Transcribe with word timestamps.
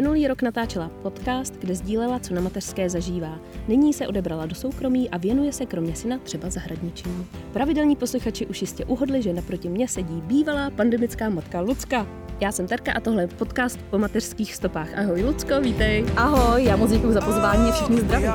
Minulý 0.00 0.28
rok 0.28 0.42
natáčela 0.42 0.90
podcast, 1.02 1.56
kde 1.56 1.74
sdílela, 1.74 2.18
co 2.18 2.34
na 2.34 2.40
mateřské 2.40 2.90
zažívá. 2.90 3.38
Nyní 3.68 3.92
se 3.92 4.08
odebrala 4.08 4.46
do 4.46 4.54
soukromí 4.54 5.10
a 5.10 5.16
věnuje 5.16 5.52
se 5.52 5.66
kromě 5.66 5.96
syna 5.96 6.18
třeba 6.18 6.50
zahradničení. 6.50 7.26
Pravidelní 7.52 7.96
posluchači 7.96 8.46
už 8.46 8.60
jistě 8.60 8.84
uhodli, 8.84 9.22
že 9.22 9.32
naproti 9.32 9.68
mě 9.68 9.88
sedí 9.88 10.20
bývalá 10.20 10.70
pandemická 10.70 11.28
matka 11.28 11.60
Lucka. 11.60 12.06
Já 12.40 12.52
jsem 12.52 12.66
Terka 12.66 12.92
a 12.92 13.00
tohle 13.00 13.22
je 13.22 13.26
podcast 13.26 13.78
po 13.90 13.98
mateřských 13.98 14.54
stopách. 14.54 14.98
Ahoj 14.98 15.22
Lucko, 15.22 15.60
vítej. 15.60 16.06
Ahoj, 16.16 16.64
já 16.64 16.76
moc 16.76 16.90
děkuji 16.90 17.12
za 17.12 17.20
pozvání 17.20 17.68
a 17.68 17.72
všichni 17.72 18.00
zdravím. 18.00 18.30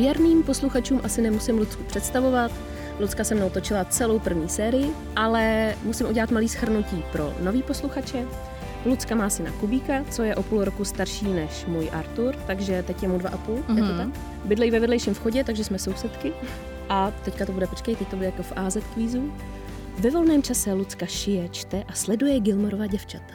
Věrným 0.00 0.42
posluchačům 0.42 1.00
asi 1.04 1.22
nemusím 1.22 1.58
Lucku 1.58 1.82
představovat. 1.84 2.52
Lucka 3.00 3.24
se 3.24 3.34
mnou 3.34 3.50
točila 3.50 3.84
celou 3.84 4.18
první 4.18 4.48
sérii, 4.48 4.90
ale 5.16 5.74
musím 5.84 6.06
udělat 6.08 6.30
malý 6.30 6.48
schrnutí 6.48 7.04
pro 7.12 7.34
nový 7.42 7.62
posluchače. 7.62 8.24
Lucka 8.84 9.14
má 9.14 9.30
syna 9.30 9.50
Kubíka, 9.60 10.04
co 10.10 10.22
je 10.22 10.36
o 10.36 10.42
půl 10.42 10.64
roku 10.64 10.84
starší 10.84 11.32
než 11.32 11.66
můj 11.66 11.90
Artur, 11.92 12.34
takže 12.46 12.82
teď 12.82 13.02
je 13.02 13.08
mu 13.08 13.18
dva 13.18 13.30
a 13.30 13.36
půl, 13.36 13.56
mm-hmm. 13.56 13.76
je 13.76 13.82
to 13.82 13.92
Mhm. 13.92 14.12
tak? 14.12 14.20
Bydlejí 14.44 14.70
ve 14.70 14.80
vedlejším 14.80 15.14
vchodě, 15.14 15.44
takže 15.44 15.64
jsme 15.64 15.78
sousedky. 15.78 16.32
A 16.88 17.12
teďka 17.24 17.46
to 17.46 17.52
bude, 17.52 17.66
počkej, 17.66 17.96
teď 17.96 18.08
to 18.08 18.16
bude 18.16 18.26
jako 18.26 18.42
v 18.42 18.52
AZ 18.56 18.76
kvízu. 18.94 19.32
Ve 19.98 20.10
volném 20.10 20.42
čase 20.42 20.72
Lucka 20.72 21.06
šije, 21.06 21.48
čte 21.48 21.84
a 21.88 21.92
sleduje 21.92 22.40
Gilmorova 22.40 22.86
děvčata. 22.86 23.34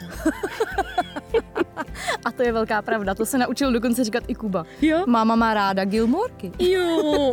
A 2.24 2.30
to 2.32 2.42
je 2.42 2.52
velká 2.52 2.82
pravda, 2.82 3.14
to 3.14 3.26
se 3.26 3.38
naučil 3.38 3.72
dokonce 3.72 4.04
říkat 4.04 4.24
i 4.28 4.34
Kuba. 4.34 4.64
Jo? 4.82 5.04
Máma 5.06 5.36
má 5.36 5.54
ráda 5.54 5.84
Gilmorky. 5.84 6.52
Jo. 6.58 7.32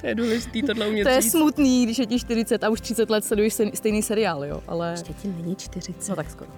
to 0.00 0.06
je 0.06 0.14
důležitý 0.14 0.62
tohle 0.62 0.88
umět 0.88 1.04
To 1.04 1.10
je 1.10 1.20
říct. 1.20 1.30
smutný, 1.32 1.84
když 1.84 1.98
je 1.98 2.06
ti 2.06 2.18
40 2.20 2.64
a 2.64 2.68
už 2.68 2.80
30 2.80 3.10
let 3.10 3.24
sleduješ 3.24 3.52
stejný- 3.54 4.02
seriál, 4.02 4.44
jo, 4.44 4.62
ale... 4.68 4.90
Ještě 4.90 5.12
ti 5.12 5.28
není 5.28 5.56
40. 5.56 6.08
No 6.08 6.16
tak 6.16 6.30
skoro. 6.30 6.50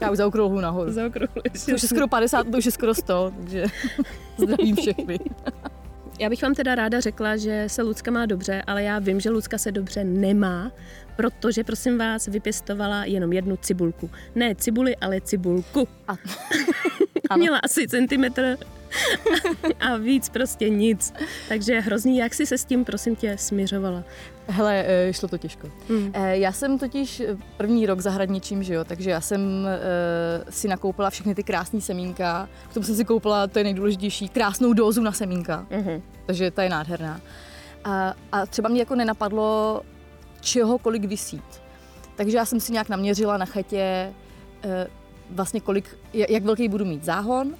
Já 0.00 0.10
už 0.10 0.16
zaokrouhlu 0.18 0.60
nahoru. 0.60 0.92
Zaokrouhluješ. 0.92 1.64
To 1.66 1.74
už 1.74 1.82
je 1.82 1.88
skoro 1.88 2.08
50, 2.08 2.46
to 2.50 2.58
už 2.58 2.64
je 2.66 2.72
skoro 2.72 2.94
100, 2.94 3.32
takže 3.36 3.64
zdravím 4.38 4.76
všechny. 4.76 5.18
Já 6.18 6.28
bych 6.28 6.42
vám 6.42 6.54
teda 6.54 6.74
ráda 6.74 7.00
řekla, 7.00 7.36
že 7.36 7.64
se 7.66 7.82
Lucka 7.82 8.10
má 8.10 8.26
dobře, 8.26 8.62
ale 8.66 8.82
já 8.82 8.98
vím, 8.98 9.20
že 9.20 9.30
Lucka 9.30 9.58
se 9.58 9.72
dobře 9.72 10.04
nemá, 10.04 10.72
protože 11.16 11.64
prosím 11.64 11.98
vás 11.98 12.26
vypěstovala 12.26 13.04
jenom 13.04 13.32
jednu 13.32 13.56
cibulku. 13.56 14.10
Ne 14.34 14.54
cibuli, 14.54 14.96
ale 14.96 15.20
cibulku. 15.20 15.88
A, 16.08 16.12
A 17.30 17.36
měla 17.36 17.58
asi 17.58 17.88
centimetr 17.88 18.58
a 19.80 19.96
víc 19.96 20.28
prostě 20.28 20.68
nic. 20.68 21.14
Takže 21.48 21.72
je 21.72 21.80
hrozný, 21.80 22.16
jak 22.18 22.34
jsi 22.34 22.46
se 22.46 22.58
s 22.58 22.64
tím, 22.64 22.84
prosím 22.84 23.16
tě, 23.16 23.36
směřovala. 23.38 24.04
hele, 24.48 24.84
eh, 24.86 25.12
šlo 25.12 25.28
to 25.28 25.38
těžko. 25.38 25.68
Hmm. 25.88 26.10
Eh, 26.14 26.38
Já 26.38 26.52
jsem 26.52 26.78
totiž 26.78 27.20
eh, 27.20 27.36
první 27.56 27.86
rok 27.86 28.00
zahradničím, 28.00 28.62
že 28.62 28.74
jo, 28.74 28.84
takže 28.84 29.10
já 29.10 29.20
jsem 29.20 29.40
uh, 29.40 30.50
si 30.50 30.68
nakoupila 30.68 31.10
všechny 31.10 31.34
ty 31.34 31.42
krásné 31.42 31.80
semínka. 31.80 32.48
K 32.70 32.74
tomu 32.74 32.84
jsem 32.84 32.96
si 32.96 33.04
koupila, 33.04 33.46
to 33.46 33.58
je 33.58 33.64
nejdůležitější, 33.64 34.28
krásnou 34.28 34.72
dózu 34.72 35.02
na 35.02 35.12
semínka. 35.12 35.66
Uh-huh. 35.70 36.02
takže 36.26 36.50
ta 36.50 36.62
je 36.62 36.68
nádherná. 36.68 37.20
A, 37.84 38.14
a 38.32 38.46
třeba 38.46 38.68
mě 38.68 38.80
jako 38.80 38.94
nenapadlo, 38.94 39.82
čeho 40.40 40.78
kolik 40.78 41.04
vysít. 41.04 41.44
Takže 42.16 42.36
já 42.36 42.44
jsem 42.44 42.60
si 42.60 42.72
nějak 42.72 42.88
naměřila 42.88 43.36
na 43.36 43.46
chatě 43.46 44.12
vlastně 45.30 45.60
kolik, 45.60 45.98
jak 46.12 46.42
velký 46.42 46.68
budu 46.68 46.84
mít 46.84 47.04
záhon 47.04 47.54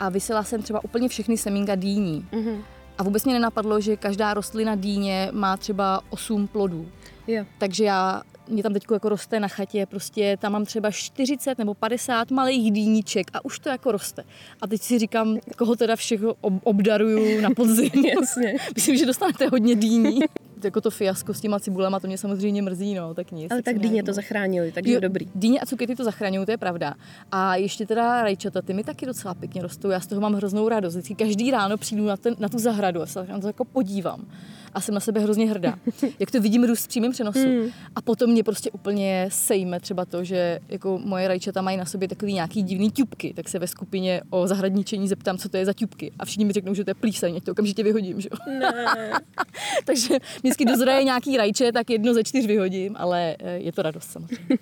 a 0.00 0.08
vysela 0.08 0.44
jsem 0.44 0.62
třeba 0.62 0.84
úplně 0.84 1.08
všechny 1.08 1.36
semínka 1.36 1.74
dýní. 1.74 2.26
Uh-huh. 2.32 2.64
A 2.98 3.02
vůbec 3.02 3.24
mě 3.24 3.34
nenapadlo, 3.34 3.80
že 3.80 3.96
každá 3.96 4.34
rostlina 4.34 4.74
dýně 4.74 5.28
má 5.32 5.56
třeba 5.56 6.00
8 6.10 6.46
plodů. 6.46 6.88
Jo. 7.26 7.44
Takže 7.58 7.84
já, 7.84 8.22
mě 8.48 8.62
tam 8.62 8.72
teď 8.72 8.84
jako 8.92 9.08
roste 9.08 9.40
na 9.40 9.48
chatě, 9.48 9.86
prostě 9.86 10.36
tam 10.40 10.52
mám 10.52 10.64
třeba 10.64 10.90
40 10.90 11.58
nebo 11.58 11.74
50 11.74 12.30
malých 12.30 12.72
dýníček 12.72 13.26
a 13.32 13.44
už 13.44 13.58
to 13.58 13.68
jako 13.68 13.92
roste. 13.92 14.24
A 14.60 14.66
teď 14.66 14.82
si 14.82 14.98
říkám, 14.98 15.38
koho 15.56 15.76
teda 15.76 15.96
všeho 15.96 16.34
ob- 16.40 16.60
obdaruju 16.64 17.40
na 17.40 17.50
podzim. 17.56 18.04
Jasně. 18.20 18.54
Myslím, 18.74 18.96
že 18.96 19.06
dostanete 19.06 19.48
hodně 19.48 19.74
dýní. 19.74 20.20
jako 20.64 20.80
to 20.80 20.90
fiasko 20.90 21.34
s 21.34 21.40
těma 21.40 21.60
cibulema, 21.60 22.00
to 22.00 22.06
mě 22.06 22.18
samozřejmě 22.18 22.62
mrzí, 22.62 22.94
no, 22.94 23.14
tak 23.14 23.32
nic. 23.32 23.52
Ale 23.52 23.62
tak 23.62 23.78
dýně 23.78 24.02
to 24.02 24.12
zachránili, 24.12 24.72
takže 24.72 24.92
Jo, 24.92 25.00
dobrý. 25.00 25.28
Dýně 25.34 25.60
a 25.60 25.66
cukety 25.66 25.96
to 25.96 26.04
zachraňují, 26.04 26.46
to 26.46 26.50
je 26.50 26.58
pravda. 26.58 26.94
A 27.32 27.56
ještě 27.56 27.86
teda 27.86 28.22
rajčata, 28.22 28.62
ty 28.62 28.72
mi 28.72 28.84
taky 28.84 29.06
docela 29.06 29.34
pěkně 29.34 29.62
rostou. 29.62 29.90
Já 29.90 30.00
z 30.00 30.06
toho 30.06 30.20
mám 30.20 30.34
hroznou 30.34 30.68
radost. 30.68 30.94
Vždycky 30.94 31.14
každý 31.14 31.50
ráno 31.50 31.76
přijdu 31.76 32.06
na, 32.06 32.16
ten, 32.16 32.36
na 32.38 32.48
tu 32.48 32.58
zahradu 32.58 33.02
a 33.02 33.06
se 33.06 33.26
na 33.26 33.40
to 33.40 33.46
jako 33.46 33.64
podívám. 33.64 34.26
A 34.74 34.80
jsem 34.80 34.94
na 34.94 35.00
sebe 35.00 35.20
hrozně 35.20 35.50
hrdá. 35.50 35.78
Jak 36.18 36.30
to 36.30 36.40
vidím 36.40 36.64
růst 36.64 36.84
v 36.84 36.88
přímém 36.88 37.12
přenosu. 37.12 37.38
Hmm. 37.38 37.70
A 37.96 38.02
potom 38.02 38.30
mě 38.30 38.44
prostě 38.44 38.70
úplně 38.70 39.28
sejme 39.32 39.80
třeba 39.80 40.04
to, 40.04 40.24
že 40.24 40.60
jako 40.68 41.00
moje 41.04 41.28
rajčata 41.28 41.62
mají 41.62 41.76
na 41.76 41.84
sobě 41.84 42.08
takový 42.08 42.34
nějaký 42.34 42.62
divný 42.62 42.90
ťupky, 42.90 43.34
tak 43.36 43.48
se 43.48 43.58
ve 43.58 43.66
skupině 43.66 44.22
o 44.30 44.46
zahradničení 44.46 45.08
zeptám, 45.08 45.38
co 45.38 45.48
to 45.48 45.56
je 45.56 45.66
za 45.66 45.72
ťupky. 45.72 46.12
A 46.18 46.24
všichni 46.24 46.44
mi 46.44 46.52
řeknou, 46.52 46.74
že 46.74 46.84
to 46.84 46.90
je 46.90 46.94
plíseň, 46.94 47.40
to 47.40 47.52
okamžitě 47.52 47.82
vyhodím. 47.82 48.20
Že? 48.20 48.28
jo. 48.32 48.58
Ne. 48.58 49.10
Takže 49.84 50.14
vždycky 50.50 50.64
dozraje 50.64 51.04
nějaký 51.04 51.36
rajče, 51.36 51.72
tak 51.72 51.90
jedno 51.90 52.14
ze 52.14 52.24
čtyř 52.24 52.46
vyhodím, 52.46 52.96
ale 52.98 53.36
eh, 53.38 53.58
je 53.58 53.72
to 53.72 53.82
radost 53.82 54.10
samozřejmě. 54.10 54.58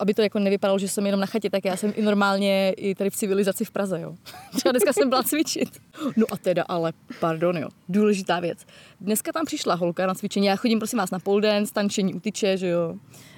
Aby 0.00 0.14
to 0.14 0.22
jako 0.22 0.38
nevypadalo, 0.38 0.78
že 0.78 0.88
jsem 0.88 1.06
jenom 1.06 1.20
na 1.20 1.26
chatě, 1.26 1.50
tak 1.50 1.64
já 1.64 1.76
jsem 1.76 1.92
i 1.96 2.02
normálně 2.02 2.72
i 2.76 2.94
tady 2.94 3.10
v 3.10 3.16
civilizaci 3.16 3.64
v 3.64 3.70
Praze, 3.70 4.00
jo. 4.00 4.14
Třeba 4.56 4.72
dneska 4.72 4.92
jsem 4.92 5.08
byla 5.08 5.22
cvičit. 5.22 5.68
No 6.16 6.26
a 6.30 6.36
teda, 6.36 6.64
ale 6.68 6.92
pardon, 7.20 7.56
jo, 7.56 7.68
důležitá 7.88 8.40
věc. 8.40 8.58
Dneska 9.00 9.32
tam 9.32 9.46
přišla 9.46 9.74
holka 9.74 10.06
na 10.06 10.14
cvičení, 10.14 10.46
já 10.46 10.56
chodím 10.56 10.78
prosím 10.78 10.98
vás 10.98 11.10
na 11.10 11.18
pole 11.18 11.42
dance, 11.42 11.72
tančení 11.72 12.14
u 12.14 12.20
tyče, 12.20 12.56
že 12.56 12.68
jo. 12.68 12.94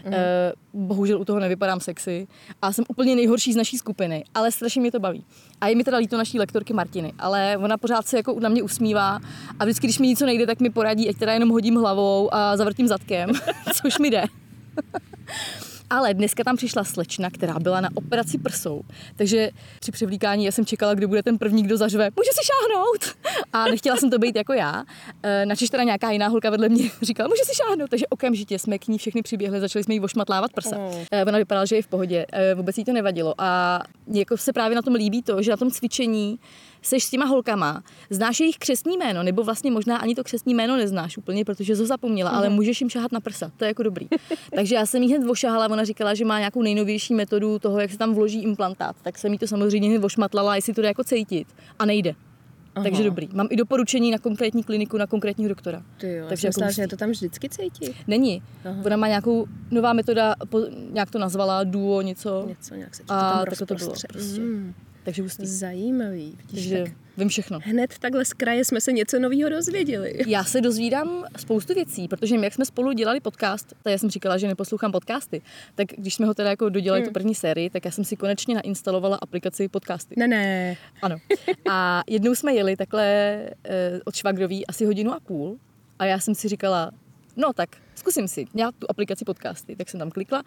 Mm. 0.06 0.14
E, 0.14 0.52
bohužel 0.72 1.20
u 1.20 1.24
toho 1.24 1.40
nevypadám 1.40 1.80
sexy. 1.80 2.28
A 2.62 2.72
jsem 2.72 2.84
úplně 2.88 3.16
nejhorší 3.16 3.52
z 3.52 3.56
naší 3.56 3.78
skupiny, 3.78 4.24
ale 4.34 4.52
strašně 4.52 4.80
mě 4.80 4.92
to 4.92 5.00
baví. 5.00 5.24
A 5.60 5.68
je 5.68 5.76
mi 5.76 5.84
teda 5.84 5.98
líto 5.98 6.16
naší 6.16 6.38
lektorky 6.38 6.72
Martiny, 6.72 7.12
ale 7.18 7.56
ona 7.58 7.76
pořád 7.76 8.06
se 8.06 8.16
jako 8.16 8.40
na 8.40 8.48
mě 8.48 8.62
usmívá 8.62 9.20
a 9.58 9.64
vždycky, 9.64 9.86
když 9.86 9.98
mi 9.98 10.08
něco 10.08 10.26
nejde, 10.26 10.46
tak 10.46 10.60
mi 10.60 10.70
poradí, 10.70 11.08
ať 11.08 11.16
teda 11.16 11.32
jenom 11.32 11.50
hodím 11.50 11.76
hlavou 11.76 12.34
a 12.34 12.56
zavrtím 12.56 12.88
zadkem, 12.88 13.30
což 13.82 13.98
mi 13.98 14.10
jde. 14.10 14.24
Ale 15.92 16.14
dneska 16.14 16.44
tam 16.44 16.56
přišla 16.56 16.84
slečna, 16.84 17.30
která 17.30 17.58
byla 17.58 17.80
na 17.80 17.88
operaci 17.94 18.38
prsou. 18.38 18.82
Takže 19.16 19.50
při 19.80 19.92
převlíkání 19.92 20.44
já 20.44 20.52
jsem 20.52 20.66
čekala, 20.66 20.94
kdo 20.94 21.08
bude 21.08 21.22
ten 21.22 21.38
první, 21.38 21.62
kdo 21.62 21.76
zařve. 21.76 22.10
Může 22.16 22.30
si 22.32 22.40
šáhnout! 22.46 23.16
A 23.52 23.64
nechtěla 23.68 23.96
jsem 23.96 24.10
to 24.10 24.18
být 24.18 24.36
jako 24.36 24.52
já. 24.52 24.84
E, 25.22 25.46
Načež 25.46 25.70
teda 25.70 25.82
nějaká 25.84 26.10
jiná 26.10 26.28
holka 26.28 26.50
vedle 26.50 26.68
mě 26.68 26.90
říkala, 27.02 27.28
může 27.28 27.42
si 27.44 27.52
šáhnout. 27.54 27.90
Takže 27.90 28.06
okamžitě 28.06 28.58
jsme 28.58 28.78
k 28.78 28.88
ní 28.88 28.98
všechny 28.98 29.22
přiběhli, 29.22 29.60
začali 29.60 29.84
jsme 29.84 29.94
jí 29.94 30.00
ošmatlávat 30.00 30.52
prsa. 30.52 30.76
Oh. 30.78 30.94
E, 31.10 31.24
Ona 31.24 31.38
vypadala, 31.38 31.64
že 31.64 31.76
je 31.76 31.82
v 31.82 31.86
pohodě. 31.86 32.26
E, 32.32 32.54
Vůbec 32.54 32.78
jí 32.78 32.84
to 32.84 32.92
nevadilo. 32.92 33.34
A 33.38 33.80
jako 34.14 34.36
se 34.36 34.52
právě 34.52 34.74
na 34.76 34.82
tom 34.82 34.94
líbí 34.94 35.22
to, 35.22 35.42
že 35.42 35.50
na 35.50 35.56
tom 35.56 35.70
cvičení 35.70 36.38
seš 36.82 37.04
s 37.04 37.10
těma 37.10 37.24
holkama, 37.24 37.82
znáš 38.10 38.40
jejich 38.40 38.58
křesní 38.58 38.96
jméno, 38.96 39.22
nebo 39.22 39.44
vlastně 39.44 39.70
možná 39.70 39.96
ani 39.96 40.14
to 40.14 40.24
křesní 40.24 40.54
jméno 40.54 40.76
neznáš 40.76 41.18
úplně, 41.18 41.44
protože 41.44 41.76
jsi 41.76 41.82
ho 41.82 41.86
zapomněla, 41.86 42.30
ale 42.30 42.48
můžeš 42.48 42.80
jim 42.80 42.90
šahat 42.90 43.12
na 43.12 43.20
prsa, 43.20 43.52
to 43.56 43.64
je 43.64 43.68
jako 43.68 43.82
dobrý. 43.82 44.08
Takže 44.54 44.74
já 44.74 44.86
jsem 44.86 45.02
jí 45.02 45.14
hned 45.14 45.30
ošahala, 45.30 45.68
ona 45.70 45.84
říkala, 45.84 46.14
že 46.14 46.24
má 46.24 46.38
nějakou 46.38 46.62
nejnovější 46.62 47.14
metodu 47.14 47.58
toho, 47.58 47.80
jak 47.80 47.90
se 47.90 47.98
tam 47.98 48.14
vloží 48.14 48.42
implantát, 48.42 48.96
tak 49.02 49.18
jsem 49.18 49.32
jí 49.32 49.38
to 49.38 49.46
samozřejmě 49.46 49.88
hned 49.88 50.04
ošmatlala, 50.04 50.56
jestli 50.56 50.74
to 50.74 50.82
jde 50.82 50.88
jako 50.88 51.04
cítit. 51.04 51.48
A 51.78 51.86
nejde. 51.86 52.14
Aha. 52.74 52.84
Takže 52.84 53.04
dobrý. 53.04 53.28
Mám 53.32 53.46
i 53.50 53.56
doporučení 53.56 54.10
na 54.10 54.18
konkrétní 54.18 54.62
kliniku, 54.62 54.96
na 54.96 55.06
konkrétního 55.06 55.48
doktora. 55.48 55.82
Ty 56.00 56.12
jo, 56.12 56.26
Takže 56.28 56.46
jako 56.46 56.50
myslela, 56.50 56.70
že 56.70 56.86
to 56.86 56.96
tam 56.96 57.10
vždycky 57.10 57.48
cítí. 57.48 57.94
Není. 58.06 58.42
Aha. 58.64 58.82
Ona 58.84 58.96
má 58.96 59.08
nějakou 59.08 59.46
nová 59.70 59.92
metoda, 59.92 60.34
po, 60.48 60.60
nějak 60.90 61.10
to 61.10 61.18
nazvala, 61.18 61.64
duo, 61.64 62.02
něco. 62.02 62.44
Něco, 62.48 62.74
nějak 62.74 62.94
se 62.94 63.02
ti 63.02 63.06
to 63.06 63.14
A 63.14 63.32
tam 63.32 63.44
takhle 63.44 63.66
to 63.66 63.74
bylo 63.74 63.94
prostě. 64.08 64.40
Mm. 64.40 64.74
Takže 65.04 65.22
hustý. 65.22 65.46
Zajímavý. 65.46 66.24
Vidíš, 66.36 66.50
Takže 66.50 66.82
tak 66.82 66.92
vím 67.16 67.28
všechno. 67.28 67.58
hned 67.62 67.98
takhle 67.98 68.24
z 68.24 68.32
kraje 68.32 68.64
jsme 68.64 68.80
se 68.80 68.92
něco 68.92 69.18
nového 69.18 69.50
dozvěděli. 69.50 70.14
Já 70.26 70.44
se 70.44 70.60
dozvídám 70.60 71.24
spoustu 71.36 71.74
věcí, 71.74 72.08
protože 72.08 72.38
my, 72.38 72.46
jak 72.46 72.54
jsme 72.54 72.64
spolu 72.64 72.92
dělali 72.92 73.20
podcast, 73.20 73.68
tak 73.82 73.90
já 73.90 73.98
jsem 73.98 74.10
říkala, 74.10 74.38
že 74.38 74.46
neposlouchám 74.48 74.92
podcasty, 74.92 75.42
tak 75.74 75.88
když 75.96 76.14
jsme 76.14 76.26
ho 76.26 76.34
teda 76.34 76.50
jako 76.50 76.68
dodělali 76.68 77.00
hmm. 77.00 77.08
tu 77.08 77.12
první 77.12 77.34
sérii, 77.34 77.70
tak 77.70 77.84
já 77.84 77.90
jsem 77.90 78.04
si 78.04 78.16
konečně 78.16 78.54
nainstalovala 78.54 79.18
aplikaci 79.22 79.68
podcasty. 79.68 80.14
Ne, 80.18 80.28
ne. 80.28 80.76
Ano. 81.02 81.16
A 81.70 82.02
jednou 82.06 82.34
jsme 82.34 82.54
jeli 82.54 82.76
takhle 82.76 83.04
eh, 83.64 84.00
od 84.04 84.14
Švagrový 84.14 84.66
asi 84.66 84.84
hodinu 84.84 85.12
a 85.12 85.20
půl 85.20 85.58
a 85.98 86.04
já 86.04 86.18
jsem 86.20 86.34
si 86.34 86.48
říkala, 86.48 86.90
no 87.36 87.52
tak 87.52 87.68
zkusím 88.02 88.28
si 88.28 88.46
dělat 88.52 88.74
tu 88.78 88.86
aplikaci 88.90 89.24
podcasty. 89.24 89.76
Tak 89.76 89.88
jsem 89.88 90.00
tam 90.00 90.10
klikla 90.10 90.42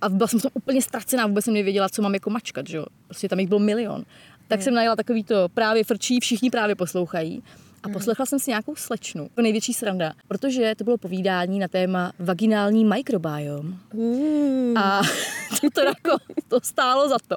a 0.00 0.08
byla 0.08 0.28
jsem 0.28 0.38
v 0.38 0.42
tom 0.42 0.50
úplně 0.54 0.82
ztracená, 0.82 1.26
vůbec 1.26 1.44
jsem 1.44 1.54
nevěděla, 1.54 1.88
co 1.88 2.02
mám 2.02 2.14
jako 2.14 2.30
mačkat, 2.30 2.66
že 2.66 2.76
jo. 2.76 2.86
Prostě 3.06 3.28
tam 3.28 3.40
jich 3.40 3.48
byl 3.48 3.58
milion. 3.58 4.04
Tak 4.48 4.62
jsem 4.62 4.74
najela 4.74 4.96
takový 4.96 5.24
to 5.24 5.48
právě 5.48 5.84
frčí, 5.84 6.20
všichni 6.20 6.50
právě 6.50 6.74
poslouchají. 6.74 7.42
A 7.82 7.88
poslechla 7.88 8.26
jsem 8.26 8.38
si 8.38 8.50
nějakou 8.50 8.76
slečnu, 8.76 9.28
to 9.34 9.42
největší 9.42 9.74
sranda, 9.74 10.12
protože 10.28 10.74
to 10.74 10.84
bylo 10.84 10.98
povídání 10.98 11.58
na 11.58 11.68
téma 11.68 12.12
vaginální 12.18 12.84
mikrobiom. 12.84 13.78
Uh. 13.92 14.78
A 14.78 15.00
to, 15.60 15.70
to, 15.74 15.80
jako, 15.80 16.16
to 16.48 16.60
stálo 16.62 17.08
za 17.08 17.16
to. 17.28 17.36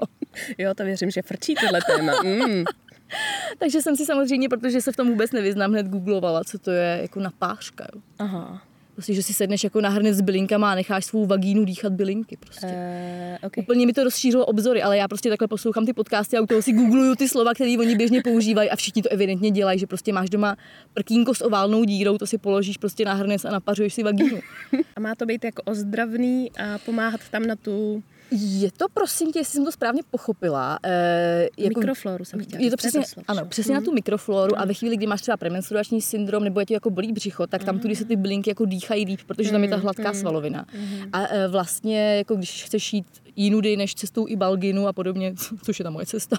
Jo, 0.57 0.73
to 0.73 0.83
věřím, 0.83 1.11
že 1.11 1.21
frčí 1.21 1.55
tohle 1.55 1.79
téma. 1.81 2.13
Mm. 2.23 2.63
Takže 3.59 3.81
jsem 3.81 3.95
si 3.95 4.05
samozřejmě, 4.05 4.49
protože 4.49 4.81
se 4.81 4.91
v 4.91 4.95
tom 4.95 5.07
vůbec 5.07 5.31
nevyznám, 5.31 5.71
hned 5.71 5.87
googlovala, 5.87 6.43
co 6.43 6.59
to 6.59 6.71
je 6.71 6.99
jako 7.01 7.19
napářka. 7.19 7.87
Jo. 7.95 8.01
Aha. 8.19 8.61
Prostě, 8.93 9.13
že 9.13 9.23
si 9.23 9.33
sedneš 9.33 9.63
jako 9.63 9.81
na 9.81 9.89
hrnec 9.89 10.17
s 10.17 10.21
bylinkama 10.21 10.71
a 10.71 10.75
necháš 10.75 11.05
svou 11.05 11.25
vagínu 11.25 11.65
dýchat 11.65 11.93
bylinky 11.93 12.37
prostě. 12.37 12.67
Uh, 12.67 13.47
okay. 13.47 13.63
Úplně 13.63 13.85
mi 13.85 13.93
to 13.93 14.03
rozšířilo 14.03 14.45
obzory, 14.45 14.81
ale 14.81 14.97
já 14.97 15.07
prostě 15.07 15.29
takhle 15.29 15.47
poslouchám 15.47 15.85
ty 15.85 15.93
podcasty 15.93 16.37
a 16.37 16.41
u 16.41 16.45
toho 16.45 16.61
si 16.61 16.71
googluju 16.71 17.15
ty 17.15 17.29
slova, 17.29 17.53
které 17.53 17.75
oni 17.79 17.95
běžně 17.95 18.21
používají 18.21 18.69
a 18.69 18.75
všichni 18.75 19.01
to 19.01 19.09
evidentně 19.09 19.51
dělají, 19.51 19.79
že 19.79 19.87
prostě 19.87 20.13
máš 20.13 20.29
doma 20.29 20.57
prkínko 20.93 21.33
s 21.33 21.41
oválnou 21.41 21.85
dírou, 21.85 22.17
to 22.17 22.27
si 22.27 22.37
položíš 22.37 22.77
prostě 22.77 23.05
na 23.05 23.13
hrnec 23.13 23.45
a 23.45 23.51
napařuješ 23.51 23.93
si 23.93 24.03
vagínu. 24.03 24.39
A 24.95 24.99
má 24.99 25.15
to 25.15 25.25
být 25.25 25.43
jako 25.43 25.61
ozdravný 25.61 26.51
a 26.51 26.77
pomáhat 26.77 27.21
tam 27.31 27.45
na 27.45 27.55
tu 27.55 28.03
Je 28.35 28.71
to, 28.71 28.85
prosím 28.93 29.31
tě, 29.31 29.39
jestli 29.39 29.53
jsem 29.53 29.65
to 29.65 29.71
správně 29.71 30.01
pochopila. 30.11 30.79
Eh, 30.85 31.47
jako, 31.57 31.79
mikrofloru, 31.79 32.25
jsem 32.25 32.43
chtěla 32.43 32.63
Je 32.63 32.71
to 32.71 32.77
přesně, 32.77 33.01
ano, 33.27 33.45
přesně 33.45 33.75
na 33.75 33.81
tu 33.81 33.93
mikrofloru 33.93 34.59
a 34.59 34.65
ve 34.65 34.73
chvíli, 34.73 34.97
kdy 34.97 35.07
máš 35.07 35.21
třeba 35.21 35.37
premenstruační 35.37 36.01
syndrom 36.01 36.43
nebo 36.43 36.59
je 36.59 36.65
ti 36.65 36.73
jako 36.73 36.89
bolí 36.89 37.11
břicho, 37.11 37.47
tak 37.47 37.63
tam 37.63 37.79
tudy 37.79 37.95
se 37.95 38.05
ty 38.05 38.15
bylinky 38.15 38.49
jako 38.49 38.65
dýchají 38.65 39.05
líp, 39.05 39.19
protože 39.27 39.51
tam 39.51 39.63
je 39.63 39.69
ta 39.69 39.75
hladká 39.75 40.13
svalovina. 40.13 40.65
A 41.13 41.27
eh, 41.27 41.47
vlastně, 41.47 42.17
jako 42.17 42.35
když 42.35 42.63
chceš 42.63 42.93
jít 42.93 43.05
jinudy 43.35 43.77
než 43.77 43.95
cestou 43.95 44.27
i 44.27 44.35
balginu 44.35 44.87
a 44.87 44.93
podobně, 44.93 45.33
což 45.63 45.79
je 45.79 45.83
ta 45.83 45.89
moje 45.89 46.05
cesta, 46.05 46.37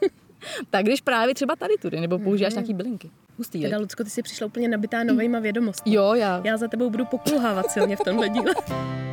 tak 0.70 0.84
když 0.84 1.00
právě 1.00 1.34
třeba 1.34 1.56
tady 1.56 1.74
tudy, 1.82 2.00
nebo 2.00 2.18
používáš 2.18 2.54
nějaký 2.54 2.74
bylinky. 2.74 3.10
Hustý, 3.38 3.62
Teda? 3.62 3.78
Lucko, 3.78 4.04
ty 4.04 4.10
jsi 4.10 4.22
přišla 4.22 4.46
úplně 4.46 4.68
nabitá 4.68 5.04
novejma 5.04 5.38
vědomostmi. 5.38 5.94
Jo, 5.94 6.14
já. 6.14 6.42
Já 6.44 6.56
za 6.56 6.68
tebou 6.68 6.90
budu 6.90 7.04
pokulhávat 7.04 7.70
silně 7.70 7.96
v 7.96 8.00
tomhle 8.04 8.28
díle. 8.28 8.54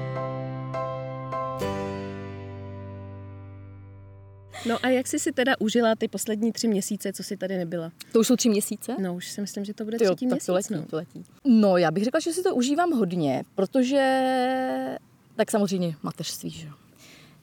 No 4.66 4.78
a 4.84 4.90
jak 4.90 5.08
jsi 5.08 5.20
si 5.20 5.32
teda 5.32 5.54
užila 5.60 5.96
ty 5.96 6.08
poslední 6.08 6.52
tři 6.52 6.68
měsíce, 6.68 7.14
co 7.14 7.24
jsi 7.24 7.38
tady 7.38 7.58
nebyla? 7.58 7.92
To 8.12 8.20
už 8.20 8.28
jsou 8.28 8.36
tři 8.36 8.50
měsíce? 8.50 8.96
No 9.00 9.16
už 9.16 9.28
si 9.32 9.42
myslím, 9.42 9.66
že 9.66 9.74
to 9.74 9.84
bude 9.84 9.98
Tyjo, 9.98 10.12
třetí 10.12 10.26
měsíc. 10.26 10.46
to 10.46 10.54
letí, 10.54 10.74
no. 10.74 10.86
to 10.90 10.96
letí. 10.96 11.24
No, 11.46 11.78
já 11.78 11.92
bych 11.92 12.04
řekla, 12.04 12.20
že 12.20 12.34
si 12.34 12.44
to 12.44 12.56
užívám 12.56 12.92
hodně, 12.92 13.44
protože 13.56 14.98
tak 15.36 15.52
samozřejmě 15.52 15.96
mateřství, 16.04 16.50
že 16.50 16.68
jo. 16.68 16.74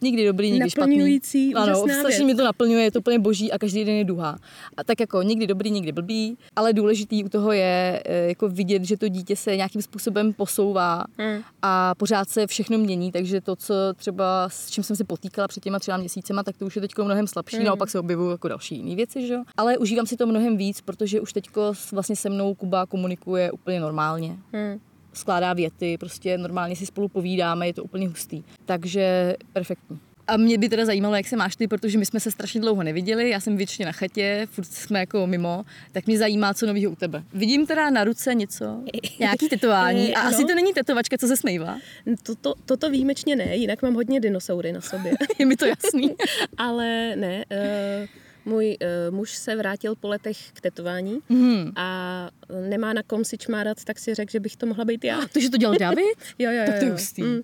Nikdy 0.00 0.26
dobrý, 0.26 0.50
nikdy 0.50 0.68
Naplňující, 0.78 1.50
špatný. 1.50 1.70
Ano, 1.72 1.84
strašně 1.98 2.24
mi 2.24 2.34
to 2.34 2.44
naplňuje, 2.44 2.82
je 2.84 2.90
to 2.90 2.98
úplně 2.98 3.18
boží 3.18 3.52
a 3.52 3.58
každý 3.58 3.84
den 3.84 3.94
je 3.94 4.04
duha. 4.04 4.36
A 4.76 4.84
tak 4.84 5.00
jako 5.00 5.22
nikdy 5.22 5.46
dobrý, 5.46 5.70
nikdy 5.70 5.92
blbý, 5.92 6.38
ale 6.56 6.72
důležitý 6.72 7.24
u 7.24 7.28
toho 7.28 7.52
je 7.52 8.02
eh, 8.04 8.28
jako 8.28 8.48
vidět, 8.48 8.84
že 8.84 8.96
to 8.96 9.08
dítě 9.08 9.36
se 9.36 9.56
nějakým 9.56 9.82
způsobem 9.82 10.32
posouvá 10.32 11.04
Hmm. 11.18 11.42
a 11.62 11.94
pořád 11.94 12.28
se 12.28 12.46
všechno 12.46 12.78
mění, 12.78 13.12
takže 13.12 13.40
to, 13.40 13.56
co 13.56 13.74
třeba 13.96 14.48
s 14.48 14.70
čím 14.70 14.84
jsem 14.84 14.96
se 14.96 15.04
potýkala 15.04 15.48
před 15.48 15.64
těma 15.64 15.78
třeba 15.78 15.96
měsícema, 15.96 16.42
tak 16.42 16.56
to 16.56 16.66
už 16.66 16.76
je 16.76 16.82
teď 16.82 16.90
mnohem 17.04 17.26
slabší, 17.26 17.56
Hmm. 17.56 17.64
naopak 17.66 17.90
se 17.90 17.98
objevují 17.98 18.30
jako 18.30 18.48
další 18.48 18.76
jiné 18.76 18.96
věci, 18.96 19.26
že 19.26 19.34
jo. 19.34 19.42
Ale 19.56 19.78
užívám 19.78 20.06
si 20.06 20.16
to 20.16 20.26
mnohem 20.26 20.56
víc, 20.56 20.80
protože 20.80 21.20
už 21.20 21.32
teď 21.32 21.48
vlastně 21.92 22.16
se 22.16 22.30
mnou 22.30 22.54
Kuba 22.54 22.86
komunikuje 22.86 23.52
úplně 23.52 23.80
normálně 23.80 24.36
Hmm. 24.52 24.80
Skládá 25.14 25.52
věty, 25.52 25.98
prostě 25.98 26.38
normálně 26.38 26.76
si 26.76 26.86
spolu 26.86 27.08
povídáme, 27.08 27.66
je 27.66 27.74
to 27.74 27.84
úplně 27.84 28.08
hustý. 28.08 28.42
Takže 28.64 29.36
perfektní. 29.52 29.98
A 30.26 30.36
mě 30.36 30.58
by 30.58 30.68
teda 30.68 30.84
zajímalo, 30.84 31.14
jak 31.14 31.26
se 31.26 31.36
máš 31.36 31.56
ty, 31.56 31.68
protože 31.68 31.98
my 31.98 32.06
jsme 32.06 32.20
se 32.20 32.30
strašně 32.30 32.60
dlouho 32.60 32.82
neviděli, 32.82 33.30
já 33.30 33.40
jsem 33.40 33.56
většině 33.56 33.86
na 33.86 33.92
chatě, 33.92 34.46
furt 34.50 34.64
jsme 34.64 35.00
jako 35.00 35.26
mimo, 35.26 35.64
tak 35.92 36.06
mě 36.06 36.18
zajímá, 36.18 36.54
co 36.54 36.66
nového 36.66 36.92
u 36.92 36.96
tebe. 36.96 37.22
Vidím 37.34 37.66
teda 37.66 37.90
na 37.90 38.04
ruce 38.04 38.34
něco, 38.34 38.64
nějaký 39.18 39.48
tetování 39.48 40.14
a 40.14 40.20
Ano. 40.20 40.28
asi 40.28 40.44
to 40.44 40.54
není 40.54 40.72
tetovačka, 40.72 41.18
co 41.18 41.26
se 41.26 41.36
smejvá. 41.36 41.78
Toto, 42.22 42.54
toto 42.66 42.90
výjimečně 42.90 43.36
ne, 43.36 43.56
jinak 43.56 43.82
mám 43.82 43.94
hodně 43.94 44.20
dinosaury 44.20 44.72
na 44.72 44.80
sobě. 44.80 45.12
Je 45.38 45.46
mi 45.46 45.56
to 45.56 45.66
jasný. 45.66 46.14
Ale 46.58 47.16
ne, 47.16 47.44
uh, 47.50 48.06
můj 48.46 48.76
uh, 49.08 49.14
muž 49.14 49.30
se 49.32 49.56
vrátil 49.56 49.94
po 49.94 50.08
letech 50.08 50.52
k 50.52 50.60
tetování 50.60 51.18
Hmm. 51.30 51.72
a 51.76 52.30
nemá 52.68 52.92
na 52.92 53.02
kom 53.02 53.24
si 53.24 53.38
čmárat, 53.38 53.84
tak 53.84 53.98
si 53.98 54.14
řekl, 54.14 54.30
že 54.32 54.40
bych 54.40 54.56
to 54.56 54.66
mohla 54.66 54.84
být 54.84 55.04
já. 55.04 55.20
To, 55.32 55.40
že 55.40 55.50
to 55.50 55.56
dělal 55.56 55.76
David? 55.78 56.04
Jo, 56.38 56.50
jo, 56.50 56.62
Tak 56.66 56.74
to 56.74 56.80
je 56.80 56.84
jo, 56.84 56.86
jo. 56.88 56.92
hustý. 56.92 57.22
Mm. 57.22 57.40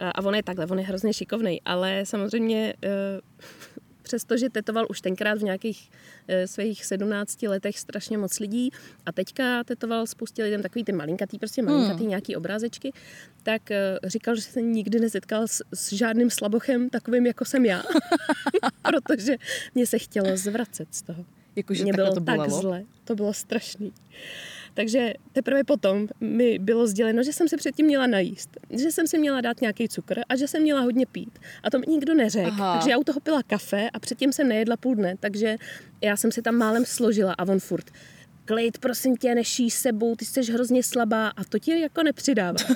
A 0.00 0.10
a 0.10 0.22
on 0.24 0.34
je 0.34 0.42
takhle, 0.42 0.66
on 0.66 0.78
je 0.78 0.84
hrozně 0.84 1.12
šikovný, 1.12 1.60
ale 1.64 2.06
samozřejmě 2.06 2.74
uh, 2.84 2.90
přestože 4.10 4.50
tetoval 4.50 4.86
už 4.90 5.00
tenkrát 5.00 5.38
v 5.38 5.42
nějakých 5.42 5.90
uh, 5.90 6.34
svých 6.46 6.84
17 6.84 7.42
letech 7.42 7.78
strašně 7.78 8.18
moc 8.18 8.38
lidí 8.38 8.70
a 9.06 9.12
teďka 9.12 9.64
tetoval 9.64 10.06
spoustě 10.06 10.44
lidem 10.44 10.62
takový 10.62 10.84
ty 10.84 10.92
malinkatý, 10.92 11.38
prostě 11.38 11.62
malinkatý 11.62 12.06
nějaký 12.06 12.36
obrázečky, 12.36 12.92
tak 13.42 13.62
uh, 13.70 14.08
říkal, 14.08 14.36
že 14.36 14.42
se 14.42 14.62
nikdy 14.62 15.00
nesetkal 15.00 15.46
s, 15.46 15.62
s 15.74 15.92
žádným 15.92 16.30
slabochem 16.30 16.90
takovým, 16.90 17.26
jako 17.26 17.44
jsem 17.44 17.64
já. 17.64 17.82
Protože 18.82 19.36
mě 19.74 19.86
se 19.86 19.98
chtělo 19.98 20.36
zvracet 20.36 20.88
z 20.90 21.02
toho. 21.02 21.24
Jakože 21.56 21.82
Mě 21.82 21.92
bylo 21.92 22.14
to 22.14 22.20
tak 22.20 22.50
zle, 22.50 22.82
to 23.04 23.14
bylo 23.14 23.32
strašný. 23.34 23.92
Takže 24.74 25.12
teprve 25.32 25.64
potom 25.64 26.06
mi 26.20 26.58
bylo 26.58 26.86
sděleno, 26.86 27.22
že 27.22 27.32
jsem 27.32 27.48
se 27.48 27.56
předtím 27.56 27.86
měla 27.86 28.06
najíst, 28.06 28.50
že 28.70 28.90
jsem 28.92 29.06
si 29.06 29.18
měla 29.18 29.40
dát 29.40 29.60
nějaký 29.60 29.88
cukr 29.88 30.20
a 30.28 30.36
že 30.36 30.48
jsem 30.48 30.62
měla 30.62 30.80
hodně 30.80 31.06
pít. 31.06 31.38
A 31.62 31.70
to 31.70 31.78
mi 31.78 31.86
nikdo 31.88 32.14
neřekl, 32.14 32.50
takže 32.72 32.90
já 32.90 32.98
u 32.98 33.04
toho 33.04 33.20
pila 33.20 33.42
kafe 33.42 33.90
a 33.90 33.98
předtím 33.98 34.32
jsem 34.32 34.48
nejedla 34.48 34.76
půl 34.76 34.94
dne, 34.94 35.14
takže 35.20 35.56
já 36.00 36.16
jsem 36.16 36.32
si 36.32 36.42
tam 36.42 36.54
málem 36.54 36.84
složila 36.84 37.32
a 37.38 37.42
on 37.48 37.60
furt 37.60 37.90
klid, 38.44 38.78
prosím 38.78 39.16
tě, 39.16 39.34
neší 39.34 39.70
sebou, 39.70 40.16
ty 40.16 40.24
jsi 40.24 40.52
hrozně 40.52 40.82
slabá 40.82 41.28
a 41.28 41.44
to 41.44 41.58
ti 41.58 41.80
jako 41.80 42.02
nepřidává. 42.02 42.58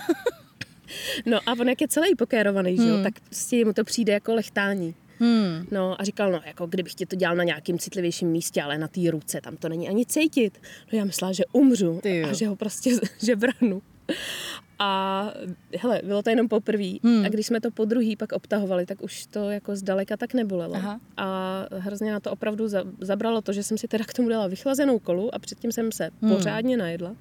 No 1.27 1.39
a 1.47 1.53
on 1.53 1.69
jak 1.69 1.81
je 1.81 1.89
celý 1.89 2.15
pokérovaný, 2.15 2.77
že 2.77 2.89
jo, 2.89 3.03
tak 3.03 3.21
prostě 3.21 3.65
mu 3.65 3.73
to 3.73 3.85
přijde 3.85 4.13
jako 4.13 4.35
lechtání. 4.35 4.95
Hmm. 5.19 5.67
No 5.71 6.01
a 6.01 6.05
říkal, 6.05 6.33
no 6.33 6.41
jako 6.47 6.67
kdybych 6.67 6.95
ti 6.95 7.07
to 7.07 7.17
dělal 7.17 7.37
na 7.37 7.45
nějakým 7.45 7.79
citlivějším 7.79 8.29
místě, 8.29 8.63
ale 8.63 8.79
na 8.79 8.89
té 8.89 9.01
ruce, 9.11 9.41
tam 9.41 9.57
to 9.57 9.69
není 9.69 9.89
ani 9.89 10.07
cítit. 10.07 10.61
No 10.93 10.99
já 10.99 11.05
myslela, 11.05 11.33
že 11.33 11.45
umřu 11.53 12.01
a 12.31 12.33
že 12.33 12.47
ho 12.47 12.57
prostě 12.57 12.91
že 13.23 13.37
vrhnu. 13.37 13.83
A 14.79 15.33
hele, 15.79 16.01
bylo 16.05 16.23
to 16.23 16.31
jenom 16.31 16.49
poprvé. 16.49 16.93
Hmm. 17.03 17.25
A 17.25 17.29
když 17.29 17.47
jsme 17.47 17.61
to 17.61 17.71
po 17.71 17.85
druhý 17.85 18.17
pak 18.17 18.33
obtahovali, 18.33 18.87
tak 18.87 19.03
už 19.03 19.27
to 19.27 19.51
jako 19.51 19.77
zdaleka 19.77 20.17
tak 20.17 20.35
nebolelo. 20.35 20.75
Aha. 20.75 21.01
A 21.17 21.67
hrozně 21.79 22.13
na 22.13 22.21
to 22.21 22.31
opravdu 22.31 22.69
za, 22.69 22.85
zabralo 23.01 23.43
to, 23.43 23.53
že 23.53 23.63
jsem 23.63 23.79
si 23.79 23.89
teda 23.89 24.05
k 24.05 24.13
tomu 24.15 24.29
dala 24.29 24.47
vychlazenou 24.47 24.99
kolu 24.99 25.35
a 25.35 25.39
předtím 25.39 25.73
jsem 25.73 25.93
se 25.93 26.11
Hmm. 26.23 26.37
pořádně 26.37 26.77
najedla. 26.77 27.17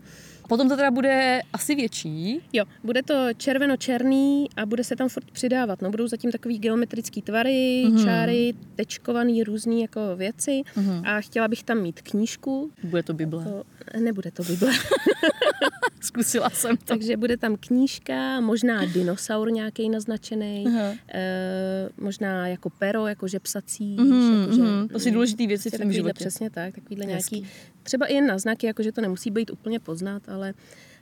Potom 0.48 0.70
to 0.70 0.76
teda 0.76 0.92
bude 0.92 1.42
asi 1.54 1.76
větší. 1.76 2.40
Jo, 2.54 2.66
bude 2.84 3.04
to 3.04 3.14
červeno-černý 3.38 4.48
a 4.58 4.66
bude 4.66 4.84
se 4.84 4.96
tam 4.96 5.10
furt 5.10 5.32
přidávat. 5.32 5.82
No, 5.82 5.90
budou 5.92 6.08
zatím 6.08 6.32
takový 6.32 6.60
geometrický 6.60 7.22
tvary, 7.22 7.84
Mhm. 7.86 7.96
mm-hmm. 7.96 8.04
čáry, 8.06 8.54
tečkovaný 8.76 9.44
různý 9.44 9.82
jako 9.82 10.00
věci 10.16 10.62
Mhm. 10.76 11.02
a 11.06 11.22
chtěla 11.22 11.48
bych 11.48 11.64
tam 11.64 11.78
mít 11.82 12.02
knížku. 12.02 12.72
Bude 12.84 13.04
to 13.04 13.14
Bible. 13.14 13.44
To, 13.44 13.64
nebude 14.00 14.32
to 14.32 14.44
Bible. 14.44 14.72
Zkusila 16.02 16.50
jsem 16.50 16.78
to. 16.78 16.84
Takže 16.86 17.18
bude 17.18 17.38
tam 17.38 17.56
knížka, 17.60 18.40
možná 18.42 18.86
dinosaur 18.86 19.52
nějaký 19.52 19.90
naznačený, 19.90 20.64
Aha. 20.68 20.94
e, 21.14 21.90
možná 21.98 22.48
jako 22.48 22.70
pero, 22.70 23.08
jakože 23.08 23.40
psací. 23.40 23.96
Mhm, 24.00 24.42
jakože, 24.42 24.62
mhm. 24.62 24.88
To 24.88 25.00
si 25.00 25.12
důležitý 25.12 25.48
věci 25.48 25.62
v 25.62 25.64
prostě 25.64 25.78
tom 25.78 25.88
takovýhle, 25.88 25.96
životě. 25.96 26.14
Přesně 26.20 26.50
tak, 26.50 26.76
takovýhle 26.76 27.06
nějaký, 27.06 27.48
třeba 27.84 28.06
i 28.06 28.14
jen 28.14 28.28
náznaky, 28.28 28.68
jakože 28.68 28.92
to 28.92 29.02
nemusí 29.02 29.32
být 29.32 29.50
úplně 29.52 29.80
poznat, 29.80 30.30
ale 30.30 30.54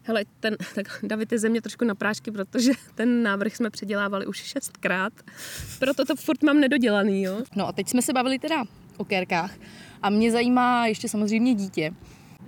hele, 0.04 0.24
ten, 0.40 0.58
tak 0.76 0.88
David 1.04 1.32
je 1.32 1.40
ze 1.40 1.50
mě 1.50 1.62
trošku 1.62 1.86
na 1.86 1.96
prášky, 1.96 2.32
protože 2.32 2.72
ten 2.96 3.24
návrh 3.24 3.56
jsme 3.56 3.70
předělávali 3.70 4.26
už 4.26 4.38
šestkrát, 4.38 5.14
proto 5.80 6.06
to 6.06 6.16
furt 6.16 6.44
mám 6.44 6.60
nedodělaný, 6.60 7.24
jo. 7.24 7.42
No 7.56 7.68
a 7.68 7.72
teď 7.72 7.88
jsme 7.90 8.02
se 8.02 8.14
bavili 8.14 8.40
teda 8.40 8.64
o 8.98 9.06
kérkách 9.06 9.54
a 10.02 10.10
mě 10.10 10.32
zajímá 10.32 10.88
ještě 10.88 11.10
samozřejmě 11.10 11.54
dítě. 11.56 11.92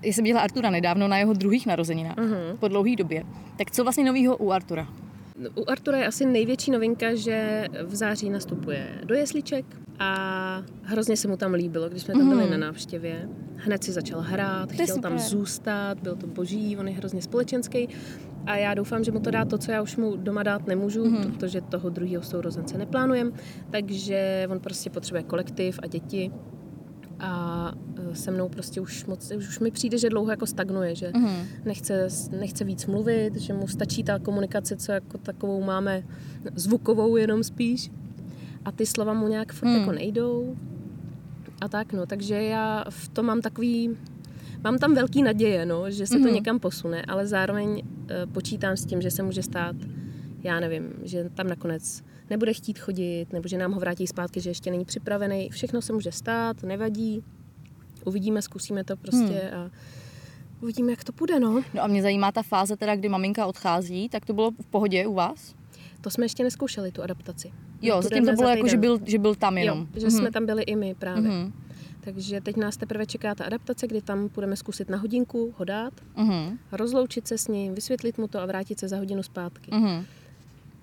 Já 0.02 0.14
jsem 0.14 0.24
viděla 0.24 0.42
Artura 0.42 0.70
nedávno 0.70 1.08
na 1.08 1.18
jeho 1.18 1.34
druhých 1.34 1.66
narozeninách, 1.66 2.18
Mhm. 2.18 2.58
po 2.60 2.68
dlouhé 2.68 2.96
době. 2.96 3.24
Tak 3.58 3.72
co 3.72 3.84
vlastně 3.84 4.04
novýho 4.06 4.38
u 4.38 4.52
Artura? 4.52 4.88
U 5.56 5.70
Artura 5.70 5.98
je 5.98 6.08
asi 6.08 6.26
největší 6.26 6.72
novinka, 6.72 7.16
že 7.16 7.66
v 7.84 7.96
září 7.96 8.30
nastupuje 8.30 8.88
do 9.04 9.16
jesliček 9.16 9.66
a 10.00 10.64
hrozně 10.82 11.18
se 11.18 11.28
mu 11.28 11.38
tam 11.38 11.54
líbilo, 11.54 11.90
když 11.90 12.04
jsme 12.04 12.14
tam 12.14 12.30
byli 12.30 12.44
mm. 12.44 12.52
na 12.52 12.58
návštěvě. 12.58 13.30
Hned 13.56 13.84
si 13.84 13.92
začal 13.92 14.22
hrát, 14.22 14.72
chtěl 14.72 14.88
super. 14.88 15.02
tam 15.02 15.20
zůstat, 15.20 16.00
byl 16.00 16.16
to 16.16 16.28
boží, 16.28 16.78
on 16.78 16.88
je 16.88 16.94
hrozně 16.94 17.22
společenský. 17.22 17.90
A 18.46 18.56
já 18.56 18.74
doufám, 18.74 19.04
že 19.04 19.12
mu 19.12 19.20
to 19.20 19.32
dá 19.32 19.46
to, 19.46 19.58
co 19.58 19.72
já 19.72 19.82
už 19.82 19.98
mu 19.98 20.16
doma 20.16 20.44
dát 20.44 20.68
nemůžu, 20.68 21.06
mm. 21.06 21.24
protože 21.24 21.62
toho 21.62 21.90
druhého 21.90 22.24
sourozence 22.24 22.78
neplánujem. 22.78 23.34
Takže 23.72 24.48
on 24.52 24.60
prostě 24.60 24.90
potřebuje 24.90 25.24
kolektiv 25.24 25.80
a 25.84 25.88
děti 25.88 26.32
a 27.24 27.72
e, 28.12 28.16
se 28.16 28.32
mnou 28.32 28.50
prostě 28.50 28.82
už 28.82 29.06
moc, 29.06 29.32
už, 29.32 29.60
mi 29.60 29.72
přijde, 29.72 29.98
že 29.98 30.10
dlouho 30.10 30.32
jako 30.32 30.46
stagnuje, 30.46 30.96
že 30.96 31.12
mm. 31.16 31.46
nechce, 31.66 32.08
nechce 32.40 32.64
víc 32.64 32.86
mluvit, 32.86 33.36
že 33.36 33.54
mu 33.54 33.68
stačí 33.68 34.04
ta 34.04 34.20
komunikace, 34.20 34.76
co 34.76 34.92
jako 34.92 35.18
takovou 35.18 35.64
máme 35.64 36.04
zvukovou 36.56 37.18
jenom 37.18 37.44
spíš 37.44 37.92
a 38.66 38.72
ty 38.72 38.86
slova 38.86 39.14
mu 39.14 39.28
nějak 39.28 39.54
furt 39.54 39.70
mm. 39.70 39.76
jako 39.76 39.92
nejdou 39.92 40.56
a 41.62 41.68
tak 41.68 41.94
no, 41.94 42.06
takže 42.06 42.44
já 42.44 42.86
v 42.90 43.08
tom 43.08 43.26
mám 43.26 43.42
takový, 43.42 43.98
mám 44.64 44.78
tam 44.78 44.94
velký 44.94 45.24
naděje, 45.24 45.66
no, 45.66 45.92
že 45.92 46.08
se 46.08 46.16
mm. 46.18 46.24
to 46.24 46.28
mhm. 46.28 46.36
někam 46.36 46.60
posune, 46.60 47.02
ale 47.08 47.28
zároveň 47.28 47.84
e, 48.10 48.26
počítám 48.26 48.78
s 48.78 48.86
tím, 48.86 49.02
že 49.02 49.12
se 49.12 49.24
může 49.24 49.44
stát, 49.44 49.76
já 50.44 50.60
nevím, 50.60 50.94
že 51.04 51.30
tam 51.34 51.48
nakonec 51.48 52.04
nebude 52.30 52.54
chtít 52.54 52.80
chodit, 52.80 53.34
nebo 53.34 53.48
že 53.48 53.58
nám 53.58 53.72
ho 53.72 53.80
vrátí 53.80 54.08
zpátky, 54.08 54.42
že 54.42 54.50
ještě 54.50 54.72
není 54.72 54.86
připravený. 54.86 55.50
Všechno 55.50 55.82
se 55.82 55.94
může 55.94 56.12
stát, 56.12 56.64
nevadí. 56.64 57.24
Uvidíme, 58.06 58.42
zkusíme 58.42 58.84
to 58.84 58.98
prostě 58.98 59.42
hmm. 59.52 59.62
a 59.62 59.72
uvidíme, 60.62 60.92
jak 60.92 61.04
to 61.04 61.12
půjde, 61.12 61.40
no. 61.40 61.62
No 61.74 61.84
a 61.84 61.88
mě 61.88 62.02
zajímá 62.02 62.32
ta 62.32 62.44
fáze 62.44 62.78
teda, 62.78 62.96
kdy 62.96 63.10
maminka 63.10 63.46
odchází, 63.46 64.10
tak 64.10 64.26
to 64.26 64.34
bylo 64.34 64.52
v 64.52 64.68
pohodě 64.68 65.08
u 65.08 65.14
vás? 65.14 65.56
To 66.02 66.10
jsme 66.10 66.26
ještě 66.26 66.44
neskoušeli, 66.44 66.92
tu 66.92 67.02
adaptaci. 67.02 67.52
Jo, 67.82 68.02
zatím 68.02 68.26
to 68.26 68.32
bylo 68.32 68.50
jako, 68.50 68.68
že 68.68 68.78
byl, 68.78 69.00
že 69.06 69.20
byl 69.20 69.36
tam 69.36 69.58
jenom. 69.58 69.80
Jo, 69.80 69.88
že 69.94 70.08
mm-hmm. 70.08 70.18
jsme 70.18 70.32
tam 70.32 70.46
byli 70.46 70.64
i 70.64 70.76
my 70.76 70.96
právě. 70.96 71.32
Mm-hmm. 71.32 71.52
Takže 72.02 72.42
teď 72.42 72.58
nás 72.58 72.78
teprve 72.78 73.06
čeká 73.06 73.36
ta 73.36 73.44
adaptace, 73.44 73.88
kdy 73.88 74.02
tam 74.02 74.30
budeme 74.36 74.56
zkusit 74.56 74.90
na 74.90 74.98
hodinku 74.98 75.54
ho 75.58 75.66
dát, 75.66 75.94
mm-hmm. 76.16 76.58
rozloučit 76.72 77.28
se 77.28 77.38
s 77.38 77.48
ním, 77.48 77.76
vysvětlit 77.76 78.18
mu 78.18 78.28
to 78.28 78.40
a 78.40 78.46
vrátit 78.46 78.80
se 78.80 78.88
za 78.88 78.98
hodinu 78.98 79.24
zpátky. 79.24 79.72
Mm-hmm. 79.72 80.04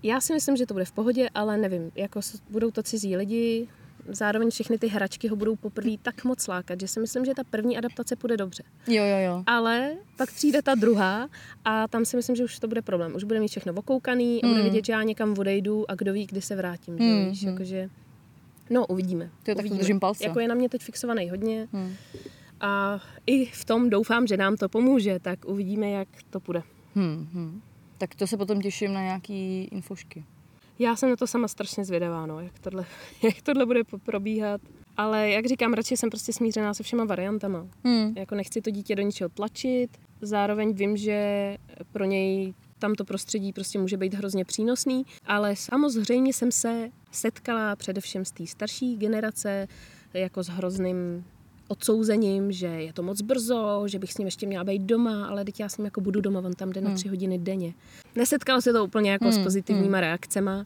Já 0.02 0.20
si 0.20 0.32
myslím, 0.32 0.56
že 0.56 0.66
to 0.66 0.74
bude 0.74 0.84
v 0.84 0.92
pohodě, 0.92 1.28
ale 1.34 1.56
nevím, 1.56 1.92
jako 1.94 2.20
budou 2.50 2.70
to 2.70 2.82
cizí 2.82 3.16
lidi, 3.16 3.68
zároveň 4.08 4.50
všechny 4.50 4.78
ty 4.78 4.86
hračky 4.86 5.28
ho 5.28 5.36
budou 5.36 5.56
poprvé 5.56 5.90
tak 6.02 6.24
moc 6.24 6.48
lákat, 6.48 6.80
že 6.80 6.88
si 6.88 7.00
myslím, 7.00 7.24
že 7.24 7.34
ta 7.34 7.44
první 7.44 7.78
adaptace 7.78 8.16
půjde 8.16 8.36
dobře. 8.36 8.62
Jo, 8.86 9.04
jo, 9.04 9.16
jo. 9.26 9.42
Ale 9.46 9.92
pak 10.16 10.32
přijde 10.32 10.62
ta 10.62 10.74
druhá 10.74 11.28
a 11.64 11.88
tam 11.88 12.04
si 12.04 12.16
myslím, 12.16 12.36
že 12.36 12.44
už 12.44 12.58
to 12.58 12.68
bude 12.68 12.82
problém. 12.82 13.14
Už 13.14 13.24
bude 13.24 13.40
mít 13.40 13.48
všechno 13.48 13.72
okoukaný 13.72 14.44
a 14.44 14.46
bude 14.46 14.60
mm. 14.60 14.64
vidět, 14.64 14.84
že 14.84 14.92
já 14.92 15.02
někam 15.02 15.38
odejdu 15.38 15.90
a 15.90 15.94
kdo 15.94 16.12
ví, 16.12 16.26
kdy 16.26 16.42
se 16.42 16.56
vrátím. 16.56 16.94
Mm. 16.94 17.00
Že, 17.00 17.30
víš, 17.30 17.42
mm. 17.42 17.48
jakože... 17.48 17.90
No, 18.70 18.86
uvidíme. 18.86 19.30
To 19.42 19.50
je 19.50 19.54
tak 19.54 19.68
držím 19.68 20.00
palce. 20.00 20.24
Jako 20.24 20.40
je 20.40 20.48
na 20.48 20.54
mě 20.54 20.68
teď 20.68 20.82
fixovaný 20.82 21.30
hodně. 21.30 21.68
Mm. 21.72 21.94
A 22.60 23.00
i 23.26 23.46
v 23.46 23.64
tom 23.64 23.90
doufám, 23.90 24.26
že 24.26 24.36
nám 24.36 24.56
to 24.56 24.68
pomůže, 24.68 25.18
tak 25.18 25.44
uvidíme, 25.44 25.90
jak 25.90 26.08
to 26.30 26.40
půjde. 26.40 26.62
Hmm, 26.94 27.28
hmm. 27.32 27.62
Tak 28.00 28.14
to 28.14 28.26
se 28.26 28.36
potom 28.36 28.60
těším 28.60 28.92
na 28.92 29.02
nějaký 29.02 29.64
infošky. 29.64 30.24
Já 30.78 30.96
jsem 30.96 31.10
na 31.10 31.16
to 31.16 31.26
sama 31.26 31.48
strašně 31.48 31.84
zvědavá, 31.84 32.26
no, 32.26 32.40
jak, 32.40 32.58
tohle, 32.58 32.86
jak 33.22 33.42
tohle 33.42 33.66
bude 33.66 33.80
probíhat. 34.04 34.60
Ale 34.96 35.30
jak 35.30 35.46
říkám, 35.46 35.72
radši 35.72 35.96
jsem 35.96 36.10
prostě 36.10 36.32
smířená 36.32 36.74
se 36.74 36.82
všema 36.82 37.04
variantama. 37.04 37.66
Hmm. 37.84 38.14
Jako 38.16 38.34
nechci 38.34 38.60
to 38.60 38.70
dítě 38.70 38.96
do 38.96 39.02
ničeho 39.02 39.28
tlačit, 39.28 39.90
zároveň 40.20 40.74
vím, 40.74 40.96
že 40.96 41.56
pro 41.92 42.04
něj 42.04 42.54
tam 42.78 42.94
to 42.94 43.04
prostředí 43.04 43.52
prostě 43.52 43.78
může 43.78 43.96
být 43.96 44.14
hrozně 44.14 44.44
přínosný, 44.44 45.06
ale 45.26 45.56
samozřejmě 45.56 46.32
jsem 46.32 46.52
se 46.52 46.90
setkala 47.12 47.76
především 47.76 48.24
z 48.24 48.30
té 48.30 48.46
starší 48.46 48.96
generace 48.96 49.68
jako 50.14 50.42
s 50.42 50.48
hrozným 50.48 51.24
odsouzením, 51.70 52.52
že 52.52 52.66
je 52.66 52.92
to 52.92 53.02
moc 53.02 53.20
brzo, 53.20 53.82
že 53.86 53.98
bych 53.98 54.12
s 54.12 54.18
ním 54.18 54.26
ještě 54.26 54.46
měla 54.46 54.64
být 54.64 54.82
doma, 54.82 55.26
ale 55.26 55.44
teď 55.44 55.60
já 55.60 55.68
s 55.68 55.76
ním 55.76 55.84
jako 55.84 56.00
budu 56.00 56.20
doma, 56.20 56.40
on 56.40 56.52
tam 56.52 56.70
jde 56.70 56.80
na 56.80 56.88
hmm. 56.88 56.96
tři 56.96 57.08
hodiny 57.08 57.38
denně. 57.38 57.74
Nesetkalo 58.16 58.60
se 58.60 58.72
to 58.72 58.84
úplně 58.84 59.10
jako 59.10 59.24
hmm. 59.24 59.32
s 59.32 59.38
pozitivníma 59.38 59.98
hmm. 59.98 60.00
reakcema. 60.00 60.64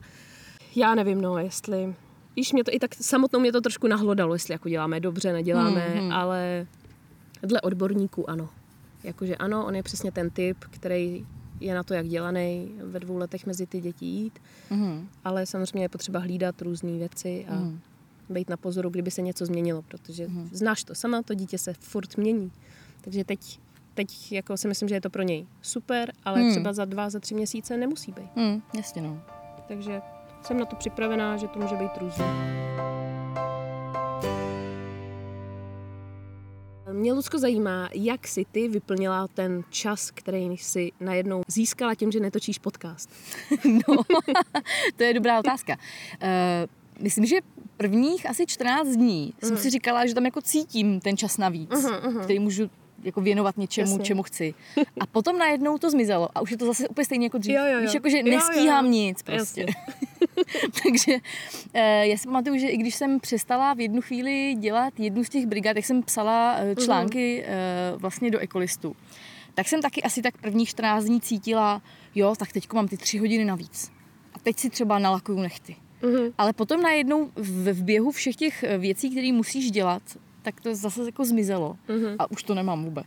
Já 0.76 0.94
nevím, 0.94 1.20
no, 1.20 1.38
jestli... 1.38 1.94
Víš, 2.37 2.52
mě 2.52 2.64
to 2.64 2.70
i 2.75 2.78
tak 2.78 2.94
samotnou 2.94 3.40
mě 3.40 3.52
to 3.52 3.61
trošku 3.61 3.87
nahlodalo, 3.87 4.34
jestli 4.34 4.54
jako 4.54 4.68
děláme 4.68 5.00
dobře, 5.00 5.32
neděláme, 5.32 5.80
hmm. 5.80 6.00
hmm. 6.00 6.12
ale 6.12 6.66
dle 7.42 7.61
odborníků 7.61 8.30
ano. 8.30 8.49
Jakože 9.04 9.37
ano, 9.37 9.66
on 9.66 9.75
je 9.75 9.82
přesně 9.82 10.12
ten 10.12 10.30
typ, 10.30 10.56
který 10.70 11.26
je 11.61 11.75
na 11.75 11.82
to, 11.82 11.94
jak 11.94 12.08
dělaný 12.08 12.73
ve 12.82 13.00
dvou 13.00 13.16
letech 13.16 13.46
mezi 13.46 13.66
ty 13.66 13.80
děti 13.80 14.06
jít, 14.06 14.38
hmm. 14.70 15.08
ale 15.25 15.46
samozřejmě 15.46 15.84
je 15.84 15.88
potřeba 15.88 16.18
hlídat 16.20 16.62
různé 16.62 16.99
věci 16.99 17.46
a 17.49 17.54
hmm 17.54 17.80
být 18.28 18.50
na 18.50 18.57
pozoru, 18.57 18.90
kdyby 18.90 19.11
se 19.11 19.23
něco 19.23 19.47
změnilo, 19.47 19.83
protože 19.83 20.26
hmm. 20.26 20.49
znáš 20.52 20.85
to 20.85 20.95
sama, 20.95 21.23
to 21.23 21.35
dítě 21.35 21.59
se 21.59 21.73
furt 21.73 22.16
mění. 22.16 22.52
Takže 23.00 23.25
teď, 23.25 23.61
teď 23.95 24.33
jako 24.33 24.57
si 24.57 24.69
myslím, 24.69 24.88
že 24.88 24.95
je 24.95 25.00
to 25.00 25.11
pro 25.11 25.23
něj 25.23 25.47
super, 25.62 26.12
ale 26.25 26.40
hmm. 26.40 26.50
třeba 26.50 26.73
za 26.73 26.85
dva, 26.85 27.11
za 27.11 27.21
tři 27.21 27.35
měsíce 27.35 27.76
nemusí 27.76 28.12
být. 28.12 28.31
Hmm, 28.37 28.62
jasně 28.76 29.02
no. 29.02 29.23
Takže 29.69 30.00
jsem 30.43 30.59
na 30.59 30.64
to 30.64 30.76
připravená, 30.76 31.37
že 31.37 31.49
to 31.49 31.59
může 31.59 31.76
být 31.76 31.90
různý. 32.00 32.25
Mě, 36.93 37.12
Lucko, 37.12 37.38
zajímá, 37.38 37.88
jak 37.95 38.28
si 38.28 38.45
ty 38.52 38.69
vyplnila 38.69 39.28
ten 39.28 39.64
čas, 39.71 40.11
který 40.11 40.57
si 40.57 40.93
najednou 41.00 41.43
získala 41.49 41.95
tím, 41.95 42.12
že 42.12 42.21
netočíš 42.21 42.59
podcast. 42.59 43.11
no, 43.64 44.04
to 44.97 45.02
je 45.02 45.14
dobrá 45.14 45.38
otázka. 45.38 45.76
Uh, 46.23 46.28
myslím, 47.01 47.27
že 47.27 47.37
prvních 47.77 48.31
asi 48.31 48.47
14 48.47 48.89
dní 48.89 49.33
mm. 49.43 49.49
jsem 49.49 49.59
si 49.59 49.71
říkala, 49.71 50.07
že 50.07 50.15
tam 50.15 50.25
jako 50.25 50.43
cítím 50.43 51.01
ten 51.01 51.17
čas 51.17 51.39
navíc, 51.39 51.71
mm, 51.71 52.15
mm. 52.15 52.21
který 52.21 52.39
můžu 52.39 52.71
jako 53.03 53.21
věnovat 53.21 53.57
něčemu, 53.57 53.91
Jasně. 53.91 54.05
čemu 54.05 54.23
chci. 54.23 54.55
A 55.01 55.07
potom 55.07 55.39
najednou 55.39 55.79
to 55.79 55.91
zmizelo 55.91 56.29
a 56.35 56.41
už 56.41 56.51
je 56.51 56.57
to 56.57 56.67
zase 56.67 56.89
úplně 56.89 57.05
stejně 57.05 57.27
jako 57.27 57.39
dřív. 57.39 57.55
Jo, 57.55 57.65
jo, 57.65 57.73
jo. 57.73 57.81
Víš, 57.81 57.95
jako, 57.95 58.09
že 58.09 58.23
nestíhám 58.23 58.85
jo, 58.85 58.93
jo. 58.93 58.99
nic 58.99 59.23
prostě. 59.23 59.67
Takže 60.83 61.19
eh, 61.75 62.07
já 62.07 62.17
si 62.17 62.29
pamatuju, 62.29 62.59
že 62.59 62.69
i 62.69 62.77
když 62.77 62.95
jsem 62.95 63.21
přestala 63.21 63.75
v 63.75 63.81
jednu 63.81 64.01
chvíli 64.01 64.55
dělat 64.59 65.01
jednu 65.01 65.25
z 65.25 65.29
těch 65.29 65.47
brigád, 65.47 65.77
jak 65.77 65.85
jsem 65.85 66.03
psala 66.03 66.57
eh, 66.59 66.75
články 66.75 67.45
mm. 67.47 68.01
vlastně 68.01 68.31
do 68.31 68.39
ekolistu, 68.39 68.97
tak 69.55 69.69
jsem 69.69 69.83
taky 69.83 70.03
asi 70.03 70.23
tak 70.23 70.39
prvních 70.39 70.69
14 70.69 71.05
dní 71.05 71.21
cítila, 71.21 71.83
jo, 72.15 72.35
tak 72.39 72.53
teď 72.53 72.73
mám 72.73 72.89
ty 72.89 72.97
tři 72.97 73.19
hodiny 73.19 73.45
navíc. 73.45 73.93
A 74.35 74.39
teď 74.39 74.59
si 74.59 74.71
třeba 74.71 74.99
nalakuju 74.99 75.39
nechty. 75.39 75.77
Mm-hmm. 76.04 76.32
Ale 76.38 76.52
potom 76.52 76.82
najednou 76.82 77.30
v, 77.37 77.73
v 77.73 77.82
běhu 77.82 78.11
všech 78.11 78.37
těch 78.37 78.62
eh, 78.62 78.78
věcí, 78.78 79.11
které 79.11 79.32
musíš 79.32 79.70
dělat, 79.70 80.02
tak 80.42 80.61
to 80.61 80.75
zase 80.75 81.04
jako 81.04 81.25
zmizelo. 81.25 81.76
Mm-hmm. 81.88 82.16
A 82.18 82.30
už 82.30 82.42
to 82.42 82.54
nemám 82.54 82.84
vůbec. 82.84 83.06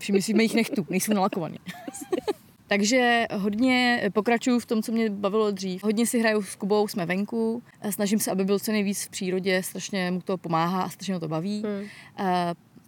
Všimli 0.00 0.22
si 0.22 0.34
mých 0.34 0.54
nechtů, 0.54 0.86
nejsou 0.90 1.12
nalakovaný. 1.12 1.58
Takže 2.68 3.26
hodně 3.32 4.02
pokračuju 4.12 4.58
v 4.58 4.66
tom, 4.66 4.82
co 4.82 4.92
mě 4.92 5.10
bavilo 5.10 5.50
dřív. 5.50 5.84
Hodně 5.84 6.06
si 6.06 6.18
hraju 6.18 6.42
s 6.42 6.56
Kubou, 6.56 6.88
jsme 6.88 7.06
venku, 7.06 7.62
snažím 7.90 8.18
se, 8.18 8.30
aby 8.30 8.44
byl 8.44 8.58
co 8.58 8.72
nejvíc 8.72 9.04
v 9.04 9.08
přírodě, 9.08 9.62
strašně 9.62 10.10
mu 10.10 10.20
to 10.20 10.38
pomáhá 10.38 10.82
a 10.82 10.88
strašně 10.88 11.14
mu 11.14 11.20
to 11.20 11.28
baví. 11.28 11.62
Hmm 11.66 11.86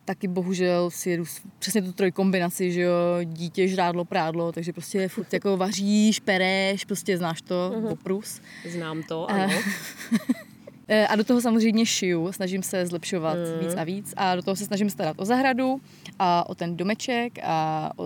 taky 0.08 0.28
bohužel 0.28 0.90
si 0.90 1.10
jedu 1.10 1.24
přesně 1.58 1.82
tu 1.82 1.92
trojkombinaci, 1.92 2.72
že 2.72 2.80
jo, 2.80 2.92
dítě, 3.24 3.68
žrádlo, 3.68 4.04
prádlo, 4.04 4.52
takže 4.52 4.72
prostě 4.72 5.08
furt 5.08 5.32
jako 5.32 5.56
vaříš, 5.56 6.20
pereš, 6.20 6.84
prostě 6.84 7.18
znáš 7.18 7.42
to, 7.42 7.72
uh-huh. 7.74 7.92
oprus. 7.92 8.40
Znám 8.68 9.02
to, 9.02 9.30
ano. 9.30 9.54
Eh, 10.90 11.06
a 11.06 11.16
do 11.16 11.24
toho 11.24 11.40
samozřejmě 11.40 11.86
šiju, 11.86 12.32
snažím 12.32 12.62
se 12.62 12.86
zlepšovat 12.86 13.36
mm. 13.36 13.66
víc 13.66 13.76
a 13.76 13.84
víc 13.84 14.14
a 14.16 14.36
do 14.36 14.42
toho 14.42 14.56
se 14.56 14.64
snažím 14.64 14.90
starat 14.90 15.16
o 15.20 15.24
zahradu 15.24 15.80
a 16.18 16.48
o 16.48 16.54
ten 16.54 16.76
domeček 16.76 17.38
a 17.42 17.90
o, 17.96 18.04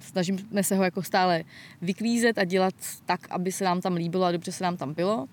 snažíme 0.00 0.62
se 0.62 0.76
ho 0.76 0.84
jako 0.84 1.02
stále 1.02 1.44
vyklízet 1.82 2.38
a 2.38 2.44
dělat 2.44 2.74
tak, 3.06 3.20
aby 3.30 3.52
se 3.52 3.64
nám 3.64 3.80
tam 3.80 3.94
líbilo 3.94 4.24
a 4.24 4.32
dobře 4.32 4.52
se 4.52 4.64
nám 4.64 4.76
tam 4.76 4.94
bylo 4.94 5.26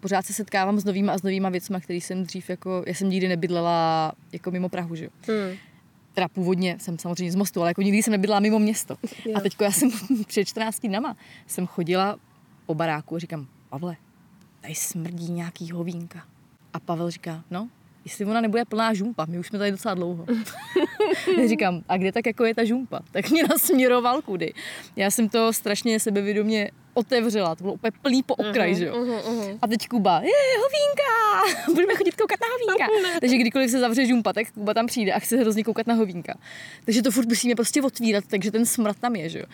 pořád 0.00 0.26
se 0.26 0.32
setkávám 0.32 0.80
s 0.80 0.84
novýma 0.84 1.12
a 1.12 1.18
s 1.18 1.22
novýma 1.22 1.48
věcmi, 1.48 1.76
které 1.80 1.96
jsem 1.96 2.24
dřív 2.24 2.50
jako, 2.50 2.82
já 2.86 2.94
jsem 2.94 3.10
nikdy 3.10 3.28
nebydlela 3.28 4.12
jako 4.32 4.50
mimo 4.50 4.68
Prahu, 4.68 4.94
že 4.94 5.04
jo. 5.04 5.10
Hmm. 5.26 5.56
Teda 6.14 6.28
původně 6.28 6.76
jsem 6.80 6.98
samozřejmě 6.98 7.32
z 7.32 7.34
Mostu, 7.34 7.60
ale 7.60 7.70
jako 7.70 7.82
nikdy 7.82 8.02
jsem 8.02 8.12
nebydlela 8.12 8.40
mimo 8.40 8.58
město. 8.58 8.96
Jo. 9.26 9.32
A 9.34 9.40
teďko 9.40 9.64
já 9.64 9.70
jsem 9.70 9.90
před 10.26 10.44
14 10.44 10.80
dnama 10.80 11.16
jsem 11.46 11.66
chodila 11.66 12.16
po 12.66 12.74
baráku 12.74 13.16
a 13.16 13.18
říkám, 13.18 13.46
Pavle, 13.68 13.96
tady 14.60 14.74
smrdí 14.74 15.32
nějaký 15.32 15.70
hovínka. 15.70 16.24
A 16.72 16.80
Pavel 16.80 17.10
říká, 17.10 17.44
no, 17.50 17.68
jestli 18.04 18.24
ona 18.24 18.40
nebude 18.40 18.64
plná 18.64 18.94
žumpa, 18.94 19.26
my 19.28 19.38
už 19.38 19.46
jsme 19.46 19.58
tady 19.58 19.70
docela 19.70 19.94
dlouho. 19.94 20.26
Já 21.38 21.48
říkám, 21.48 21.82
a 21.88 21.96
kde 21.96 22.12
tak 22.12 22.26
jako 22.26 22.44
je 22.44 22.54
ta 22.54 22.64
žumpa? 22.64 23.00
Tak 23.10 23.30
mě 23.30 23.42
nasměroval 23.42 24.22
kudy. 24.22 24.52
Já 24.96 25.10
jsem 25.10 25.28
to 25.28 25.52
strašně 25.52 26.00
sebevědomě 26.00 26.70
otevřela, 26.94 27.54
to 27.54 27.62
bylo 27.64 27.74
úplně 27.74 27.90
plný 28.02 28.22
po 28.22 28.34
okraj, 28.34 28.70
Mhm, 28.70 28.78
že 28.78 28.86
jo. 28.86 28.96
mhm, 28.96 29.36
mhm. 29.36 29.58
A 29.62 29.66
teď 29.66 29.88
Kuba, 29.88 30.20
je, 30.20 30.30
hovínka, 30.62 31.62
budeme 31.74 31.94
chodit 31.94 32.14
koukat 32.16 32.38
na 32.40 32.46
hovínka. 32.52 33.16
Takže 33.20 33.36
kdykoliv 33.38 33.70
se 33.70 33.80
zavře 33.80 34.06
žumpa, 34.06 34.32
tak 34.32 34.50
Kuba 34.52 34.74
tam 34.74 34.86
přijde 34.86 35.12
a 35.12 35.18
chce 35.18 35.36
hrozně 35.36 35.64
koukat 35.64 35.86
na 35.86 35.94
hovínka. 35.94 36.34
Takže 36.84 37.02
to 37.02 37.10
furt 37.10 37.28
musíme 37.28 37.54
prostě 37.54 37.82
otvírat, 37.82 38.24
takže 38.28 38.50
ten 38.50 38.66
smrad 38.66 38.96
tam 39.00 39.16
je, 39.16 39.28
že 39.28 39.38
jo. 39.38 39.44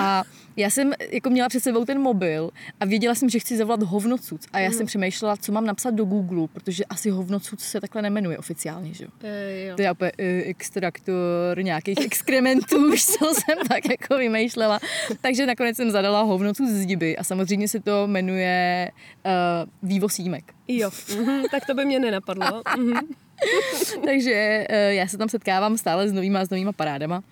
A 0.00 0.24
já 0.56 0.70
jsem 0.70 0.92
jako 1.10 1.30
měla 1.30 1.48
před 1.48 1.62
sebou 1.62 1.84
ten 1.84 2.00
mobil 2.00 2.50
a 2.80 2.84
věděla 2.84 3.14
jsem, 3.14 3.28
že 3.30 3.38
chci 3.38 3.56
zavolat 3.56 3.82
hovnocuc. 3.82 4.46
A 4.52 4.58
já 4.58 4.70
jsem 4.70 4.86
přemýšlela, 4.86 5.36
co 5.36 5.52
mám 5.52 5.66
napsat 5.66 5.90
do 5.94 6.04
Google, 6.04 6.48
protože 6.52 6.84
asi 6.84 7.10
hovnocuc 7.10 7.60
se 7.60 7.80
takhle 7.80 8.02
nemenuje 8.02 8.38
oficiálně, 8.38 8.94
že 8.94 9.04
jo. 9.04 9.10
E, 9.22 9.64
jo. 9.66 9.76
To 9.76 9.82
je 9.82 9.92
úplně 9.92 10.12
uh, 10.18 10.24
extraktor 10.50 11.62
nějakých 11.62 11.98
exkrementů, 12.06 12.92
už 12.92 13.04
co 13.04 13.26
jsem 13.34 13.58
tak 13.68 13.90
jako 13.90 14.16
vymýšlela. 14.18 14.80
Takže 15.20 15.46
nakonec 15.46 15.76
jsem 15.76 15.90
zadala 15.90 16.22
hovnocu 16.22 16.66
z 16.66 16.86
zdiby 16.88 17.16
a 17.16 17.24
samozřejmě 17.24 17.68
se 17.68 17.80
to 17.80 18.06
jmenuje 18.06 18.90
uh, 19.26 19.88
vývoz 19.88 20.18
jímek. 20.18 20.54
jo. 20.68 20.90
Mhm, 21.16 21.42
tak 21.50 21.66
to 21.66 21.74
by 21.74 21.84
mě 21.84 21.98
nenapadlo. 21.98 22.62
Mhm. 22.76 23.00
Takže 24.04 24.66
uh, 24.70 24.76
já 24.76 25.06
se 25.06 25.18
tam 25.18 25.28
setkávám 25.28 25.78
stále 25.78 26.08
s 26.08 26.12
novýma, 26.12 26.44
s 26.44 26.50
novýma 26.50 26.72
parádama. 26.72 27.22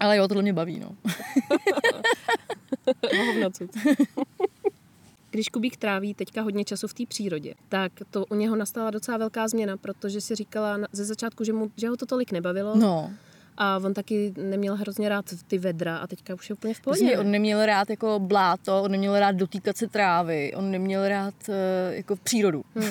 Ale 0.00 0.16
jo, 0.16 0.28
tohle 0.28 0.42
mě 0.42 0.52
baví, 0.52 0.80
no. 0.80 0.90
Když 5.30 5.48
Kubík 5.48 5.76
tráví 5.76 6.14
teďka 6.14 6.42
hodně 6.42 6.64
času 6.64 6.88
v 6.88 6.94
té 6.94 7.06
přírodě, 7.06 7.54
tak 7.68 7.92
to 8.10 8.26
u 8.26 8.34
něho 8.34 8.56
nastala 8.56 8.90
docela 8.90 9.18
velká 9.18 9.48
změna, 9.48 9.76
protože 9.76 10.20
si 10.20 10.34
říkala 10.34 10.78
ze 10.92 11.04
začátku, 11.04 11.44
že, 11.44 11.52
mu, 11.52 11.70
že 11.76 11.88
ho 11.88 11.96
to 11.96 12.06
tolik 12.06 12.32
nebavilo 12.32 12.76
No, 12.76 13.10
a 13.56 13.76
on 13.84 13.94
taky 13.94 14.34
neměl 14.36 14.76
hrozně 14.76 15.08
rád 15.08 15.24
ty 15.46 15.58
vedra 15.58 15.96
a 15.96 16.06
teďka 16.06 16.34
už 16.34 16.50
je 16.50 16.54
úplně 16.54 16.74
v 16.74 16.80
pohodě. 16.80 17.18
On 17.18 17.30
neměl 17.30 17.66
rád 17.66 17.90
jako 17.90 18.18
bláto, 18.18 18.82
on 18.82 18.90
neměl 18.90 19.18
rád 19.18 19.32
dotýkat 19.32 19.76
se 19.76 19.88
trávy, 19.88 20.52
on 20.54 20.70
neměl 20.70 21.08
rád 21.08 21.34
uh, 21.48 21.54
jako 21.90 22.16
přírodu. 22.16 22.64
Hmm, 22.76 22.90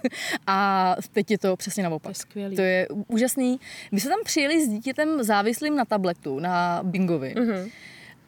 A 0.46 0.96
teď 1.12 1.30
je 1.30 1.38
to 1.38 1.56
přesně 1.56 1.82
to 1.82 1.88
naopak. 1.90 2.10
je 2.10 2.14
skvělý. 2.14 2.56
To 2.56 2.62
je 2.62 2.88
úžasný. 3.08 3.60
My 3.92 4.00
jsme 4.00 4.10
tam 4.10 4.20
přijeli 4.24 4.66
s 4.66 4.68
dítětem 4.68 5.22
závislým 5.22 5.76
na 5.76 5.84
tabletu, 5.84 6.38
na 6.40 6.80
Bingovi. 6.82 7.34
Mhm. 7.38 7.68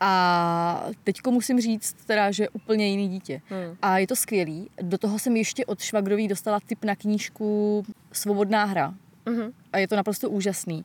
A 0.00 0.86
teďko 1.04 1.30
musím 1.30 1.60
říct 1.60 1.96
teda, 2.06 2.30
že 2.30 2.42
je 2.42 2.48
úplně 2.48 2.88
jiný 2.88 3.08
dítě. 3.08 3.40
Hmm. 3.48 3.76
A 3.82 3.98
je 3.98 4.06
to 4.06 4.16
skvělý. 4.16 4.70
Do 4.82 4.98
toho 4.98 5.18
jsem 5.18 5.36
ještě 5.36 5.66
od 5.66 5.80
švagrový 5.80 6.28
dostala 6.28 6.60
tip 6.66 6.84
na 6.84 6.96
knížku 6.96 7.84
Svobodná 8.12 8.64
hra. 8.64 8.94
Mhm. 9.26 9.52
A 9.72 9.78
je 9.78 9.88
to 9.88 9.96
naprosto 9.96 10.30
úžasný. 10.30 10.84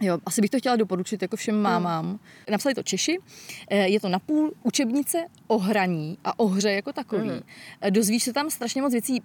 Jo, 0.00 0.18
asi 0.26 0.40
bych 0.40 0.50
to 0.50 0.58
chtěla 0.58 0.76
doporučit 0.76 1.22
jako 1.22 1.36
všem 1.36 1.62
mámám. 1.62 2.18
Napsali 2.50 2.74
to 2.74 2.82
Češi. 2.82 3.18
Eh, 3.70 3.88
Je 3.88 4.00
to 4.00 4.08
napůl 4.08 4.52
učebnice 4.62 5.18
o 5.46 5.58
hraní 5.58 6.18
a 6.24 6.38
o 6.38 6.46
hře 6.46 6.72
jako 6.72 6.92
takový. 6.92 7.30
Eh, 7.80 7.90
Dozvíš 7.90 8.22
se 8.24 8.32
tam 8.32 8.50
strašně 8.50 8.82
moc 8.82 8.92
věcí. 8.92 9.22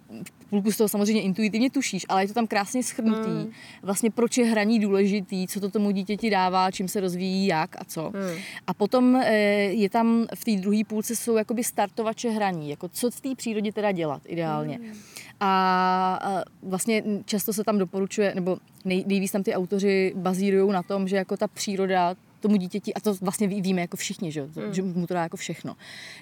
Půlku 0.50 0.72
z 0.72 0.76
toho 0.76 0.88
samozřejmě 0.88 1.22
intuitivně 1.22 1.70
tušíš, 1.70 2.06
ale 2.08 2.22
je 2.24 2.28
to 2.28 2.34
tam 2.34 2.46
krásně 2.46 2.82
schrnutý. 2.82 3.30
Mhm. 3.30 3.50
Vlastně 3.82 4.10
proč 4.10 4.38
je 4.38 4.44
hraní 4.44 4.80
důležitý, 4.80 5.46
co 5.48 5.60
to 5.60 5.70
tomu 5.70 5.90
dítěti 5.90 6.30
dává, 6.30 6.70
čím 6.70 6.88
se 6.88 7.00
rozvíjí, 7.00 7.46
jak 7.46 7.76
a 7.80 7.84
co. 7.84 8.10
Mhm. 8.14 8.38
A 8.66 8.74
potom 8.74 9.16
eh, 9.16 9.32
je 9.62 9.90
tam 9.90 10.26
v 10.34 10.44
té 10.44 10.56
druhé 10.56 10.78
půlce 10.86 11.16
jsou 11.16 11.36
jakoby 11.36 11.64
startovače 11.64 12.30
hraní, 12.30 12.70
jako 12.70 12.88
co 12.88 13.10
v 13.10 13.20
té 13.20 13.34
přírodě 13.34 13.72
teda 13.72 13.92
dělat 13.92 14.22
ideálně. 14.26 14.78
A 14.78 15.29
a 15.40 16.42
vlastně 16.62 17.02
často 17.24 17.52
se 17.52 17.64
tam 17.64 17.78
doporučuje, 17.78 18.34
nebo 18.34 18.58
nej, 18.84 19.04
nejvíc 19.06 19.32
tam 19.32 19.42
ty 19.42 19.54
autoři 19.54 20.12
bazírují 20.16 20.72
na 20.72 20.82
tom, 20.82 21.08
že 21.08 21.16
jako 21.16 21.36
ta 21.36 21.48
příroda 21.48 22.14
tomu 22.40 22.56
dítěti, 22.56 22.94
a 22.94 23.00
to 23.00 23.14
vlastně 23.14 23.46
ví- 23.48 23.62
víme 23.62 23.80
jako 23.80 23.96
všichni, 23.96 24.32
že, 24.32 24.46
to, 24.54 24.72
že 24.72 24.82
mu 24.82 25.06
to 25.06 25.14
dá 25.14 25.22
jako 25.22 25.36
všechno, 25.36 25.76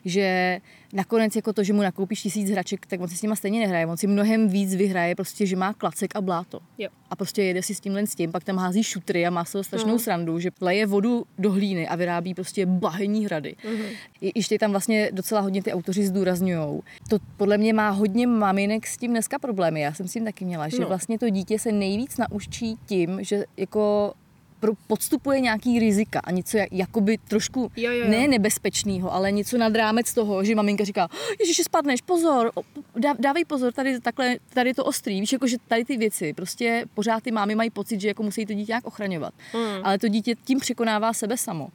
že 0.04 0.60
nakonec 0.92 1.36
jako 1.36 1.52
to, 1.52 1.64
že 1.64 1.72
mu 1.72 1.82
nakoupíš 1.82 2.22
tisíc 2.22 2.50
hraček, 2.50 2.86
tak 2.86 3.00
on 3.00 3.08
si 3.08 3.16
s 3.16 3.22
nima 3.22 3.36
stejně 3.36 3.60
nehraje, 3.60 3.86
on 3.86 3.96
si 3.96 4.06
mnohem 4.06 4.48
víc 4.48 4.74
vyhraje 4.74 5.14
prostě, 5.14 5.46
že 5.46 5.56
má 5.56 5.72
klacek 5.72 6.16
a 6.16 6.20
bláto. 6.20 6.60
Jo. 6.78 6.88
A 7.10 7.16
prostě 7.16 7.42
jede 7.42 7.62
si 7.62 7.74
s 7.74 7.80
tímhle 7.80 8.06
s 8.06 8.14
tím, 8.14 8.32
pak 8.32 8.44
tam 8.44 8.56
hází 8.56 8.82
šutry 8.82 9.26
a 9.26 9.30
má 9.30 9.44
toho 9.44 9.64
strašnou 9.64 9.98
srandu, 9.98 10.38
že 10.38 10.50
leje 10.60 10.86
vodu 10.86 11.24
do 11.38 11.52
hlíny 11.52 11.88
a 11.88 11.96
vyrábí 11.96 12.34
prostě 12.34 12.66
bahenní 12.66 13.24
hrady. 13.24 13.56
I, 14.20 14.32
ještě 14.38 14.58
tam 14.58 14.70
vlastně 14.70 15.10
docela 15.12 15.40
hodně 15.40 15.62
ty 15.62 15.72
autoři 15.72 16.06
zdůrazňují. 16.06 16.80
To 17.08 17.18
podle 17.36 17.58
mě 17.58 17.72
má 17.74 17.90
hodně 17.90 18.26
maminek 18.26 18.86
s 18.86 18.96
tím 18.96 19.10
dneska 19.10 19.38
problémy. 19.38 19.80
Já 19.80 19.94
jsem 19.94 20.08
s 20.08 20.12
tím 20.12 20.24
taky 20.24 20.44
měla, 20.44 20.68
že 20.68 20.78
No. 20.80 20.88
vlastně 20.88 21.18
to 21.18 21.30
dítě 21.30 21.58
se 21.58 21.72
nejvíc 21.72 22.16
naučí 22.16 22.76
tím, 22.86 23.18
že 23.22 23.44
jako 23.56 24.12
podstupuje 24.86 25.40
nějaký 25.40 25.78
rizika 25.78 26.20
a 26.24 26.30
něco 26.30 26.56
jak, 26.58 26.68
jakoby 26.72 27.18
trošku 27.28 27.70
Jo, 27.76 27.90
jo, 27.92 27.98
jo. 27.98 28.10
ne 28.10 28.28
nebezpečného, 28.28 29.12
ale 29.12 29.32
něco 29.32 29.58
nad 29.58 29.74
rámec 29.76 30.14
toho, 30.14 30.44
že 30.44 30.54
maminka 30.54 30.84
říká, 30.84 31.08
Ježiši, 31.40 31.64
spadneš, 31.64 32.00
pozor, 32.00 32.52
dá, 32.96 33.14
dávej 33.18 33.44
pozor, 33.44 33.72
tady, 33.72 34.00
takhle, 34.00 34.36
tady 34.54 34.70
je 34.70 34.74
to 34.74 34.84
ostrý, 34.84 35.20
víš, 35.20 35.32
jako, 35.32 35.46
že 35.46 35.56
tady 35.68 35.84
ty 35.84 35.96
věci, 35.96 36.32
prostě 36.32 36.84
pořád 36.94 37.22
ty 37.22 37.30
mámy 37.30 37.54
mají 37.54 37.70
pocit, 37.70 38.00
že 38.00 38.08
jako 38.08 38.22
musí 38.22 38.46
to 38.46 38.52
dítě 38.54 38.70
nějak 38.72 38.86
ochraňovat, 38.86 39.34
Mm. 39.54 39.60
ale 39.84 39.98
to 39.98 40.08
dítě 40.08 40.34
tím 40.44 40.58
překonává 40.60 41.12
sebe 41.12 41.36
samo. 41.36 41.68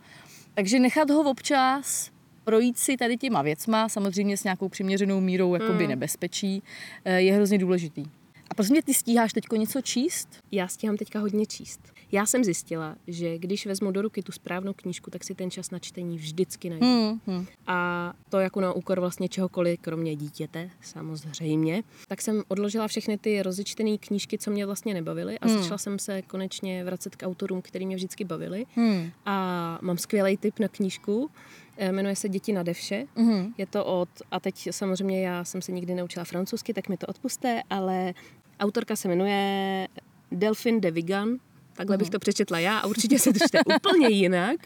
Takže 0.54 0.80
nechat 0.80 1.10
ho 1.10 1.30
občas 1.32 2.10
projít 2.44 2.78
si 2.78 2.98
tady 2.98 3.18
těma 3.18 3.42
věcma, 3.42 3.90
samozřejmě 3.90 4.38
s 4.38 4.44
nějakou 4.44 4.70
přiměřenou 4.70 5.22
mírou 5.22 5.54
jakoby 5.56 5.88
nebezpečí, 5.88 6.64
eh, 7.06 7.22
je 7.22 7.34
hrozně 7.34 7.58
důležitý. 7.58 8.04
A 8.50 8.54
prosím 8.56 8.74
mě, 8.74 8.84
ty 8.84 8.94
stíháš 8.94 9.34
teďko 9.34 9.56
něco 9.56 9.82
číst? 9.82 10.30
Já 10.52 10.68
stíhám 10.68 10.98
teďka 10.98 11.20
hodně 11.20 11.46
číst. 11.46 11.80
Já 12.14 12.26
jsem 12.26 12.44
zjistila, 12.44 12.96
že 13.08 13.38
když 13.38 13.66
vezmu 13.66 13.92
do 13.92 14.02
ruky 14.02 14.22
tu 14.22 14.32
správnou 14.32 14.74
knížku, 14.74 15.12
tak 15.12 15.24
si 15.24 15.36
ten 15.36 15.52
čas 15.52 15.72
na 15.72 15.80
čtení 15.80 16.18
vždycky 16.18 16.70
najdu. 16.70 16.86
Hmm, 16.86 17.20
hmm. 17.28 17.46
A 17.68 18.14
to 18.30 18.40
jako 18.40 18.62
na 18.62 18.74
úkor 18.74 19.00
vlastně 19.00 19.30
čehokoliv, 19.30 19.80
kromě 19.82 20.16
dítěte, 20.16 20.70
samozřejmě. 20.82 21.84
Tak 22.08 22.22
jsem 22.22 22.44
odložila 22.48 22.88
všechny 22.88 23.18
ty 23.18 23.42
rozečtené 23.42 23.98
knížky, 23.98 24.38
co 24.38 24.52
mě 24.52 24.66
vlastně 24.66 24.94
nebavily 24.94 25.40
a 25.40 25.48
začala 25.48 25.78
jsem 25.78 26.00
se 26.00 26.22
konečně 26.22 26.84
vracet 26.84 27.16
k 27.16 27.26
autorům, 27.26 27.62
který 27.62 27.86
mě 27.86 27.96
vždycky 27.96 28.24
bavili. 28.24 28.66
Hmm. 28.76 29.12
A 29.26 29.80
mám 29.82 29.98
skvělý 29.98 30.38
tip 30.38 30.60
na 30.60 30.68
knížku, 30.68 31.30
eh, 31.78 31.92
jmenuje 31.92 32.16
se 32.16 32.30
Děti 32.30 32.54
na 32.54 32.64
devše. 32.64 33.06
Mhm. 33.16 33.54
Je 33.58 33.66
to 33.66 33.86
od, 33.86 34.10
a 34.32 34.40
teď 34.40 34.68
samozřejmě 34.72 35.28
já 35.28 35.44
jsem 35.44 35.62
se 35.62 35.72
nikdy 35.72 35.96
neučila 35.96 36.26
francouzsky, 36.26 36.74
tak 36.74 36.90
mi 36.90 36.98
to 36.98 37.08
odpuste, 37.08 37.62
ale 37.70 38.14
autorka 38.60 38.96
se 38.96 39.08
jmenuje 39.08 39.88
Delphine 40.32 40.80
de 40.80 40.92
Vigan, 40.92 41.38
takhle 41.74 41.98
bych 41.98 42.10
to 42.10 42.20
přečetla 42.20 42.60
já 42.60 42.78
a 42.80 42.88
určitě 42.88 43.20
se 43.20 43.34
to 43.34 43.40
čte 43.48 43.60
úplně 43.78 44.08
jinak. 44.10 44.58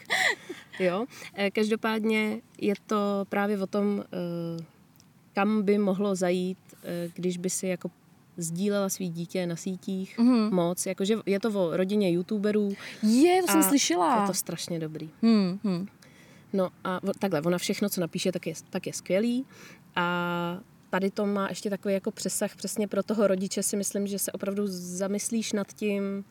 Jo. 0.80 1.06
Eh, 1.34 1.50
Každopádně 1.50 2.40
je 2.60 2.74
to 2.86 3.24
právě 3.28 3.58
o 3.58 3.66
tom, 3.66 4.04
eh, 4.60 4.64
kam 5.32 5.62
by 5.62 5.78
mohlo 5.78 6.14
zajít, 6.14 6.58
eh, 6.84 7.10
když 7.14 7.36
by 7.38 7.50
si 7.50 7.66
jako 7.66 7.90
sdílela 8.36 8.88
svý 8.88 9.08
dítě 9.08 9.46
na 9.46 9.56
sítích 9.56 10.18
Mhm. 10.18 10.54
moc. 10.54 10.86
Jakože 10.86 11.16
je 11.26 11.40
to 11.40 11.50
o 11.50 11.76
rodině 11.76 12.10
youtuberů. 12.10 12.72
Je, 13.02 13.42
to 13.42 13.52
jsem 13.52 13.62
slyšela. 13.62 14.20
Je 14.20 14.26
to 14.26 14.34
strašně 14.34 14.78
dobrý. 14.78 15.10
Hmm, 15.22 15.58
hmm. 15.64 15.86
No 16.52 16.68
a 16.84 17.00
takhle, 17.18 17.40
ona 17.42 17.58
všechno, 17.58 17.88
co 17.88 18.00
napíše, 18.00 18.32
tak 18.32 18.46
je, 18.46 18.54
tak 18.70 18.86
je 18.86 18.92
skvělý. 18.92 19.46
A 19.96 20.58
tady 20.90 21.10
to 21.10 21.26
má 21.26 21.48
ještě 21.48 21.70
takový 21.70 21.94
jako 21.94 22.10
přesah 22.10 22.56
přesně 22.56 22.88
pro 22.88 23.02
toho 23.02 23.26
rodiče 23.26 23.62
si 23.62 23.76
myslím, 23.76 24.06
že 24.06 24.18
se 24.18 24.32
opravdu 24.32 24.62
zamyslíš 24.66 25.52
nad 25.52 25.72
tím, 25.72 26.24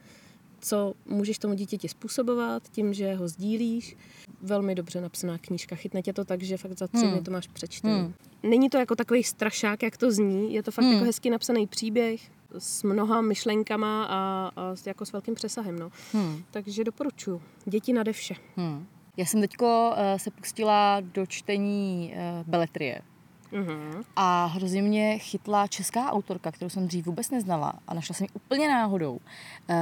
co 0.61 0.93
můžeš 1.05 1.37
tomu 1.39 1.53
dítěti 1.53 1.87
způsobovat, 1.89 2.63
tím, 2.71 2.93
že 2.93 3.15
ho 3.15 3.27
sdílíš. 3.27 3.95
Velmi 4.41 4.75
dobře 4.75 5.01
napsaná 5.01 5.37
knížka. 5.37 5.75
Chytne 5.75 6.01
tě 6.01 6.13
to 6.13 6.25
tak, 6.25 6.43
že 6.43 6.57
fakt 6.57 6.77
za 6.79 6.87
tři 6.87 6.97
Hmm. 7.05 7.11
dny 7.11 7.21
to 7.21 7.31
máš 7.31 7.47
přečtený. 7.47 7.93
Hmm. 7.93 8.13
Není 8.43 8.69
to 8.69 8.77
jako 8.77 8.95
takový 8.95 9.23
strašák, 9.23 9.83
jak 9.83 9.97
to 9.97 10.11
zní. 10.11 10.53
Je 10.53 10.63
to 10.63 10.71
fakt 10.71 10.83
Hmm. 10.83 10.93
jako 10.93 11.05
hezky 11.05 11.29
napsaný 11.29 11.67
příběh 11.67 12.21
s 12.57 12.83
mnoha 12.83 13.21
myšlenkama 13.21 14.03
a, 14.05 14.51
a 14.55 14.75
s- 14.75 14.87
jako 14.87 15.05
s 15.05 15.11
velkým 15.11 15.35
přesahem. 15.35 15.79
No. 15.79 15.91
Hmm. 16.13 16.43
Takže 16.51 16.83
doporučuji. 16.83 17.41
Děti 17.65 17.93
nade 17.93 18.13
vše. 18.13 18.35
Hmm. 18.55 18.85
Já 19.17 19.25
jsem 19.25 19.41
teďko 19.41 19.91
uh, 19.91 20.17
se 20.17 20.31
pustila 20.31 20.99
do 21.01 21.25
čtení 21.25 22.13
uh, 22.15 22.47
beletrie 22.49 23.01
Mhm. 23.51 24.03
a 24.15 24.45
hrozně 24.45 24.81
mě 24.81 25.17
chytla 25.17 25.67
česká 25.67 26.11
autorka, 26.11 26.51
kterou 26.51 26.69
jsem 26.69 26.87
dřív 26.87 27.05
vůbec 27.05 27.29
neznala 27.31 27.73
a 27.87 27.93
našla 27.93 28.15
jsem 28.15 28.25
ji 28.25 28.29
úplně 28.33 28.67
náhodou. 28.67 29.13
Uh, 29.13 29.19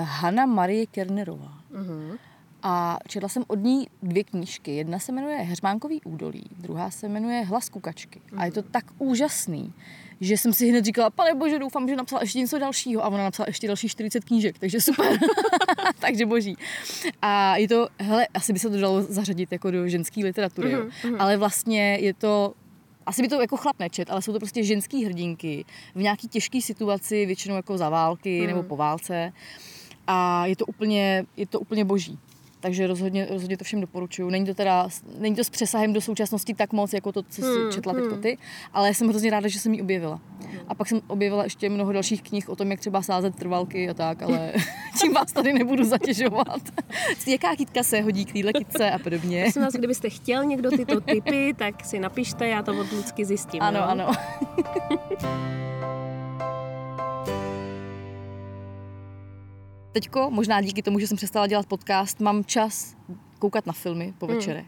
Hanna 0.04 0.46
Marie 0.46 0.86
Kernerová. 0.86 1.54
Mhm. 1.72 2.18
A 2.64 2.98
četla 3.08 3.30
jsem 3.30 3.44
od 3.48 3.60
ní 3.60 3.88
dvě 4.04 4.24
knížky. 4.24 4.76
Jedna 4.76 5.00
se 5.00 5.12
jmenuje 5.12 5.38
Heřmánkový 5.38 6.02
údolí, 6.02 6.44
druhá 6.58 6.92
se 6.92 7.10
jmenuje 7.10 7.44
Hlas 7.44 7.70
kukačky. 7.70 8.22
A 8.38 8.46
je 8.46 8.52
to 8.52 8.62
tak 8.62 8.86
úžasný, 8.98 9.74
že 10.22 10.38
jsem 10.38 10.54
si 10.54 10.70
hned 10.70 10.86
říkala, 10.86 11.10
pane 11.10 11.34
bože, 11.36 11.60
doufám, 11.60 11.88
že 11.90 11.96
napsala 11.96 12.22
ještě 12.22 12.40
něco 12.40 12.60
dalšího. 12.60 13.04
A 13.06 13.08
ona 13.08 13.24
napsala 13.24 13.48
ještě 13.50 13.68
další 13.68 13.90
40 13.90 14.26
knížek, 14.26 14.60
takže 14.60 14.82
super. 14.82 15.18
takže 16.00 16.26
boží. 16.26 16.58
A 17.22 17.58
je 17.58 17.68
to, 17.68 17.88
hele, 18.00 18.28
asi 18.34 18.54
by 18.54 18.60
se 18.60 18.70
to 18.70 18.78
dalo 18.78 19.02
zařadit 19.02 19.52
jako 19.52 19.72
do 19.72 19.88
ženské 19.88 20.22
literatury, 20.22 20.72
jo. 20.72 20.86
Mhm, 21.04 21.16
ale 21.22 21.38
vlastně 21.38 21.98
je 22.02 22.14
to 22.14 22.54
asi 23.06 23.22
by 23.22 23.28
to 23.28 23.42
jako 23.42 23.58
chlap 23.58 23.80
nečet, 23.80 24.10
ale 24.12 24.22
jsou 24.22 24.34
to 24.34 24.40
prostě 24.40 24.64
ženský 24.64 25.06
hrdinky 25.06 25.66
v 25.96 26.02
nějaký 26.02 26.28
těžké 26.28 26.62
situaci, 26.62 27.26
většinou 27.26 27.56
jako 27.56 27.78
za 27.78 27.90
války 27.90 28.38
Mhm. 28.40 28.48
nebo 28.48 28.64
po 28.64 28.76
válce. 28.76 29.34
A 30.08 30.46
je 30.46 30.56
to 30.56 30.66
úplně, 30.66 31.26
je 31.38 31.48
to 31.48 31.60
úplně 31.60 31.86
boží. 31.86 32.20
Takže 32.66 32.88
rozhodně, 32.88 33.28
rozhodně 33.30 33.58
to 33.58 33.64
všem 33.64 33.82
doporučuju. 33.82 34.30
Není 34.30 34.46
to 34.46 34.54
teda, 34.54 34.88
není 35.20 35.36
to 35.36 35.44
s 35.44 35.50
přesahem 35.50 35.94
do 35.94 36.02
současnosti 36.02 36.54
tak 36.54 36.74
moc, 36.74 36.94
jako 36.94 37.12
to, 37.12 37.24
co 37.24 37.42
jsi 37.42 37.48
Hmm, 37.48 37.72
četla 37.72 37.94
hmm. 37.94 38.02
teďko 38.02 38.18
ty, 38.18 38.38
ale 38.74 38.94
jsem 38.94 39.08
hrozně 39.08 39.30
ráda, 39.30 39.48
že 39.48 39.60
jsem 39.60 39.74
ji 39.74 39.82
objevila. 39.82 40.22
A 40.68 40.76
pak 40.76 40.88
jsem 40.88 41.02
objevila 41.08 41.44
ještě 41.44 41.70
mnoho 41.70 41.92
dalších 41.92 42.24
knih 42.24 42.50
o 42.50 42.56
tom, 42.56 42.72
jak 42.72 42.80
třeba 42.80 43.02
sázet 43.02 43.36
trvalky 43.36 43.90
a 43.90 43.94
tak, 43.94 44.22
ale 44.22 44.54
tím 45.02 45.14
vás 45.14 45.32
tady 45.32 45.54
nebudu 45.54 45.84
zatěžovat. 45.84 46.62
Jaká 47.28 47.56
kytka 47.56 47.84
se 47.84 48.02
hodí 48.02 48.26
k 48.26 48.34
téhle 48.34 48.54
kytce 48.54 48.92
a 48.92 49.00
podobně. 49.00 49.42
Prosím 49.42 49.62
vás, 49.62 49.74
kdybyste 49.74 50.10
chtěl 50.10 50.46
někdo 50.46 50.72
tyto 50.72 51.02
typy, 51.02 51.54
tak 51.58 51.86
si 51.86 52.00
napište, 52.00 52.48
já 52.48 52.64
to 52.64 52.80
od 52.80 52.92
Lucky 52.92 53.26
zjistím. 53.26 53.62
Ano, 53.62 53.80
jo? 53.80 53.86
ano. 53.86 54.12
Teďko, 59.96 60.32
možná 60.32 60.62
díky 60.62 60.82
tomu, 60.82 61.00
že 61.00 61.08
jsem 61.08 61.18
přestala 61.18 61.48
dělat 61.48 61.66
podcast, 61.66 62.20
mám 62.20 62.44
čas 62.44 62.96
koukat 63.40 63.66
na 63.66 63.74
filmy 63.74 64.14
po 64.18 64.28
večerech. 64.28 64.66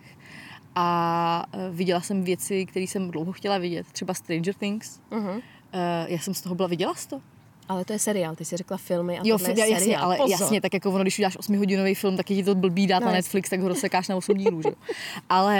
A 0.76 1.46
e, 1.54 1.70
viděla 1.72 2.02
jsem 2.02 2.24
věci, 2.24 2.66
které 2.66 2.84
jsem 2.84 3.12
dlouho 3.12 3.32
chtěla 3.32 3.58
vidět. 3.58 3.88
Třeba 3.92 4.14
Stranger 4.14 4.54
Things. 4.54 5.00
Mhm. 5.12 5.42
E, 5.74 6.06
já 6.14 6.20
jsem 6.20 6.34
z 6.34 6.42
toho 6.42 6.56
byla, 6.56 6.68
viděla 6.68 6.96
jsi 6.96 7.08
to? 7.08 7.22
Ale 7.70 7.86
to 7.86 7.94
je 7.94 8.00
seriál, 8.00 8.36
ty 8.36 8.46
jsi 8.46 8.58
řekla 8.58 8.78
filmy 8.78 9.20
a 9.20 9.22
Jo, 9.26 9.38
tohle 9.38 9.54
je 9.54 9.60
jasně, 9.60 9.80
seriál. 9.80 10.04
ale 10.04 10.18
Pozor. 10.18 10.32
jasně, 10.42 10.62
tak 10.62 10.74
jako 10.74 10.92
ono, 10.92 11.02
když 11.04 11.20
uděláš 11.20 11.38
8-hodinový 11.38 11.96
film, 11.96 12.18
tak 12.18 12.30
je 12.32 12.36
ti 12.36 12.44
to 12.44 12.56
blbý 12.56 12.88
dát 12.88 13.00
No, 13.00 13.06
na 13.06 13.12
jasně. 13.12 13.18
Netflix, 13.18 13.50
tak 13.50 13.60
ho 13.60 13.68
rozsekáš 13.68 14.08
na 14.08 14.16
8 14.16 14.38
dílů, 14.38 14.62
že? 14.62 14.70
Ale 15.30 15.58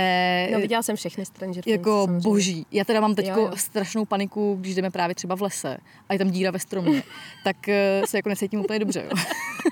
No, 0.54 0.60
viděla 0.60 0.84
jsem 0.84 0.96
všechny 0.96 1.26
Stranger 1.26 1.64
Things. 1.64 1.78
jako 1.78 2.02
samozřejmě. 2.06 2.22
boží. 2.30 2.66
Já 2.72 2.84
teda 2.86 3.00
mám 3.02 3.16
teď 3.16 3.28
jo. 3.28 3.52
strašnou 3.56 4.06
paniku, 4.06 4.58
když 4.62 4.76
jdeme 4.76 4.92
právě 4.92 5.16
třeba 5.16 5.36
v 5.36 5.42
lese 5.42 5.78
a 6.10 6.14
je 6.14 6.20
tam 6.20 6.30
díra 6.32 6.52
ve 6.52 6.60
stromě, 6.60 7.04
tak 7.44 7.70
eh, 7.70 8.02
se 8.08 8.18
jako 8.18 8.30
necítím 8.30 8.60
úplně 8.60 8.80
dobře. 8.80 9.04
Jo. 9.10 9.12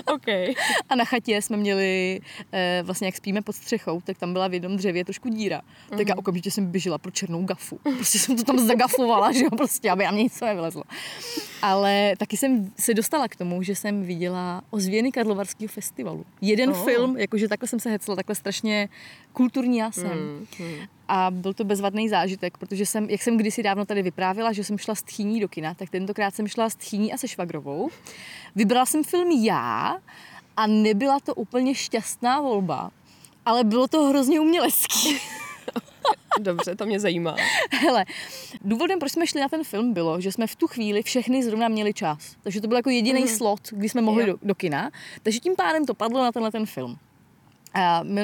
OK. 0.14 0.28
A 0.88 0.94
na 0.94 1.04
chatě 1.04 1.42
jsme 1.42 1.56
měli, 1.56 2.20
eh, 2.52 2.82
vlastně 2.84 3.08
jak 3.08 3.16
spíme 3.16 3.42
pod 3.42 3.52
střechou, 3.56 4.00
tak 4.00 4.18
tam 4.18 4.32
byla 4.32 4.48
v 4.48 4.54
jednom 4.54 4.76
dřevě 4.76 5.04
trošku 5.04 5.28
díra. 5.28 5.60
Tak 5.90 5.98
Mhm. 5.98 6.08
já 6.08 6.14
okamžitě 6.14 6.50
jsem 6.50 6.66
běžela 6.66 6.98
pro 6.98 7.10
černou 7.10 7.44
gafu. 7.44 7.78
Prostě 7.96 8.18
jsem 8.18 8.36
to 8.36 8.44
tam 8.44 8.58
zagafovala, 8.58 9.32
že 9.32 9.44
jo, 9.44 9.50
prostě, 9.56 9.90
aby 9.90 10.04
na 10.04 10.10
mě 10.10 10.22
nic 10.22 10.40
nevylezlo. 10.40 10.82
Ale 11.62 12.14
taky 12.18 12.36
jsem 12.36 12.72
se 12.78 12.94
dostala 12.94 13.28
k 13.28 13.36
tomu, 13.36 13.62
že 13.62 13.74
jsem 13.74 14.02
viděla 14.02 14.62
ozvěny 14.70 15.12
Karlovarského 15.12 15.68
festivalu. 15.68 16.24
Jeden 16.40 16.70
Oh. 16.70 16.84
film, 16.84 17.18
jakože 17.18 17.48
takhle 17.48 17.68
jsem 17.68 17.80
se 17.80 17.90
hecla, 17.90 18.16
takhle 18.16 18.34
strašně 18.34 18.88
kulturní 19.32 19.78
já 19.78 19.90
jsem. 19.92 20.06
Hmm, 20.08 20.46
hmm. 20.58 20.74
A 21.12 21.30
byl 21.30 21.54
to 21.54 21.64
bezvadný 21.64 22.08
zážitek, 22.08 22.58
protože 22.58 22.86
jsem, 22.86 23.10
jak 23.10 23.22
jsem 23.22 23.36
kdysi 23.36 23.62
dávno 23.62 23.84
tady 23.84 24.02
vyprávěla, 24.02 24.52
že 24.52 24.64
jsem 24.64 24.78
šla 24.78 24.94
s 24.94 25.02
tchýní 25.02 25.40
do 25.40 25.48
kina, 25.48 25.74
tak 25.74 25.90
tentokrát 25.90 26.34
jsem 26.34 26.48
šla 26.48 26.70
s 26.70 26.74
tchýní 26.74 27.12
a 27.12 27.16
se 27.18 27.28
švagrovou. 27.28 27.90
Vybrala 28.54 28.86
jsem 28.86 29.04
film 29.04 29.30
já 29.30 29.96
a 30.56 30.66
nebyla 30.66 31.20
to 31.20 31.34
úplně 31.34 31.74
šťastná 31.74 32.40
volba, 32.40 32.90
ale 33.46 33.64
bylo 33.64 33.88
to 33.88 34.02
hrozně 34.02 34.40
umělecký. 34.40 35.16
Dobře, 36.40 36.76
to 36.76 36.86
mě 36.86 37.00
zajímá. 37.00 37.36
Hele, 37.70 38.04
důvodem, 38.60 38.98
proč 38.98 39.12
jsme 39.12 39.26
šli 39.26 39.40
na 39.40 39.48
ten 39.48 39.64
film, 39.64 39.92
bylo, 39.92 40.20
že 40.20 40.32
jsme 40.32 40.46
v 40.46 40.56
tu 40.56 40.66
chvíli 40.66 41.02
všechny 41.02 41.42
zrovna 41.42 41.68
měli 41.68 41.94
čas. 41.94 42.36
Takže 42.42 42.60
to 42.60 42.68
byl 42.68 42.76
jako 42.76 42.90
jediný 42.90 43.28
slot, 43.28 43.60
kdy 43.70 43.88
jsme 43.88 44.00
mohli 44.00 44.22
Jo. 44.22 44.26
do, 44.26 44.38
do 44.42 44.54
kina. 44.54 44.90
Takže 45.22 45.38
tím 45.38 45.56
pádem 45.56 45.86
to 45.86 45.94
padlo 45.94 46.22
na 46.22 46.32
tenhle 46.32 46.50
ten 46.50 46.66
film. 46.66 46.98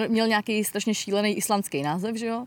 Měl, 0.09 0.26
nějaký 0.26 0.64
strašně 0.64 0.94
šílený 0.94 1.37
islandský 1.37 1.82
název, 1.82 2.16
že 2.16 2.26
jo? 2.26 2.46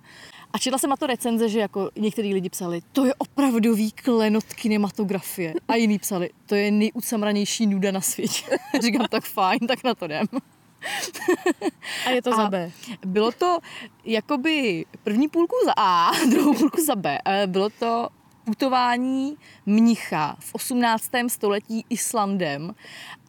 A 0.53 0.57
četla 0.57 0.79
jsem 0.79 0.89
na 0.89 0.95
to 0.95 1.07
recenze, 1.07 1.49
že 1.49 1.59
jako 1.59 1.89
některý 1.95 2.33
lidi 2.33 2.49
psali, 2.49 2.81
to 2.91 3.05
je 3.05 3.13
opravdový 3.13 3.91
klenot 3.91 4.43
kinematografie. 4.43 5.53
A 5.67 5.75
jiní 5.75 5.99
psali, 5.99 6.29
to 6.45 6.55
je 6.55 6.71
nejucamranější 6.71 7.67
nuda 7.67 7.91
na 7.91 8.01
světě. 8.01 8.59
Říkám, 8.81 9.05
tak 9.09 9.23
fajn, 9.23 9.59
tak 9.67 9.83
na 9.83 9.95
to 9.95 10.05
jdem. 10.05 10.25
A 12.05 12.09
je 12.09 12.21
to 12.21 12.33
A 12.33 12.35
za 12.35 12.49
B. 12.49 12.71
Bylo 13.05 13.31
to 13.31 13.59
jakoby 14.05 14.85
první 15.03 15.27
půlku 15.27 15.55
za 15.65 15.73
A, 15.77 16.11
druhou 16.29 16.53
půlku 16.53 16.85
za 16.85 16.95
B. 16.95 17.17
Bylo 17.45 17.69
to 17.69 18.09
putování 18.45 19.37
mnicha 19.65 20.35
v 20.39 20.55
18. 20.55 21.09
století 21.27 21.85
Islandem 21.89 22.75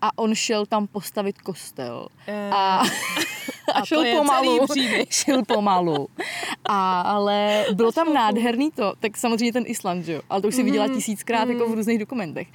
a 0.03 0.19
on 0.19 0.35
šel 0.35 0.67
tam 0.67 0.87
postavit 0.87 1.39
kostel. 1.43 2.09
Eh, 2.27 2.51
A, 2.53 2.83
a 3.75 3.81
to 3.81 3.87
šel 3.87 4.05
pomalu. 4.17 4.59
Šel 5.11 5.43
pomalu. 5.45 6.09
A, 6.69 7.01
ale 7.01 7.67
bylo 7.75 7.93
tam 7.93 8.15
nádherný 8.15 8.71
to, 8.71 8.93
tak 9.01 9.17
samozřejmě 9.17 9.53
ten 9.53 9.65
Island, 9.67 10.05
že 10.05 10.13
jo? 10.13 10.21
Ale 10.31 10.43
to 10.43 10.49
už 10.49 10.55
si 10.55 10.63
viděla 10.63 10.87
Mhm. 10.87 10.95
tisíckrát 10.95 11.49
jako 11.49 11.69
v 11.69 11.75
různých 11.75 11.99
dokumentech. 11.99 12.49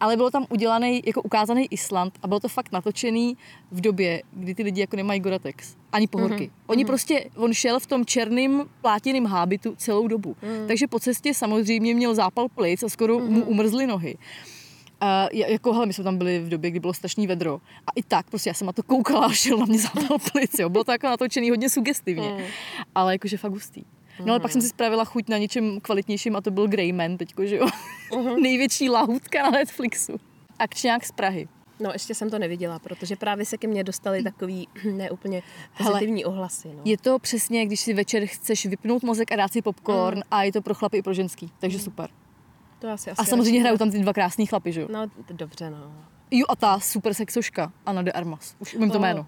Ale 0.00 0.16
bylo 0.16 0.30
tam 0.30 0.46
udělaný, 0.48 1.02
jako 1.06 1.22
ukázaný 1.22 1.66
Island 1.70 2.14
a 2.22 2.26
bylo 2.26 2.40
to 2.40 2.48
fakt 2.48 2.72
natočený 2.72 3.36
v 3.70 3.80
době, 3.80 4.22
kdy 4.32 4.54
ty 4.54 4.62
lidi 4.62 4.80
jako 4.80 4.96
nemají 4.96 5.20
Goratex. 5.20 5.74
Ani 5.92 6.06
pohorky. 6.06 6.44
Mhm. 6.44 6.52
Oni 6.66 6.84
prostě, 6.84 7.24
on 7.36 7.52
šel 7.52 7.80
v 7.80 7.86
tom 7.86 8.04
černém 8.06 8.64
plátěném 8.80 9.24
hábitu 9.26 9.74
celou 9.76 10.08
dobu. 10.08 10.36
Mhm. 10.42 10.66
Takže 10.66 10.86
po 10.86 11.00
cestě 11.00 11.34
samozřejmě 11.34 11.94
měl 11.94 12.14
zápal 12.14 12.48
plic 12.48 12.82
a 12.82 12.88
skoro 12.88 13.18
mu 13.18 13.44
umrzly 13.44 13.86
nohy. 13.86 14.16
Uh, 15.02 15.40
jako, 15.48 15.72
hele, 15.72 15.86
my 15.86 15.92
jsme 15.92 16.04
tam 16.04 16.18
byli 16.18 16.38
v 16.38 16.48
době, 16.48 16.70
kdy 16.70 16.80
bylo 16.80 16.94
strašný 16.94 17.26
vedro. 17.26 17.60
A 17.86 17.90
i 17.96 18.02
tak, 18.02 18.30
prostě 18.30 18.50
já 18.50 18.54
jsem 18.54 18.66
na 18.66 18.72
to 18.72 18.82
koukala 18.82 19.26
a 19.26 19.32
šel 19.32 19.58
na 19.58 19.66
mě 19.66 19.78
zápal 19.78 20.18
plic, 20.32 20.58
jo. 20.58 20.68
Bylo 20.68 20.84
to 20.84 20.92
jako 20.92 21.06
natočený 21.06 21.50
hodně 21.50 21.70
sugestivně. 21.70 22.30
Mm. 22.30 22.42
Ale 22.94 23.14
jakože 23.14 23.36
fakt 23.36 23.52
hustý. 23.52 23.82
No 24.24 24.32
ale 24.32 24.40
pak 24.40 24.52
jsem 24.52 24.60
si 24.62 24.68
spravila 24.68 25.04
chuť 25.04 25.28
na 25.28 25.38
něčem 25.38 25.80
kvalitnějším 25.80 26.36
a 26.36 26.40
to 26.40 26.50
byl 26.50 26.68
Greyman 26.68 27.16
teďko, 27.16 27.46
že 27.46 27.56
jo. 27.56 27.66
Největší 28.42 28.90
lahůdka 28.90 29.42
na 29.42 29.50
Netflixu. 29.50 30.20
Akčňák 30.58 31.04
z 31.04 31.12
Prahy. 31.12 31.48
No, 31.80 31.90
ještě 31.92 32.14
jsem 32.14 32.30
to 32.30 32.38
neviděla, 32.38 32.78
protože 32.78 33.16
právě 33.16 33.44
se 33.44 33.58
ke 33.58 33.66
mně 33.66 33.84
dostali 33.84 34.22
takový 34.22 34.68
neúplně 34.92 35.42
pozitivní 35.78 36.24
ohlasy. 36.24 36.68
No. 36.68 36.80
Je 36.84 36.98
to 36.98 37.18
přesně, 37.18 37.66
když 37.66 37.80
si 37.80 37.94
večer 37.94 38.26
chceš 38.26 38.66
vypnout 38.66 39.02
mozek 39.02 39.32
a 39.32 39.36
dát 39.36 39.52
si 39.52 39.62
popcorn 39.62 40.16
Mm. 40.18 40.22
a 40.30 40.42
je 40.42 40.52
to 40.52 40.62
pro 40.62 40.74
chlapy 40.74 40.96
i 40.98 41.02
pro 41.02 41.14
ženský. 41.14 41.50
Takže 41.60 41.78
super. 41.78 42.10
To 42.82 42.90
asi, 42.90 43.10
asi 43.10 43.20
A 43.20 43.24
samozřejmě 43.24 43.60
hrajou 43.60 43.76
tam 43.76 43.90
ty 43.90 43.98
dva 43.98 44.12
krásný 44.12 44.46
chlapy, 44.46 44.72
že 44.72 44.80
jo. 44.80 44.88
No, 44.90 45.06
dobře, 45.32 45.70
no. 45.70 45.92
Jo 46.30 46.46
a 46.48 46.56
ta 46.56 46.80
super 46.80 47.14
sexoška, 47.14 47.72
Anna 47.86 48.02
de 48.02 48.12
Armas. 48.12 48.54
Už 48.58 48.74
umím 48.74 48.90
to 48.90 48.98
Oh. 48.98 49.02
jméno. 49.02 49.26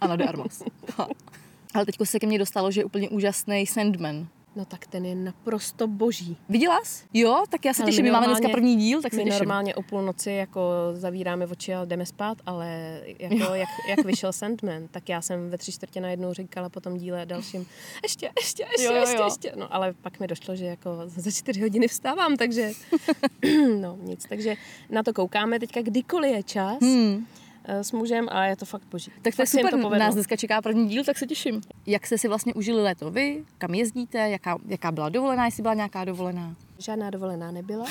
Anna 0.00 0.16
de 0.16 0.24
Armas. 0.24 0.62
Ale 1.74 1.86
teďko 1.86 2.06
se 2.06 2.18
ke 2.20 2.26
mně 2.26 2.38
dostalo, 2.38 2.70
že 2.70 2.80
je 2.80 2.84
úplně 2.84 3.08
úžasný 3.08 3.66
Sandman. 3.66 4.26
No 4.56 4.64
tak 4.64 4.86
ten 4.86 5.04
je 5.04 5.14
naprosto 5.14 5.86
boží. 5.86 6.36
Viděla 6.48 6.80
jsi? 6.84 7.04
Jo, 7.14 7.44
tak 7.48 7.64
já 7.64 7.74
se 7.74 7.82
Ale 7.82 7.90
těším. 7.90 8.04
my 8.04 8.08
My 8.10 8.12
máme 8.12 8.26
dneska 8.26 8.48
první 8.48 8.76
díl, 8.76 9.02
tak 9.02 9.12
se 9.12 9.16
My 9.16 9.24
těším. 9.24 9.38
normálně 9.38 9.74
o 9.74 9.82
půlnoci 9.82 10.30
jako 10.32 10.60
zavíráme 10.94 11.46
oči 11.46 11.74
a 11.74 11.84
jdeme 11.84 12.06
spát, 12.06 12.38
ale 12.46 13.00
jako 13.18 13.54
jak, 13.54 13.68
jak 13.88 14.04
vyšel 14.04 14.32
Sandman, 14.32 14.88
tak 14.90 15.08
já 15.08 15.22
jsem 15.22 15.50
ve 15.50 15.58
tři 15.58 15.72
čtvrtě 15.72 16.00
na 16.00 16.08
jednou 16.10 16.32
říkala 16.34 16.68
po 16.68 16.80
tom 16.80 16.96
díle 16.98 17.26
dalším 17.26 17.66
ještě, 18.02 18.30
ještě, 18.40 18.64
ještě, 18.72 18.84
jo, 18.84 18.94
ještě, 19.00 19.16
jo. 19.16 19.24
ještě. 19.24 19.52
No 19.56 19.74
ale 19.74 19.92
pak 19.92 20.20
mi 20.20 20.26
došlo, 20.26 20.56
že 20.56 20.66
jako 20.66 20.90
za 21.06 21.30
čtyři 21.30 21.60
hodiny 21.60 21.88
vstávám, 21.88 22.36
takže 22.36 22.70
no 23.80 23.98
nic. 24.02 24.24
Takže 24.28 24.54
na 24.90 25.02
to 25.02 25.12
koukáme 25.12 25.60
teďka 25.60 25.82
kdykoliv 25.82 26.32
je 26.34 26.42
čas 26.42 26.76
Hmm. 26.80 27.26
Eh, 27.64 27.84
s 27.84 27.92
mužem 27.92 28.28
a 28.30 28.44
je 28.46 28.56
to 28.56 28.64
fakt 28.64 28.82
boží. 28.90 29.10
Tak 29.22 29.36
to 29.36 29.42
je 29.42 29.46
super, 29.46 29.70
to 29.70 29.76
povedlo. 29.78 29.98
nás 29.98 30.14
dneska 30.14 30.36
čeká 30.36 30.62
první 30.62 30.88
díl, 30.88 31.04
tak 31.04 31.18
se 31.18 31.26
těším. 31.26 31.60
Jak 31.86 32.06
jste 32.06 32.18
si 32.18 32.28
vlastně 32.28 32.54
užili 32.54 32.82
léto 32.82 33.10
vy? 33.10 33.44
Kam 33.58 33.74
jezdíte? 33.74 34.18
Jaká, 34.30 34.58
jaká 34.66 34.92
byla 34.92 35.08
dovolená? 35.08 35.44
Jestli 35.44 35.62
byla 35.62 35.74
nějaká 35.74 36.04
dovolená? 36.04 36.54
Žádná 36.78 37.10
dovolená 37.10 37.50
nebyla, 37.50 37.86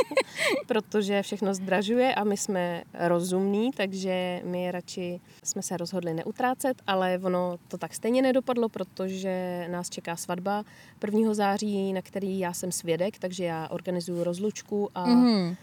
protože 0.66 1.22
všechno 1.22 1.54
zdražuje 1.54 2.14
a 2.14 2.24
my 2.24 2.36
jsme 2.36 2.82
rozumní, 2.98 3.70
takže 3.70 4.40
my 4.44 4.70
radši 4.70 5.20
jsme 5.44 5.62
se 5.62 5.76
rozhodli 5.76 6.14
neutrácet, 6.14 6.82
ale 6.86 7.20
ono 7.22 7.56
to 7.68 7.78
tak 7.78 7.94
stejně 7.94 8.22
nedopadlo, 8.22 8.68
protože 8.68 9.66
nás 9.70 9.90
čeká 9.90 10.16
svatba 10.16 10.64
1. 11.04 11.34
září, 11.34 11.92
na 11.92 12.02
který 12.02 12.38
já 12.38 12.52
jsem 12.52 12.72
svědek, 12.72 13.18
takže 13.18 13.44
já 13.44 13.68
organizuju 13.70 14.24
rozlučku 14.24 14.88
a, 14.94 15.06
Mhm. 15.06 15.56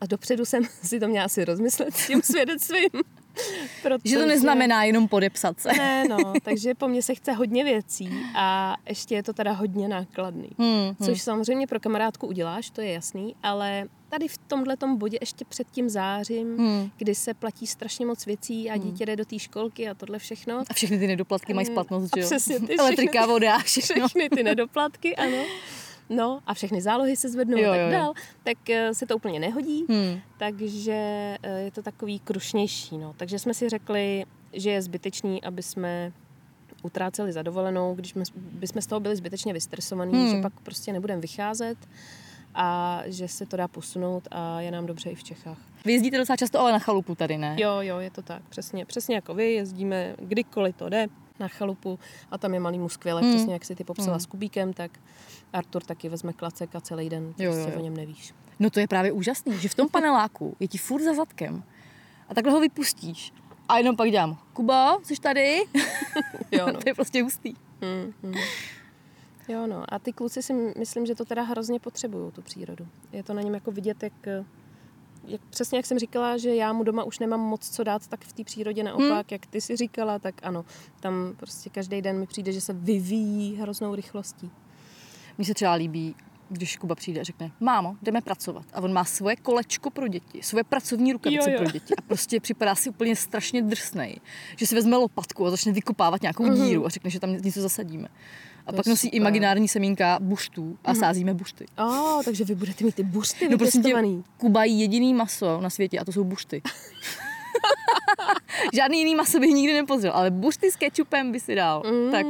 A 0.00 0.06
dopředu 0.06 0.44
jsem 0.44 0.62
si 0.82 1.00
to 1.00 1.08
měla 1.08 1.24
asi 1.24 1.44
rozmyslet 1.44 1.94
s 1.96 2.06
tím 2.06 2.22
svědectvím. 2.22 2.90
Protože... 3.82 4.00
Že 4.10 4.18
to 4.18 4.26
neznamená 4.26 4.84
jenom 4.84 5.08
podepsat 5.08 5.60
se. 5.60 5.68
Ne, 5.72 6.04
no, 6.08 6.16
takže 6.42 6.74
po 6.74 6.88
mně 6.88 7.02
se 7.02 7.14
chce 7.14 7.32
hodně 7.32 7.64
věcí 7.64 8.10
a 8.34 8.76
ještě 8.88 9.14
je 9.14 9.22
to 9.22 9.32
teda 9.32 9.52
hodně 9.52 9.88
nákladný. 9.88 10.48
Hmm, 10.58 10.96
Což 11.04 11.22
samozřejmě 11.22 11.66
pro 11.66 11.80
kamarádku 11.80 12.26
uděláš, 12.26 12.70
to 12.70 12.80
je 12.80 12.92
jasný, 12.92 13.34
ale 13.42 13.84
tady 14.08 14.28
v 14.28 14.38
tomhle 14.38 14.76
bodě 14.96 15.18
ještě 15.20 15.44
před 15.44 15.66
tím 15.70 15.88
zářím, 15.88 16.56
Hmm. 16.58 16.90
kdy 16.96 17.14
se 17.14 17.34
platí 17.34 17.66
strašně 17.66 18.06
moc 18.06 18.26
věcí 18.26 18.70
a 18.70 18.76
dítě 18.76 19.06
jde 19.06 19.16
do 19.16 19.24
té 19.24 19.38
školky 19.38 19.88
a 19.88 19.94
tohle 19.94 20.18
všechno. 20.18 20.62
A 20.70 20.74
všechny 20.74 20.98
ty 20.98 21.06
nedoplatky 21.06 21.54
mají 21.54 21.66
Mm, 21.68 21.74
splatnost, 21.74 22.10
že 22.16 22.20
jo? 22.20 22.26
přesně 22.26 22.60
ty 22.60 22.76
Elektrika, 22.76 23.26
voda, 23.26 23.58
všechno. 23.58 24.08
Všechny 24.08 24.30
ty 24.30 24.42
nedoplatky, 24.42 25.16
ano. 25.16 25.36
No 26.16 26.40
a 26.46 26.54
všechny 26.54 26.82
zálohy 26.82 27.16
se 27.16 27.28
zvednou 27.28 27.58
Jo, 27.58 27.72
a 27.72 27.76
tak 27.76 27.90
dál, 27.92 28.12
tak 28.42 28.70
eh, 28.70 28.94
se 28.94 29.06
to 29.06 29.16
úplně 29.16 29.40
nehodí, 29.40 29.84
Hmm. 29.88 30.20
takže 30.38 30.92
eh, 31.42 31.60
je 31.60 31.70
to 31.70 31.82
takový 31.82 32.18
krušnější. 32.18 32.98
No. 32.98 33.14
Takže 33.16 33.38
jsme 33.38 33.54
si 33.54 33.68
řekli, 33.68 34.24
že 34.52 34.70
je 34.70 34.82
zbytečný, 34.82 35.42
aby 35.44 35.62
jsme 35.62 36.12
utráceli 36.82 37.32
za 37.32 37.42
dovolenou, 37.42 37.94
když 37.94 38.10
jsme, 38.10 38.22
bychom 38.34 38.82
z 38.82 38.86
toho 38.86 39.00
byli 39.00 39.16
zbytečně 39.16 39.52
vystresovaní, 39.52 40.12
Hmm. 40.12 40.30
že 40.36 40.42
pak 40.42 40.52
prostě 40.60 40.92
nebudeme 40.92 41.20
vycházet 41.20 41.78
a 42.54 43.00
že 43.06 43.28
se 43.28 43.46
to 43.46 43.56
dá 43.56 43.68
posunout 43.68 44.28
a 44.30 44.60
je 44.60 44.70
nám 44.70 44.86
dobře 44.86 45.10
i 45.10 45.14
v 45.14 45.24
Čechách. 45.24 45.58
Vy 45.84 45.92
jezdíte 45.92 46.18
docela 46.18 46.36
často 46.36 46.60
ale 46.60 46.72
na 46.72 46.78
chalupu 46.78 47.14
tady, 47.14 47.38
ne? 47.38 47.56
Jo, 47.58 47.70
jo, 47.80 47.98
je 47.98 48.10
to 48.10 48.22
tak. 48.22 48.42
Přesně, 48.48 48.84
přesně 48.86 49.14
jako 49.14 49.34
vy, 49.34 49.52
jezdíme 49.52 50.14
kdykoliv 50.18 50.76
to 50.76 50.88
jde 50.88 51.06
na 51.40 51.48
chalupu 51.48 51.98
a 52.30 52.38
tam 52.38 52.54
je 52.54 52.60
malýmu 52.60 52.88
skvěle, 52.88 53.22
hmm. 53.22 53.34
přesně 53.34 53.52
jak 53.52 53.64
si 53.64 53.74
ty 53.74 53.84
popsala 53.84 54.12
hmm. 54.12 54.20
s 54.20 54.26
Kubíkem, 54.26 54.72
tak 54.72 54.90
Artur 55.52 55.82
taky 55.82 56.08
vezme 56.08 56.32
klacek 56.32 56.74
a 56.74 56.80
celý 56.80 57.08
den 57.08 57.24
prostě 57.24 57.44
jo, 57.44 57.54
jo. 57.54 57.78
o 57.78 57.80
něm 57.80 57.96
nevíš. 57.96 58.34
No 58.60 58.70
to 58.70 58.80
je 58.80 58.88
právě 58.88 59.12
úžasný, 59.12 59.58
že 59.58 59.68
v 59.68 59.74
tom 59.74 59.88
paneláku 59.92 60.56
je 60.60 60.68
ti 60.68 60.78
furt 60.78 61.02
za 61.02 61.14
zadkem 61.14 61.62
a 62.28 62.34
takhle 62.34 62.52
ho 62.52 62.60
vypustíš 62.60 63.32
a 63.68 63.78
jenom 63.78 63.96
pak 63.96 64.10
dělám, 64.10 64.38
Kuba, 64.52 64.98
jsi 65.02 65.14
tady? 65.20 65.62
jo, 66.52 66.66
no. 66.72 66.72
to 66.72 66.88
je 66.88 66.94
prostě 66.94 67.22
hustý. 67.22 67.54
Hmm, 67.82 68.12
hmm. 68.22 68.34
Jo, 69.48 69.66
no. 69.66 69.84
A 69.88 69.98
ty 69.98 70.12
kluci 70.12 70.42
si 70.42 70.52
myslím, 70.78 71.06
že 71.06 71.14
to 71.14 71.24
teda 71.24 71.42
hrozně 71.42 71.80
potřebují, 71.80 72.32
tu 72.32 72.42
přírodu. 72.42 72.88
Je 73.12 73.22
to 73.22 73.34
na 73.34 73.42
něm 73.42 73.54
jako 73.54 73.72
vidět, 73.72 74.02
jak, 74.02 74.12
jak 75.26 75.40
přesně 75.50 75.78
jak 75.78 75.86
jsem 75.86 75.98
říkala, 75.98 76.36
že 76.36 76.54
já 76.54 76.72
mu 76.72 76.84
doma 76.84 77.04
už 77.04 77.18
nemám 77.18 77.40
moc 77.40 77.70
co 77.70 77.84
dát, 77.84 78.06
tak 78.06 78.24
v 78.24 78.32
té 78.32 78.44
přírodě 78.44 78.82
naopak, 78.82 79.08
hmm. 79.08 79.24
jak 79.30 79.46
ty 79.46 79.60
si 79.60 79.76
říkala, 79.76 80.18
tak 80.18 80.34
ano. 80.42 80.64
Tam 81.00 81.34
prostě 81.36 81.70
každý 81.70 82.02
den 82.02 82.18
mi 82.18 82.26
přijde, 82.26 82.52
že 82.52 82.60
se 82.60 82.72
vyvíjí 82.72 83.56
hroznou 83.56 83.94
rychlostí. 83.94 84.50
Mně 85.38 85.46
se 85.46 85.54
třeba 85.54 85.72
líbí, 85.72 86.14
když 86.48 86.76
Kuba 86.76 86.94
přijde 86.94 87.20
a 87.20 87.24
řekne, 87.24 87.50
mámo, 87.60 87.96
jdeme 88.02 88.20
pracovat. 88.20 88.64
A 88.72 88.80
on 88.80 88.92
má 88.92 89.04
svoje 89.04 89.36
kolečko 89.36 89.90
pro 89.90 90.08
děti, 90.08 90.42
svoje 90.42 90.64
pracovní 90.64 91.12
rukavice 91.12 91.50
jo, 91.50 91.56
jo. 91.56 91.62
pro 91.62 91.70
děti. 91.70 91.94
A 91.98 92.02
prostě 92.02 92.40
připadá 92.40 92.74
si 92.74 92.90
úplně 92.90 93.16
strašně 93.16 93.62
drsnej, 93.62 94.20
že 94.56 94.66
si 94.66 94.74
vezme 94.74 94.96
lopatku 94.96 95.46
a 95.46 95.50
začne 95.50 95.72
vykopávat 95.72 96.22
nějakou 96.22 96.44
mm-hmm. 96.44 96.66
díru 96.66 96.86
a 96.86 96.88
řekne, 96.88 97.10
že 97.10 97.20
tam 97.20 97.32
něco 97.32 97.60
zasadíme. 97.60 98.08
A 98.66 98.72
to 98.72 98.76
pak 98.76 98.86
nosí 98.86 99.06
super. 99.06 99.16
imaginární 99.16 99.68
semínka 99.68 100.18
buštů 100.20 100.78
a 100.84 100.92
mm-hmm. 100.92 100.98
sázíme 100.98 101.34
bušty. 101.34 101.66
A, 101.76 101.86
oh, 101.86 102.22
takže 102.24 102.44
vy 102.44 102.54
budete 102.54 102.84
mít 102.84 102.94
ty 102.94 103.02
bušty 103.02 103.48
no, 103.48 103.58
prostě 103.58 103.94
Kuba 104.36 104.64
jí 104.64 104.80
jediný 104.80 105.14
maso 105.14 105.60
na 105.60 105.70
světě 105.70 105.98
a 105.98 106.04
to 106.04 106.12
jsou 106.12 106.24
bušty. 106.24 106.62
Žádný 108.72 108.98
jiný 108.98 109.14
maso 109.14 109.40
bych 109.40 109.50
nikdy 109.50 109.72
nepozřel, 109.72 110.12
ale 110.14 110.30
bušty 110.30 110.70
s 110.70 110.76
kečupem 110.76 111.32
by 111.32 111.40
si 111.40 111.54
dal. 111.54 111.82
Mm, 111.90 112.10
tak. 112.10 112.26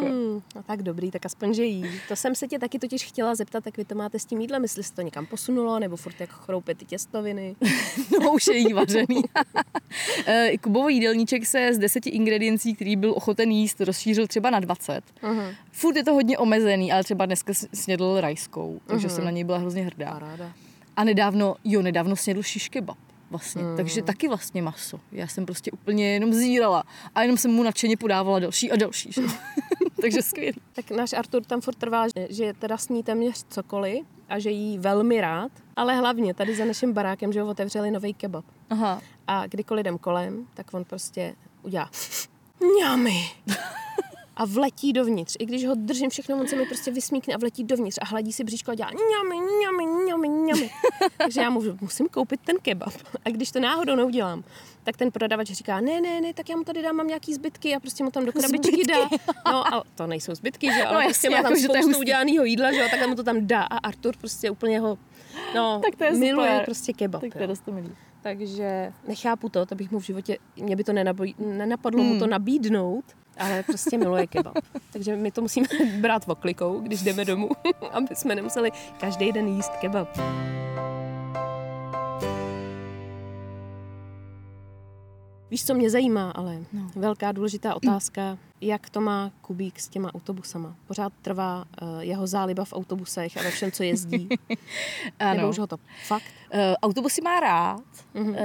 No 0.55 0.63
tak 0.67 0.83
dobrý, 0.83 1.11
tak 1.11 1.27
aspoň, 1.27 1.55
že 1.55 1.65
jí. 1.65 1.91
To 2.09 2.17
jsem 2.17 2.35
se 2.35 2.49
tě 2.49 2.59
taky 2.59 2.79
totiž 2.79 3.05
chtěla 3.05 3.35
zeptat, 3.35 3.67
jak 3.67 3.77
vy 3.77 3.85
to 3.85 3.95
máte 3.95 4.19
s 4.19 4.25
tím 4.25 4.41
jídlem, 4.41 4.63
jestli 4.63 4.83
se 4.83 4.95
to 4.95 5.03
někam 5.03 5.27
posunulo, 5.27 5.79
nebo 5.79 5.97
furt 5.97 6.21
jako 6.21 6.33
chroupě 6.33 6.75
ty 6.75 6.85
těstoviny. 6.85 7.57
no 8.23 8.33
už 8.33 8.47
je 8.47 8.57
jí 8.57 8.73
vařený. 8.73 9.23
Eh, 10.27 10.59
Kubovo 10.61 10.89
jídelníček 10.89 11.47
se 11.47 11.75
z 11.75 11.79
deseti 11.79 12.11
ingrediencí, 12.11 12.75
který 12.75 12.97
byl 12.97 13.13
ochoten 13.17 13.51
jíst, 13.51 13.81
rozšířil 13.81 14.27
třeba 14.27 14.51
na 14.51 14.61
20. 14.61 15.05
Uh-huh. 15.23 15.55
Furt 15.73 15.97
je 15.97 16.05
to 16.05 16.15
hodně 16.15 16.39
omezený, 16.39 16.93
ale 16.93 17.05
třeba 17.05 17.27
dneska 17.27 17.53
snědl 17.75 18.21
rajskou, 18.21 18.81
takže 18.87 19.09
uh-huh. 19.09 19.15
jsem 19.15 19.25
na 19.25 19.31
něj 19.31 19.45
byla 19.45 19.59
hrozně 19.59 19.83
hrdá. 19.83 20.13
Paráda. 20.13 20.53
A 20.97 21.05
nedávno, 21.05 21.57
jo, 21.65 21.83
nedávno 21.83 22.17
snědl 22.17 22.43
šiš 22.43 22.69
kebab 22.69 22.99
vlastně. 23.33 23.63
Mm. 23.63 23.77
Takže 23.77 24.03
taky 24.03 24.29
vlastně 24.29 24.63
maso. 24.63 25.01
Já 25.13 25.27
jsem 25.27 25.47
prostě 25.47 25.71
úplně 25.71 26.13
jenom 26.13 26.33
zírala 26.33 26.85
a 27.15 27.23
jenom 27.23 27.37
jsem 27.37 27.51
mu 27.51 27.63
nadšeně 27.63 27.97
podávala 27.97 28.39
další 28.39 28.71
a 28.71 28.77
další. 28.77 29.13
Že? 29.13 29.23
Takže 30.01 30.23
skvělý. 30.23 30.61
Tak 30.73 30.91
náš 30.91 31.13
Artur 31.13 31.45
tam 31.45 31.61
furt 31.61 31.75
trvá, 31.75 32.07
že 32.29 32.53
teda 32.59 32.79
sní 32.79 33.03
téměř 33.03 33.45
cokoliv 33.49 34.07
a 34.29 34.39
že 34.39 34.51
jí 34.51 34.79
velmi 34.79 35.21
rád, 35.21 35.53
ale 35.77 35.97
hlavně 35.97 36.35
tady 36.35 36.57
za 36.57 36.65
naším 36.65 36.93
barákem, 36.93 37.33
že 37.33 37.43
ho 37.43 37.49
otevřeli 37.49 37.91
nový 37.91 38.15
kebab. 38.15 38.45
Aha. 38.71 39.01
A 39.27 39.47
kdykoliv 39.47 39.81
jdem 39.81 39.99
kolem, 39.99 40.47
tak 40.55 40.75
on 40.75 40.85
prostě 40.85 41.35
udělá 41.63 41.91
Mňami 42.61 43.25
a 44.43 44.45
vletí 44.45 44.93
dovnitř. 44.93 45.37
I 45.39 45.47
když 45.47 45.67
ho 45.67 45.75
držím 45.75 46.11
všechno, 46.11 46.37
on 46.37 46.49
se 46.49 46.57
mi 46.57 46.67
prostě 46.67 46.91
vysmíkne 46.91 47.35
a 47.35 47.39
vletí 47.39 47.65
dovnitř 47.65 47.99
a 48.03 48.07
hladí 48.07 48.33
si 48.33 48.45
bříško 48.45 48.71
a 48.71 48.75
dělá 48.75 48.91
ňami, 48.91 49.37
ňami, 49.63 50.05
ňami, 50.07 50.29
ňami. 50.29 50.71
Takže 51.17 51.41
já 51.41 51.51
mu 51.51 51.63
musím 51.81 52.09
koupit 52.09 52.41
ten 52.45 52.57
kebab. 52.63 52.93
A 53.25 53.31
když 53.31 53.51
to 53.51 53.61
náhodou 53.61 53.95
neudělám, 53.95 54.45
tak 54.85 54.97
ten 54.97 55.11
prodavač 55.11 55.47
říká, 55.47 55.81
ne, 55.81 56.01
ne, 56.01 56.21
ne, 56.21 56.35
tak 56.35 56.49
já 56.49 56.57
mu 56.57 56.65
tady 56.65 56.83
dám, 56.83 56.97
mám 56.97 57.07
nějaký 57.07 57.35
zbytky 57.35 57.75
a 57.75 57.81
prostě 57.81 58.05
mu 58.05 58.11
tam 58.11 58.27
do 58.27 58.33
krabičky 58.33 58.85
dá. 58.85 59.09
No 59.47 59.75
a 59.75 59.83
to 59.95 60.07
nejsou 60.07 60.35
zbytky, 60.35 60.67
že 60.73 60.83
ale 60.83 60.99
no, 60.99 61.09
prostě 61.09 61.31
má 61.31 61.43
tam 61.43 61.55
jako, 61.55 61.75
spoustu 61.75 61.99
udělaného 61.99 62.45
jídla, 62.45 62.73
že 62.73 62.79
jo, 62.79 62.87
takhle 62.91 63.09
mu 63.09 63.15
to 63.15 63.23
tam 63.23 63.47
dá 63.47 63.63
a 63.63 63.77
Artur 63.77 64.17
prostě 64.17 64.51
úplně 64.51 64.81
ho, 64.81 64.99
no, 65.55 65.81
tak 65.85 65.97
to 65.97 66.05
je 66.05 66.13
miluje 66.13 66.51
super. 66.51 66.65
prostě 66.65 66.93
kebab. 66.93 67.21
Tak 67.21 67.33
to 67.33 67.39
je 67.39 67.47
dost 67.47 67.67
milý. 67.67 67.93
Takže 68.23 68.93
nechápu 69.09 69.49
to, 69.49 69.67
to 69.67 69.75
bych 69.75 69.91
mu 69.91 69.99
v 69.99 70.05
životě, 70.05 70.39
mě 70.57 70.77
by 70.77 70.85
to 70.85 70.93
nenapadlo 71.39 72.03
hmm. 72.03 72.13
mu 72.13 72.19
to 72.19 72.27
nabídnout, 72.27 73.05
ale 73.39 73.63
prostě 73.63 73.99
miluje 73.99 74.27
kebab. 74.27 74.59
Takže 74.93 75.17
my 75.17 75.31
to 75.31 75.41
musíme 75.43 75.67
brát 76.01 76.23
oklikou, 76.29 76.81
když 76.81 77.03
jdeme 77.03 77.25
domů, 77.25 77.49
aby 77.93 78.17
jsme 78.17 78.35
nemuseli 78.35 78.71
každý 79.01 79.33
den 79.33 79.49
jíst 79.49 79.73
kebab. 79.81 80.19
Víš, 85.51 85.67
co 85.67 85.75
mě 85.75 85.91
zajímá, 85.91 86.31
ale 86.31 86.59
no. 86.73 86.91
velká 86.97 87.33
důležitá 87.33 87.75
otázka, 87.75 88.39
jak 88.63 88.91
to 88.91 89.01
má 89.01 89.33
Kubík 89.41 89.81
s 89.81 89.89
těma 89.89 90.15
autobusama? 90.15 90.77
Pořád 90.87 91.13
trvá 91.23 91.65
uh, 91.83 92.01
jeho 92.01 92.27
záliba 92.27 92.65
v 92.65 92.73
autobusech 92.73 93.37
a 93.37 93.43
ve 93.43 93.51
všem, 93.51 93.73
co 93.73 93.83
jezdí? 93.83 94.29
ano. 95.19 95.35
Nebo 95.35 95.49
už 95.49 95.59
ho 95.59 95.67
to 95.67 95.77
fakt? 96.07 96.25
Uh, 96.55 96.61
autobusy 96.83 97.23
má 97.23 97.41
rád. 97.41 97.83
Uh-huh. 98.15 98.31
Uh, 98.31 98.37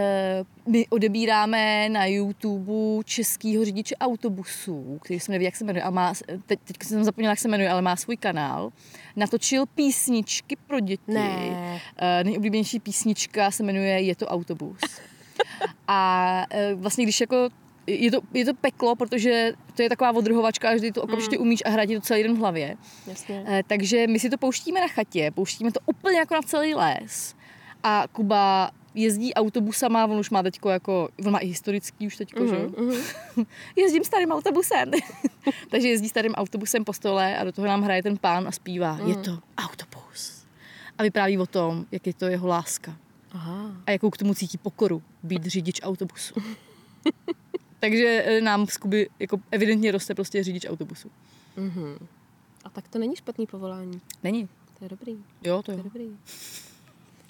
my 0.74 0.88
odebíráme 0.88 1.90
na 1.90 2.06
YouTube 2.06 3.04
českýho 3.04 3.66
řidiče 3.66 3.96
autobusů, 3.96 5.00
který 5.04 5.20
jsem 5.20 5.34
neví, 5.34 5.46
jak 5.46 5.56
se 5.56 5.66
jmenuje, 5.66 5.84
a 5.84 5.90
má, 5.90 6.14
teď, 6.46 6.60
teď 6.64 6.78
jsem 6.84 7.04
zapomněla, 7.04 7.32
jak 7.32 7.40
se 7.40 7.48
jmenuje, 7.48 7.70
ale 7.70 7.82
má 7.82 7.96
svůj 7.96 8.18
kanál. 8.18 8.70
Natočil 9.16 9.66
písničky 9.66 10.56
pro 10.56 10.80
děti. 10.80 11.02
Ne. 11.08 11.50
Uh, 11.52 12.24
nejoblíbenější 12.24 12.80
písnička 12.80 13.52
se 13.52 13.64
jmenuje 13.64 14.02
Je 14.02 14.16
to 14.16 14.28
autobus. 14.28 14.80
A 15.88 16.44
e, 16.50 16.76
vlastně 16.76 17.04
když 17.04 17.22
jako 17.22 17.50
je 17.88 18.12
to, 18.12 18.22
je 18.34 18.46
to 18.46 18.54
peklo, 18.54 18.96
protože 18.96 19.54
to 19.76 19.82
je 19.82 19.90
taková 19.90 20.12
odrhovačka, 20.12 20.76
že 20.76 20.82
ty 20.82 20.92
to 20.92 21.02
okamžitě 21.02 21.38
mm. 21.38 21.42
umíš 21.42 21.64
a 21.66 21.70
hrát 21.70 21.90
to 21.90 22.02
celý 22.02 22.24
den 22.24 22.34
v 22.36 22.38
hlavě. 22.38 22.78
Jasně. 23.08 23.46
E, 23.48 23.64
takže 23.68 24.08
my 24.08 24.20
si 24.20 24.30
to 24.30 24.38
pouštíme 24.38 24.82
na 24.82 24.88
chatě, 24.88 25.32
pouštíme 25.32 25.72
to 25.72 25.80
úplně 25.86 26.18
jako 26.18 26.34
na 26.36 26.42
celý 26.42 26.76
les. 26.76 27.36
A 27.84 28.04
Kuba 28.12 28.72
jezdí 28.94 29.34
autobusama, 29.34 30.06
on 30.06 30.20
už 30.20 30.30
má 30.30 30.44
teďko 30.44 30.70
jako, 30.70 31.10
on 31.26 31.32
má 31.32 31.40
i 31.40 31.48
historický 31.48 32.08
už 32.08 32.16
teďko, 32.16 32.44
mm, 32.44 32.50
že 32.50 32.56
mm. 32.56 33.46
Jezdím 33.76 34.04
starým 34.04 34.32
autobusem. 34.32 34.92
Takže 35.72 35.88
jezdí 35.88 36.10
starým 36.10 36.34
autobusem 36.34 36.86
po 36.86 36.94
stole 36.94 37.38
a 37.38 37.44
do 37.44 37.52
toho 37.52 37.68
nám 37.68 37.82
hraje 37.82 38.04
ten 38.04 38.18
pán 38.18 38.48
a 38.48 38.52
zpívá, 38.52 38.94
mm. 38.94 39.08
je 39.10 39.16
to 39.16 39.40
autobus. 39.58 40.46
A 40.98 41.04
vypráví 41.04 41.38
o 41.38 41.46
tom, 41.46 41.86
jak 41.92 42.08
je 42.08 42.14
to 42.14 42.26
jeho 42.26 42.48
láska. 42.48 42.98
Aha. 43.32 43.72
a 43.86 43.92
jakou 43.92 44.10
k 44.10 44.18
tomu 44.18 44.34
cítí 44.34 44.58
pokoru 44.58 45.04
být 45.24 45.46
řidič 45.46 45.80
autobusu. 45.84 46.36
Takže 47.80 48.24
e, 48.26 48.42
nám 48.42 48.68
z 48.68 48.78
Kuby 48.78 49.10
jako 49.20 49.38
evidentně 49.52 49.92
roste 49.92 50.16
prostě 50.16 50.44
řidič 50.44 50.66
autobusu. 50.70 51.12
Mm-hmm. 51.58 51.98
A 52.64 52.70
tak 52.70 52.88
to 52.88 53.00
není 53.00 53.16
špatný 53.16 53.48
povolání. 53.48 54.02
Není. 54.24 54.50
To 54.80 54.86
je 54.86 54.90
dobrý. 54.90 55.18
Jo, 55.44 55.58
to, 55.58 55.72
to 55.72 55.72
je 55.72 55.84
dobrý. 55.84 56.18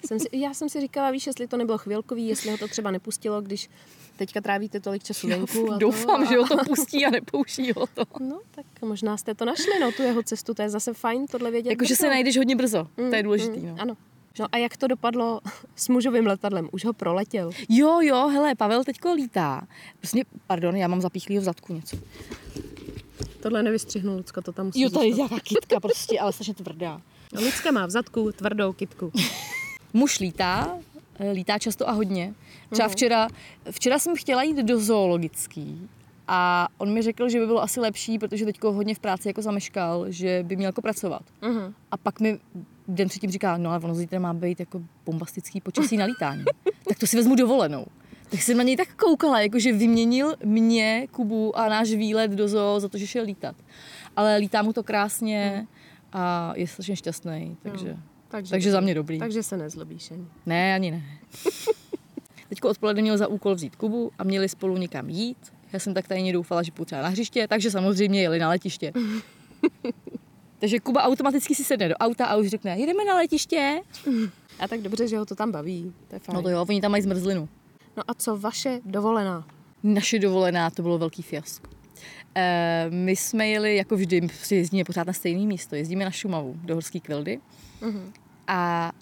Jsem 0.06 0.18
si, 0.20 0.28
já 0.32 0.54
jsem 0.54 0.68
si 0.68 0.80
říkala, 0.80 1.10
víš, 1.10 1.26
jestli 1.26 1.46
to 1.46 1.56
nebylo 1.56 1.78
chvilkový, 1.78 2.28
jestli 2.28 2.50
ho 2.50 2.58
to 2.58 2.68
třeba 2.68 2.90
nepustilo, 2.90 3.40
když 3.40 3.70
teďka 4.16 4.40
trávíte 4.40 4.80
tolik 4.80 5.02
času 5.02 5.28
venku. 5.28 5.72
A 5.72 5.78
doufám, 5.78 6.22
to, 6.22 6.28
a... 6.28 6.30
že 6.30 6.36
ho 6.36 6.48
to 6.48 6.56
pustí 6.64 7.06
a 7.06 7.10
nepouští 7.10 7.72
ho 7.72 7.86
to. 7.86 8.04
No, 8.20 8.40
tak 8.50 8.66
možná 8.82 9.16
jste 9.16 9.34
to 9.34 9.44
našli, 9.44 9.80
no, 9.80 9.92
tu 9.92 10.02
jeho 10.02 10.22
cestu, 10.22 10.54
to 10.54 10.62
je 10.62 10.70
zase 10.70 10.94
fajn 10.94 11.26
tohle 11.26 11.50
vědět. 11.50 11.70
Jakože 11.70 11.96
se 11.96 12.08
najdeš 12.08 12.36
hodně 12.36 12.56
brzo, 12.56 12.88
mm, 12.96 13.10
to 13.10 13.16
je 13.16 13.22
mm, 13.22 13.24
důležitý. 13.24 13.60
Mm, 13.60 13.68
no. 13.68 13.76
Ano, 13.78 13.96
No 14.38 14.46
a 14.52 14.56
jak 14.56 14.76
to 14.76 14.86
dopadlo 14.86 15.40
s 15.76 15.88
mužovým 15.88 16.26
letadlem? 16.26 16.68
Už 16.72 16.84
ho 16.84 16.92
proletěl? 16.92 17.50
Jo, 17.68 18.00
jo, 18.00 18.28
hele, 18.28 18.54
Pavel 18.54 18.84
teďko 18.84 19.12
lítá. 19.12 19.66
Prostě, 19.98 20.24
pardon, 20.46 20.76
já 20.76 20.88
mám 20.88 21.00
zapíchlýho 21.00 21.40
v 21.40 21.44
zadku 21.44 21.74
něco. 21.74 21.96
Tohle 23.40 23.62
nevystřihnu, 23.62 24.16
Lucka, 24.16 24.40
to 24.40 24.52
tam 24.52 24.66
musí 24.66 24.80
Jo, 24.80 24.90
tady 24.90 25.06
je 25.06 25.14
nějaká 25.14 25.40
kytka 25.40 25.80
prostě, 25.80 26.20
ale 26.20 26.32
strašně 26.32 26.54
tvrdá. 26.54 27.00
No, 27.32 27.40
Lucka 27.40 27.70
má 27.70 27.86
v 27.86 27.90
zadku 27.90 28.32
tvrdou 28.32 28.72
kytku. 28.72 29.12
Muž 29.92 30.20
lítá, 30.20 30.78
eh, 31.18 31.30
lítá 31.30 31.58
často 31.58 31.88
a 31.88 31.92
hodně. 31.92 32.34
Třeba 32.70 32.88
uh-huh. 32.88 32.92
včera, 32.92 33.28
včera 33.70 33.98
jsem 33.98 34.16
chtěla 34.16 34.42
jít 34.42 34.56
do 34.56 34.80
zoologický 34.80 35.88
a 36.28 36.68
on 36.78 36.92
mi 36.92 37.02
řekl, 37.02 37.28
že 37.28 37.40
by 37.40 37.46
bylo 37.46 37.62
asi 37.62 37.80
lepší, 37.80 38.18
protože 38.18 38.44
teďko 38.44 38.72
hodně 38.72 38.94
v 38.94 38.98
práci 38.98 39.28
jako 39.28 39.42
zameškal, 39.42 40.06
že 40.08 40.44
by 40.46 40.56
měl 40.56 40.68
jako 40.68 40.82
pracovat. 40.82 41.22
Uh-huh. 41.42 41.74
A 41.90 41.96
pak 41.96 42.20
mi 42.20 42.38
den 42.88 43.08
předtím 43.08 43.30
říká, 43.30 43.56
no 43.56 43.70
ale 43.70 43.80
ono 43.80 43.94
zítra 43.94 44.18
má 44.18 44.34
být 44.34 44.60
jako 44.60 44.82
bombastický 45.04 45.60
počasí 45.60 45.96
na 45.96 46.04
lítání. 46.04 46.44
tak 46.88 46.98
to 46.98 47.06
si 47.06 47.16
vezmu 47.16 47.34
dovolenou. 47.34 47.86
Tak 48.30 48.42
jsem 48.42 48.56
na 48.56 48.62
něj 48.62 48.76
tak 48.76 48.94
koukala, 48.94 49.40
jakože 49.40 49.72
vyměnil 49.72 50.34
mě, 50.44 51.06
Kubu 51.10 51.58
a 51.58 51.68
náš 51.68 51.90
výlet 51.90 52.30
do 52.30 52.48
zoo 52.48 52.80
za 52.80 52.88
to, 52.88 52.98
že 52.98 53.06
šel 53.06 53.24
lítat. 53.24 53.56
Ale 54.16 54.36
lítá 54.36 54.62
mu 54.62 54.72
to 54.72 54.82
krásně 54.82 55.66
a 56.12 56.52
je 56.56 56.66
strašně 56.66 56.96
šťastný, 56.96 57.56
takže, 57.62 57.88
no, 57.88 58.02
takže, 58.28 58.50
takže 58.50 58.70
za 58.70 58.80
mě 58.80 58.94
dobrý. 58.94 59.18
Takže 59.18 59.42
se 59.42 59.56
nezlobíš 59.56 60.10
ani. 60.10 60.26
Ne, 60.46 60.74
ani 60.74 60.90
ne. 60.90 61.02
Teďko 62.48 62.68
odpoledne 62.68 63.02
měl 63.02 63.18
za 63.18 63.26
úkol 63.26 63.54
vzít 63.54 63.76
Kubu 63.76 64.10
a 64.18 64.24
měli 64.24 64.48
spolu 64.48 64.76
někam 64.76 65.08
jít. 65.08 65.52
Já 65.72 65.78
jsem 65.78 65.94
tak 65.94 66.08
tajně 66.08 66.32
doufala, 66.32 66.62
že 66.62 66.72
půjdu 66.72 66.84
třeba 66.84 67.02
na 67.02 67.08
hřiště, 67.08 67.48
takže 67.48 67.70
samozřejmě 67.70 68.22
jeli 68.22 68.38
na 68.38 68.48
letiště. 68.48 68.92
Takže 70.58 70.80
Kuba 70.80 71.02
automaticky 71.02 71.54
si 71.54 71.64
sedne 71.64 71.88
do 71.88 71.94
auta 71.94 72.26
a 72.26 72.36
už 72.36 72.48
řekne, 72.48 72.78
jedeme 72.78 73.04
na 73.04 73.14
letiště. 73.14 73.80
A 74.58 74.68
tak 74.68 74.80
dobře, 74.80 75.08
že 75.08 75.18
ho 75.18 75.26
to 75.26 75.34
tam 75.34 75.52
baví. 75.52 75.92
To 76.08 76.14
je 76.14 76.18
fajn. 76.18 76.36
No 76.36 76.42
to 76.42 76.48
jo, 76.48 76.66
oni 76.68 76.80
tam 76.80 76.90
mají 76.90 77.02
zmrzlinu. 77.02 77.48
No 77.96 78.02
a 78.08 78.14
co 78.14 78.36
vaše 78.36 78.80
dovolená? 78.84 79.46
Naše 79.82 80.18
dovolená, 80.18 80.70
to 80.70 80.82
bylo 80.82 80.98
velký 80.98 81.22
fiasko. 81.22 81.70
E, 82.34 82.86
my 82.90 83.16
jsme 83.16 83.48
jeli, 83.48 83.76
jako 83.76 83.96
vždy, 83.96 84.28
jezdíme 84.50 84.84
pořád 84.84 85.06
na 85.06 85.12
stejné 85.12 85.46
místo. 85.46 85.74
Jezdíme 85.74 86.04
na 86.04 86.10
Šumavu, 86.10 86.56
do 86.64 86.74
Horský 86.74 87.00
kvildy. 87.00 87.40
Mhm. 87.80 88.12
A 88.46 88.92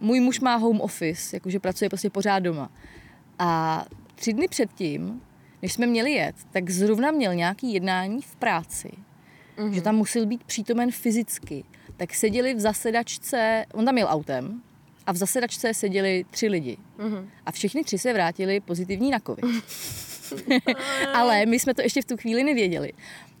můj 0.00 0.20
muž 0.20 0.40
má 0.40 0.56
home 0.56 0.80
office, 0.80 1.36
jakože 1.36 1.60
pracuje 1.60 1.88
prostě 1.88 2.10
pořád 2.10 2.38
doma. 2.38 2.70
A 3.38 3.84
tři 4.14 4.32
dny 4.32 4.48
předtím, 4.48 5.22
než 5.62 5.72
jsme 5.72 5.86
měli 5.86 6.12
jet, 6.12 6.36
tak 6.50 6.70
zrovna 6.70 7.10
měl 7.10 7.34
nějaký 7.34 7.72
jednání 7.72 8.22
v 8.22 8.36
práci, 8.36 8.90
Mhm. 9.56 9.74
že 9.74 9.82
tam 9.82 9.96
musel 9.96 10.26
být 10.26 10.44
přítomen 10.44 10.90
fyzicky. 10.90 11.64
Tak 11.96 12.14
seděli 12.14 12.54
v 12.54 12.60
zasedačce, 12.60 13.64
on 13.72 13.84
tam 13.84 13.98
jel 13.98 14.08
autem, 14.10 14.62
a 15.06 15.12
v 15.12 15.16
zasedačce 15.16 15.74
seděli 15.74 16.24
tři 16.30 16.48
lidi. 16.48 16.76
Mhm. 16.98 17.30
A 17.46 17.52
všichni 17.52 17.84
tři 17.84 17.98
se 17.98 18.12
vrátili 18.12 18.60
pozitivní 18.60 19.10
na 19.10 19.18
covid. 19.18 19.44
Ale 21.14 21.46
my 21.46 21.58
jsme 21.58 21.74
to 21.74 21.82
ještě 21.82 22.02
v 22.02 22.04
tu 22.04 22.16
chvíli 22.16 22.44
nevěděli. 22.44 22.92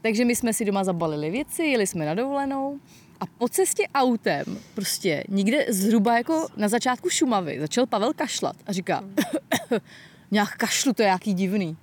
Takže 0.02 0.24
my 0.24 0.36
jsme 0.36 0.52
si 0.52 0.64
doma 0.64 0.84
zabalili 0.84 1.30
věci, 1.30 1.62
jeli 1.62 1.86
jsme 1.86 2.06
na 2.06 2.14
dovolenou 2.14 2.80
a 3.20 3.26
po 3.26 3.48
cestě 3.48 3.88
autem, 3.94 4.44
prostě 4.74 5.24
někde 5.28 5.66
zhruba 5.68 6.16
jako 6.16 6.46
na 6.56 6.68
začátku 6.68 7.10
Šumavy, 7.10 7.60
začal 7.60 7.86
Pavel 7.86 8.12
kašlat 8.12 8.56
a 8.66 8.72
říká, 8.72 9.04
nějak 10.30 10.56
kašlu, 10.56 10.92
to 10.92 11.02
je 11.02 11.08
jaký 11.08 11.34
divný. 11.34 11.76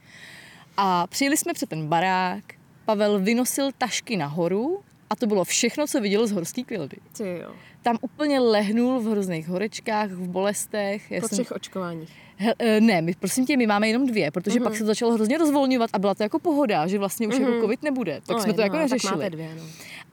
A 0.78 1.08
přijeli 1.08 1.38
jsme 1.38 1.54
před 1.54 1.70
ten 1.70 1.88
barák, 1.88 2.44
Pavel 2.92 3.20
vynosil 3.20 3.70
tašky 3.78 4.18
nahoru 4.18 4.80
a 5.10 5.16
to 5.16 5.28
bylo 5.28 5.44
všechno, 5.44 5.88
co 5.88 6.02
viděl 6.02 6.28
z 6.28 6.32
horský 6.32 6.64
kvildy. 6.64 6.98
Ty 7.18 7.40
jo. 7.44 7.52
Tam 7.82 7.98
úplně 8.02 8.40
lehnul 8.40 9.00
v 9.00 9.06
hrozných 9.12 9.48
horečkách, 9.48 10.10
v 10.10 10.28
bolestech. 10.28 11.12
Já 11.12 11.22
Po 11.22 11.28
jsem- 11.28 11.36
třech 11.36 11.52
očkováních. 11.52 12.10
He, 12.38 12.54
eh, 12.60 12.82
ne, 12.82 13.02
my, 13.02 13.14
prosím 13.20 13.46
tě, 13.46 13.58
my 13.58 13.68
máme 13.68 13.88
jenom 13.88 14.08
dvě, 14.08 14.32
protože 14.32 14.60
Mhm. 14.60 14.64
pak 14.64 14.74
se 14.76 14.80
to 14.80 14.86
začalo 14.86 15.14
hrozně 15.14 15.38
rozvolňovat 15.38 15.90
a 15.94 16.00
byla 16.00 16.16
to 16.16 16.24
jako 16.24 16.40
pohoda, 16.40 16.88
že 16.88 17.00
vlastně 17.00 17.28
už 17.28 17.38
jako 17.40 17.62
covid 17.62 17.84
nebude, 17.84 18.22
tak 18.28 18.38
No, 18.38 18.44
jsme 18.44 18.54
to 18.54 18.62
jako 18.62 18.76
jedno, 18.76 18.90
Tak 18.90 18.92
neřešili. 18.92 19.16
máte 19.16 19.30
dvě, 19.30 19.56
no. 19.56 19.64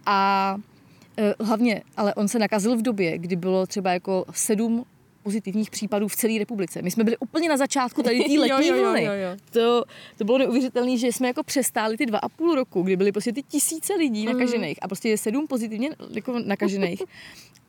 A 0.07 0.57
eh, 1.19 1.35
hlavně, 1.41 1.83
ale 1.97 2.15
on 2.15 2.29
se 2.29 2.39
nakazil 2.39 2.77
v 2.77 2.83
době, 2.83 3.19
kdy 3.19 3.37
bylo 3.37 3.67
třeba 3.67 3.93
jako 3.93 4.25
sedm 4.33 4.85
pozitivních 5.29 5.71
případů 5.71 6.09
v 6.09 6.17
celé 6.17 6.39
republice. 6.39 6.83
My 6.83 6.91
jsme 6.91 7.05
byli 7.05 7.17
úplně 7.17 7.49
na 7.49 7.57
začátku 7.57 8.03
tady 8.03 8.21
té 8.25 8.33
Jo, 8.33 8.41
letní 8.41 8.69
jo, 8.69 8.75
jo, 8.77 8.83
vlny. 8.83 9.05
jo, 9.05 9.13
jo. 9.13 9.37
To, 9.51 9.85
to 10.19 10.25
bylo 10.25 10.39
neuvěřitelné, 10.39 10.97
že 10.97 11.07
jsme 11.07 11.27
jako 11.29 11.43
přestáli 11.43 11.97
ty 11.97 12.07
dva 12.07 12.19
a 12.19 12.29
půl 12.29 12.55
roku, 12.55 12.83
kdy 12.83 12.97
byly 12.97 13.13
prostě 13.13 13.33
ty 13.33 13.43
tisíce 13.43 13.95
lidí 13.95 14.27
Mhm. 14.27 14.39
nakažených 14.39 14.79
a 14.83 14.89
prostě 14.89 15.09
je 15.09 15.19
sedm 15.19 15.47
pozitivně 15.47 15.91
jako 16.11 16.39
nakažených. 16.45 17.03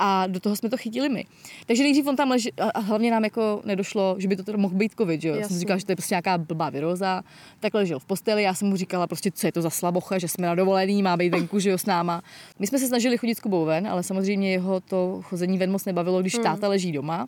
A 0.02 0.28
do 0.28 0.40
toho 0.40 0.56
jsme 0.56 0.70
to 0.70 0.78
chytili 0.78 1.10
my. 1.10 1.26
Takže 1.66 1.84
nejdřív 1.84 2.08
on 2.08 2.16
tam 2.16 2.30
leží, 2.30 2.54
a 2.74 2.80
hlavně 2.80 3.12
nám 3.12 3.24
jako 3.24 3.62
nedošlo, 3.66 4.16
že 4.18 4.28
by 4.28 4.36
to 4.36 4.58
mohl 4.58 4.76
být 4.76 4.92
covid, 4.98 5.22
že 5.22 5.28
jo. 5.30 5.36
Já 5.36 5.48
jsem 5.48 5.60
říkala, 5.60 5.78
že 5.78 5.86
to 5.86 5.92
je 5.92 5.96
prostě 5.96 6.14
nějaká 6.16 6.38
blbá 6.38 6.70
viróza. 6.70 7.22
Tak 7.60 7.74
ležel 7.74 8.00
v 8.00 8.06
posteli, 8.06 8.44
já 8.44 8.54
jsem 8.54 8.68
mu 8.68 8.76
říkala 8.76 9.08
prostě, 9.08 9.32
co 9.32 9.48
je 9.48 9.52
to 9.52 9.62
za 9.62 9.70
slabocha, 9.70 10.18
že 10.20 10.28
jsme 10.28 10.48
na 10.48 10.56
dovolený, 10.56 11.04
má 11.04 11.18
být 11.18 11.30
venku, 11.30 11.60
že 11.60 11.70
jo, 11.70 11.78
s 11.78 11.86
náma. 11.86 12.22
My 12.60 12.68
jsme 12.68 12.80
se 12.80 12.88
snažili 12.88 13.18
chodit 13.18 13.36
s 13.36 13.40
Kubou 13.40 13.66
ven, 13.66 13.88
ale 13.88 14.04
samozřejmě 14.04 14.52
jeho 14.52 14.80
to 14.80 15.20
chození 15.24 15.58
ven 15.58 15.72
moc 15.72 15.86
nebavilo, 15.86 16.22
když 16.22 16.34
táta 16.44 16.68
leží 16.68 16.92
doma, 16.92 17.28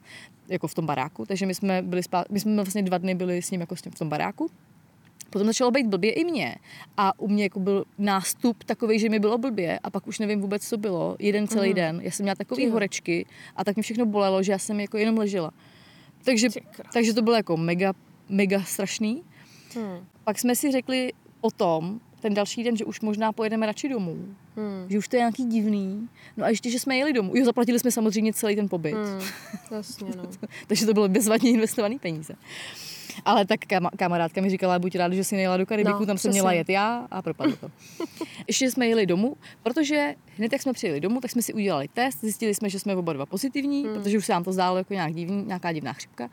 jako 0.51 0.67
v 0.67 0.73
tom 0.75 0.85
baráku, 0.85 1.25
takže 1.25 1.45
my 1.45 1.55
jsme 1.55 1.81
byli 1.81 2.03
spát, 2.03 2.29
my 2.29 2.39
jsme 2.39 2.55
vlastně 2.55 2.83
dva 2.83 2.97
dny 2.97 3.15
byli 3.15 3.41
s 3.41 3.51
ním 3.51 3.61
jako 3.61 3.75
s 3.75 3.81
tím 3.81 3.91
v 3.91 3.95
tom 3.99 4.09
baráku. 4.09 4.49
Potom 5.29 5.47
začalo 5.47 5.71
být 5.71 5.87
blbě 5.87 6.11
i 6.11 6.23
mě. 6.23 6.55
A 6.97 7.19
u 7.19 7.27
mě 7.27 7.43
jako 7.43 7.59
byl 7.59 7.83
nástup 7.97 8.63
takový, 8.63 8.99
že 8.99 9.09
mi 9.09 9.19
bylo 9.19 9.37
blbě 9.37 9.79
a 9.79 9.89
pak 9.89 10.07
už 10.07 10.19
nevím 10.19 10.41
vůbec, 10.41 10.67
co 10.67 10.77
bylo. 10.77 11.15
Jeden 11.19 11.47
celý 11.47 11.67
Mhm. 11.69 11.75
den. 11.75 11.99
Já 12.03 12.11
jsem 12.11 12.23
měla 12.23 12.35
takový 12.35 12.65
Ty. 12.65 12.69
horečky 12.71 13.25
a 13.55 13.63
tak 13.63 13.75
mi 13.77 13.81
všechno 13.83 14.05
bolelo, 14.05 14.43
že 14.43 14.51
já 14.51 14.57
jsem 14.59 14.79
jako 14.79 14.97
jenom 14.97 15.17
ležela. 15.17 15.51
Takže, 16.23 16.47
takže 16.93 17.13
to 17.13 17.21
bylo 17.21 17.35
jako 17.35 17.57
mega, 17.57 17.93
mega 18.29 18.63
strašný. 18.63 19.23
Hmm. 19.75 20.05
Pak 20.23 20.39
jsme 20.39 20.55
si 20.55 20.71
řekli 20.71 21.13
potom, 21.41 21.99
ten 22.21 22.33
další 22.33 22.63
den, 22.63 22.77
že 22.77 22.85
už 22.85 23.01
možná 23.01 23.31
pojedeme 23.31 23.65
radši 23.65 23.89
domů. 23.89 24.17
Hmm. 24.57 24.85
Že 24.89 24.97
už 24.97 25.07
to 25.07 25.15
je 25.15 25.19
nějaký 25.19 25.45
divný. 25.45 26.09
No 26.37 26.45
a 26.45 26.49
ještě, 26.49 26.69
že 26.71 26.79
jsme 26.79 26.97
jeli 26.97 27.13
domů. 27.13 27.35
Jo, 27.35 27.45
zaplatili 27.45 27.79
jsme 27.79 27.91
samozřejmě 27.91 28.33
celý 28.33 28.55
ten 28.55 28.69
pobyt. 28.69 28.93
Hmm. 28.93 29.21
Jasně, 29.71 30.11
no. 30.17 30.23
Takže 30.67 30.85
to 30.85 30.93
bylo 30.93 31.09
bezvadně 31.09 31.49
investované 31.51 31.95
peníze. 31.99 32.33
Ale 33.25 33.45
tak 33.45 33.59
kama- 33.59 33.89
kamarádka 33.97 34.41
mi 34.41 34.49
říkala, 34.49 34.79
buď 34.79 34.95
ráda, 34.95 35.15
že 35.15 35.23
si 35.23 35.35
nejela 35.35 35.57
do 35.57 35.65
Karibiku, 35.65 35.99
No, 35.99 36.05
tam 36.05 36.17
jsem 36.17 36.31
měla 36.31 36.51
jet 36.51 36.69
já 36.69 37.07
a 37.11 37.21
propadlo 37.21 37.55
to. 37.55 37.71
Ještě 38.47 38.71
jsme 38.71 38.87
jeli 38.87 39.05
domů, 39.05 39.35
protože 39.63 40.15
hned 40.37 40.53
jak 40.53 40.61
jsme 40.61 40.73
přijeli 40.73 40.99
domů, 41.01 41.21
tak 41.21 41.31
jsme 41.31 41.41
si 41.41 41.53
udělali 41.53 41.87
test, 41.93 42.21
zjistili 42.21 42.55
jsme, 42.55 42.69
že 42.69 42.79
jsme 42.79 42.95
oba 42.95 43.13
dva 43.13 43.25
pozitivní, 43.25 43.83
Hmm. 43.83 43.93
protože 43.93 44.17
už 44.17 44.25
se 44.25 44.33
nám 44.33 44.43
to 44.43 44.53
zdálo 44.53 44.77
jako 44.77 44.93
nějak 44.93 45.13
divný, 45.13 45.43
nějaká 45.45 45.71
divná 45.71 45.93
chřipka. 45.93 46.29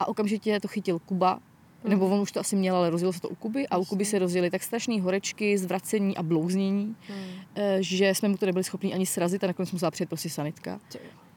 A 0.00 0.08
okamžitě 0.08 0.60
to 0.60 0.68
chytil 0.68 0.98
Kuba, 0.98 1.38
nebo 1.84 2.06
on 2.06 2.20
už 2.20 2.32
to 2.32 2.40
asi 2.40 2.56
měl, 2.56 2.76
ale 2.76 2.90
rozjelo 2.90 3.12
se 3.12 3.20
to 3.20 3.28
u 3.28 3.34
Kuby 3.34 3.68
a 3.68 3.76
u 3.78 3.84
Kuby 3.84 4.04
se 4.04 4.18
rozjeli 4.18 4.50
tak 4.50 4.62
strašný 4.62 5.00
horečky, 5.00 5.58
zvracení 5.58 6.16
a 6.16 6.22
blouznění, 6.22 6.96
Hmm. 7.08 7.16
eh, 7.54 7.76
že 7.80 8.08
jsme 8.14 8.28
mu 8.28 8.36
to 8.36 8.46
nebyli 8.46 8.64
schopni 8.64 8.94
ani 8.94 9.06
srazit 9.06 9.44
a 9.44 9.46
nakonec 9.46 9.72
musela 9.72 9.90
přijet 9.90 10.08
prostě 10.08 10.30
sanitka 10.30 10.80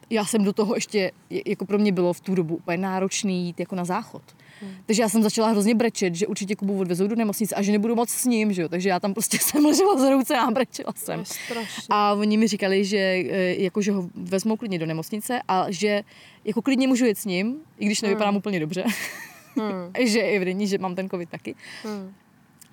já 0.10 0.25
jsem 0.25 0.43
do 0.43 0.53
toho 0.53 0.75
ještě, 0.75 1.12
je- 1.29 1.41
jako 1.45 1.65
pro 1.65 1.77
mě 1.77 1.91
bylo 1.91 2.13
v 2.13 2.19
tu 2.19 2.36
dobu 2.36 2.55
úplně 2.55 2.77
náročný 2.77 3.45
jít 3.45 3.60
jako 3.60 3.75
na 3.75 3.86
záchod. 3.86 4.21
Hmm. 4.62 4.71
Takže 4.86 5.01
já 5.01 5.10
jsem 5.10 5.23
začala 5.23 5.47
hrozně 5.49 5.75
brečet, 5.75 6.15
že 6.15 6.27
určitě 6.27 6.55
Kubu 6.55 6.79
odvezou 6.79 7.08
do 7.08 7.15
nemocnice 7.15 7.55
a 7.55 7.62
že 7.62 7.71
nebudu 7.71 7.95
moc 7.95 8.10
s 8.10 8.25
ním, 8.25 8.53
že 8.53 8.62
jo. 8.62 8.69
Takže 8.69 8.89
já 8.89 8.99
tam 8.99 9.13
prostě 9.13 9.38
jsem 9.41 9.65
ležela 9.65 9.97
za 9.99 10.10
ruce 10.10 10.38
a 10.38 10.51
brečela 10.51 10.93
jsem. 10.95 11.25
strašné. 11.25 11.86
A 11.89 12.13
oni 12.13 12.38
mi 12.38 12.47
říkali, 12.47 12.86
že, 12.86 12.97
eh, 12.97 13.55
jako, 13.63 13.81
že 13.81 13.91
ho 13.91 14.10
vezmou 14.15 14.55
klidně 14.58 14.79
do 14.79 14.86
nemocnice 14.86 15.41
a 15.47 15.65
že 15.71 16.01
jako 16.45 16.62
klidně 16.62 16.88
můžu 16.88 17.05
jet 17.05 17.17
s 17.17 17.25
ním, 17.25 17.55
i 17.79 17.86
když 17.86 18.01
nevypadám 18.01 18.36
úplně 18.36 18.60
dobře. 18.60 18.84
Hmm. 19.57 20.07
že 20.07 20.19
je 20.19 20.35
evidentní, 20.35 20.67
že 20.67 20.77
mám 20.77 20.95
ten 20.95 21.09
covid 21.09 21.29
taky. 21.29 21.55
Hmm. 21.83 22.13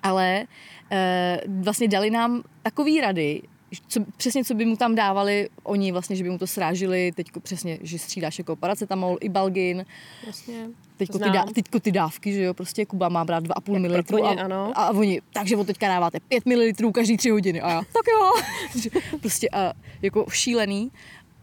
Ale 0.03 0.45
eh, 0.91 1.41
vlastně 1.47 1.87
dali 1.87 2.09
nám 2.09 2.43
takový 2.63 3.01
rady, 3.01 3.41
co, 3.87 3.99
přesně 4.17 4.43
co 4.43 4.53
by 4.53 4.65
mu 4.65 4.75
tam 4.75 4.95
dávali 4.95 5.49
oni 5.63 5.91
vlastně, 5.91 6.15
že 6.15 6.23
by 6.23 6.29
mu 6.29 6.37
to 6.37 6.47
srážili, 6.47 7.11
teď 7.15 7.27
přesně, 7.43 7.79
že 7.81 7.99
střídáš 7.99 8.37
jako 8.37 8.55
paracetamol, 8.55 9.17
i 9.21 9.29
balgin, 9.29 9.85
Jasně. 10.27 10.69
teďko 10.97 11.19
ty, 11.19 11.29
dá, 11.29 11.45
teďko 11.45 11.79
ty 11.79 11.91
dávky, 11.91 12.33
že 12.33 12.43
jo, 12.43 12.53
prostě 12.53 12.85
Kuba 12.85 13.09
má 13.09 13.25
brát 13.25 13.43
2,5 13.43 13.93
Jak 13.93 14.11
ml 14.11 14.25
a, 14.25 14.29
ano. 14.29 14.71
a, 14.75 14.89
oni, 14.89 15.21
takže 15.33 15.57
od 15.57 15.67
teďka 15.67 15.87
dáváte 15.87 16.19
5 16.19 16.45
ml 16.45 16.91
každý 16.91 17.17
3 17.17 17.29
hodiny 17.29 17.61
a 17.61 17.69
já, 17.69 17.81
tak 17.81 18.05
jo, 18.11 18.31
prostě 19.19 19.49
a, 19.49 19.73
jako 20.01 20.25
šílený, 20.29 20.91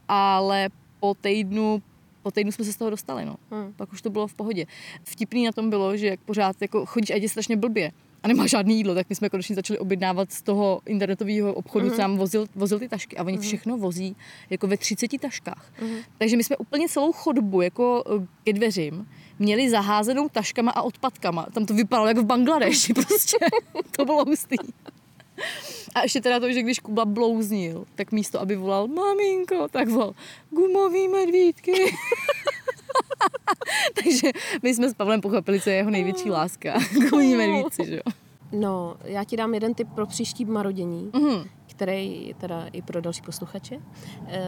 ale 0.09 0.69
po 1.01 1.15
týdnu 1.15 1.83
po 2.23 2.31
týdnu 2.31 2.53
jsme 2.53 2.65
se 2.65 2.73
z 2.73 2.77
toho 2.77 2.91
dostali, 2.91 3.25
no. 3.25 3.37
Hmm. 3.51 3.73
Pak 3.77 3.93
už 3.93 4.03
to 4.03 4.11
bylo 4.11 4.27
v 4.27 4.35
pohodě. 4.35 4.67
Vtipný 5.05 5.45
na 5.45 5.53
tom 5.53 5.71
bylo, 5.71 5.97
že 5.97 6.07
jak 6.07 6.21
pořád 6.21 6.57
jako 6.63 6.87
chodíš 6.87 7.11
a 7.11 7.15
je 7.17 7.29
strašně 7.29 7.57
blbě 7.57 7.93
a 8.23 8.29
nemá 8.29 8.47
žádný 8.47 8.77
jídlo, 8.77 8.95
tak 8.95 9.07
my 9.11 9.17
jsme 9.17 9.29
konečně 9.29 9.55
začali 9.55 9.79
objednávat 9.79 10.33
z 10.33 10.43
toho 10.43 10.81
internetového 10.87 11.55
obchodu, 11.55 11.87
Mhm. 11.87 11.95
co 11.95 12.01
nám 12.01 12.17
vozil, 12.17 12.47
vozil 12.55 12.79
ty 12.79 12.89
tašky 12.89 13.17
a 13.17 13.25
oni 13.25 13.39
všechno 13.39 13.79
vozí 13.79 14.17
jako 14.51 14.67
ve 14.67 14.77
30 14.77 15.19
taškách. 15.19 15.73
Mhm. 15.83 15.97
Takže 16.19 16.37
my 16.37 16.45
jsme 16.45 16.57
úplně 16.57 16.89
celou 16.89 17.13
chodbu 17.13 17.61
jako 17.61 18.05
eh, 18.23 18.27
ke 18.45 18.53
dveřím 18.53 19.09
měli 19.39 19.71
zaházenou 19.71 20.29
taškama 20.29 20.71
a 20.73 20.83
odpadkama. 20.83 21.47
Tam 21.55 21.67
to 21.67 21.75
vypadalo 21.75 22.09
jako 22.09 22.23
v 22.23 22.27
Bangladeši 22.27 22.93
prostě. 22.95 23.37
to 23.97 24.05
bylo 24.05 24.25
hustý. 24.25 24.57
A 25.95 26.03
ještě 26.03 26.21
teda 26.21 26.41
to, 26.41 26.53
že 26.53 26.63
když 26.63 26.79
Kuba 26.79 27.05
blouznil, 27.05 27.85
tak 27.95 28.13
místo, 28.13 28.41
aby 28.41 28.57
volal 28.57 28.87
maminko, 28.89 29.69
tak 29.71 29.89
volal 29.89 30.15
gumový 30.51 31.09
medvídky. 31.09 31.73
Takže 34.05 34.31
my 34.63 34.75
jsme 34.75 34.91
s 34.91 34.95
Pavlem 34.95 35.21
pochopili, 35.21 35.61
co 35.61 35.71
je 35.71 35.77
jeho 35.77 35.91
největší 35.91 36.31
láska. 36.31 36.75
Gumový 36.93 37.35
medvídci, 37.35 37.87
že 37.87 37.95
jo. 37.95 38.03
No, 38.53 38.97
já 39.05 39.25
ti 39.25 39.37
dám 39.37 39.55
jeden 39.55 39.75
tip 39.75 39.89
pro 39.95 40.07
příští 40.07 40.45
marodění, 40.45 41.11
Mhm. 41.15 41.45
který 41.67 42.35
teda 42.39 42.67
i 42.73 42.83
pro 42.83 43.01
další 43.01 43.23
posluchače. 43.23 43.79
Eh, 44.29 44.41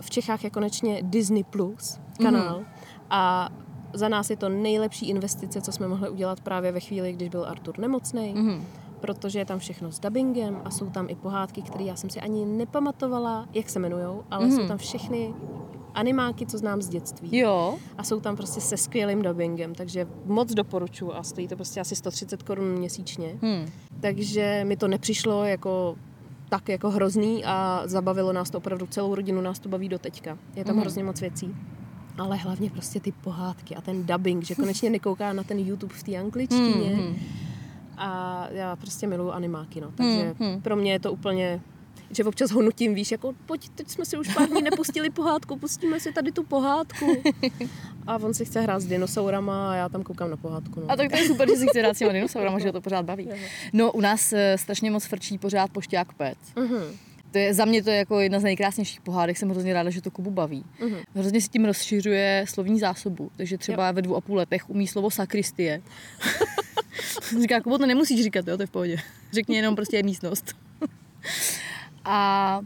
V 0.00 0.10
Čechách 0.10 0.44
je 0.44 0.50
konečně 0.50 0.98
Disney 1.02 1.44
Plus 1.44 1.98
kanál 2.22 2.64
a 3.10 3.48
za 3.92 4.08
nás 4.08 4.30
je 4.30 4.36
to 4.36 4.48
nejlepší 4.48 5.08
investice, 5.08 5.60
co 5.60 5.72
jsme 5.72 5.88
mohli 5.88 6.10
udělat 6.10 6.40
právě 6.40 6.72
ve 6.72 6.80
chvíli, 6.80 7.12
když 7.12 7.28
byl 7.28 7.44
Artur 7.44 7.78
nemocný, 7.78 8.32
Mhm. 8.36 8.66
Protože 9.00 9.38
je 9.38 9.44
tam 9.44 9.58
všechno 9.58 9.92
s 9.92 10.00
dubbingem 10.00 10.60
a 10.64 10.70
jsou 10.70 10.90
tam 10.90 11.06
i 11.10 11.14
pohádky, 11.14 11.62
které 11.62 11.84
já 11.84 11.96
jsem 11.96 12.10
si 12.10 12.20
ani 12.20 12.44
nepamatovala, 12.46 13.48
jak 13.54 13.70
se 13.70 13.78
jmenujou, 13.78 14.24
ale 14.30 14.46
Mhm. 14.46 14.56
jsou 14.56 14.68
tam 14.68 14.78
všechny 14.78 15.34
animáky, 15.94 16.46
co 16.46 16.58
znám 16.58 16.82
z 16.82 16.88
dětství. 16.88 17.38
Jo. 17.38 17.78
A 17.98 18.02
jsou 18.04 18.20
tam 18.20 18.36
prostě 18.36 18.60
se 18.60 18.76
skvělým 18.76 19.22
dubbingem, 19.22 19.74
takže 19.74 20.06
moc 20.24 20.54
doporučuji 20.54 21.12
a 21.14 21.22
stojí 21.22 21.48
to 21.48 21.56
prostě 21.56 21.80
asi 21.80 21.96
130 21.96 22.42
korun 22.42 22.68
měsíčně. 22.72 23.38
Hm. 23.42 23.70
Takže 24.00 24.60
mi 24.64 24.76
to 24.76 24.88
nepřišlo 24.88 25.44
jako 25.44 25.96
tak 26.48 26.68
jako 26.68 26.90
hrozný 26.90 27.44
a 27.44 27.82
zabavilo 27.84 28.32
nás 28.32 28.50
to 28.50 28.58
opravdu 28.58 28.86
celou 28.86 29.14
rodinu, 29.14 29.40
nás 29.40 29.58
to 29.58 29.68
baví 29.68 29.88
do 29.88 29.98
teďka. 29.98 30.38
Je 30.56 30.64
tam 30.64 30.74
Mhm. 30.74 30.80
hrozně 30.80 31.04
moc 31.04 31.20
věcí. 31.20 31.54
Ale 32.18 32.36
hlavně 32.36 32.70
prostě 32.70 33.00
ty 33.00 33.12
pohádky 33.12 33.76
a 33.76 33.80
ten 33.80 34.06
dubbing, 34.06 34.44
že 34.44 34.54
konečně 34.54 34.90
nekouká 34.90 35.32
na 35.32 35.42
ten 35.42 35.58
YouTube 35.58 35.94
v 35.94 36.02
té 36.02 36.16
angličtině. 36.16 36.90
Mhm. 36.96 37.16
A 37.96 38.46
já 38.50 38.76
prostě 38.76 39.06
miluju 39.06 39.30
animáky, 39.30 39.80
no. 39.80 39.92
Takže 39.96 40.34
Mhm. 40.38 40.60
pro 40.62 40.76
mě 40.76 40.92
je 40.92 41.00
to 41.00 41.12
úplně 41.12 41.60
že 42.10 42.24
občas 42.24 42.50
ho 42.50 42.62
nutím, 42.62 42.94
víš, 42.94 43.10
jako 43.12 43.34
pojď, 43.46 43.68
teď 43.74 43.88
jsme 43.88 44.04
si 44.04 44.18
už 44.18 44.34
pár 44.34 44.48
dní 44.48 44.62
nepustili 44.62 45.10
pohádku, 45.10 45.56
pustíme 45.56 46.00
si 46.00 46.12
tady 46.12 46.32
tu 46.32 46.42
pohádku. 46.42 47.22
A 48.06 48.16
on 48.16 48.34
si 48.34 48.44
chce 48.44 48.60
hrát 48.60 48.80
s 48.80 48.86
dinosaurama 48.86 49.70
a 49.72 49.74
já 49.74 49.88
tam 49.88 50.02
koukám 50.02 50.30
na 50.30 50.36
pohádku. 50.36 50.80
No. 50.80 50.90
A 50.90 50.96
tak 50.96 51.10
to 51.10 51.16
je 51.16 51.26
super, 51.26 51.48
že 51.48 51.56
si 51.56 51.66
chce 51.66 51.78
hrát 51.80 51.94
s 51.94 51.98
těma 51.98 52.12
dinosaurama, 52.12 52.58
že 52.58 52.66
ho 52.66 52.72
to 52.72 52.80
pořád 52.80 53.04
baví. 53.04 53.28
No 53.72 53.92
u 53.92 54.00
nás 54.00 54.32
eh, 54.32 54.58
strašně 54.58 54.90
moc 54.90 55.04
frčí 55.06 55.38
pořád 55.38 55.70
pošťák 55.70 56.12
pet. 56.12 56.38
Uh-huh. 56.56 56.82
To 57.36 57.40
je, 57.40 57.54
za 57.54 57.64
mě 57.64 57.82
to 57.82 57.90
je 57.90 57.96
jako 57.96 58.20
jedna 58.20 58.40
z 58.40 58.42
nejkrásnějších 58.42 59.00
pohádek, 59.00 59.36
jsem 59.36 59.50
hrozně 59.50 59.74
ráda, 59.74 59.90
že 59.90 60.00
to 60.00 60.10
Kubu 60.10 60.30
baví. 60.30 60.64
Mhm. 60.80 60.96
Hrozně 61.14 61.40
si 61.40 61.48
tím 61.48 61.64
rozšiřuje 61.64 62.44
slovní 62.48 62.80
zásobu, 62.80 63.30
takže 63.36 63.58
třeba 63.58 63.92
ve 63.92 64.02
dvou 64.02 64.16
a 64.16 64.20
půl 64.20 64.36
letech 64.36 64.70
umí 64.70 64.86
slovo 64.86 65.10
sakristie. 65.10 65.82
Říká, 67.40 67.60
Kubo, 67.60 67.78
to 67.78 67.86
nemusíš 67.86 68.22
říkat, 68.22 68.48
jo, 68.48 68.56
to 68.56 68.62
je 68.62 68.66
v 68.66 68.70
pohodě. 68.70 68.96
Řekni 69.32 69.56
jenom 69.56 69.76
prostě 69.76 70.02
místnost. 70.02 70.56
a 72.04 72.60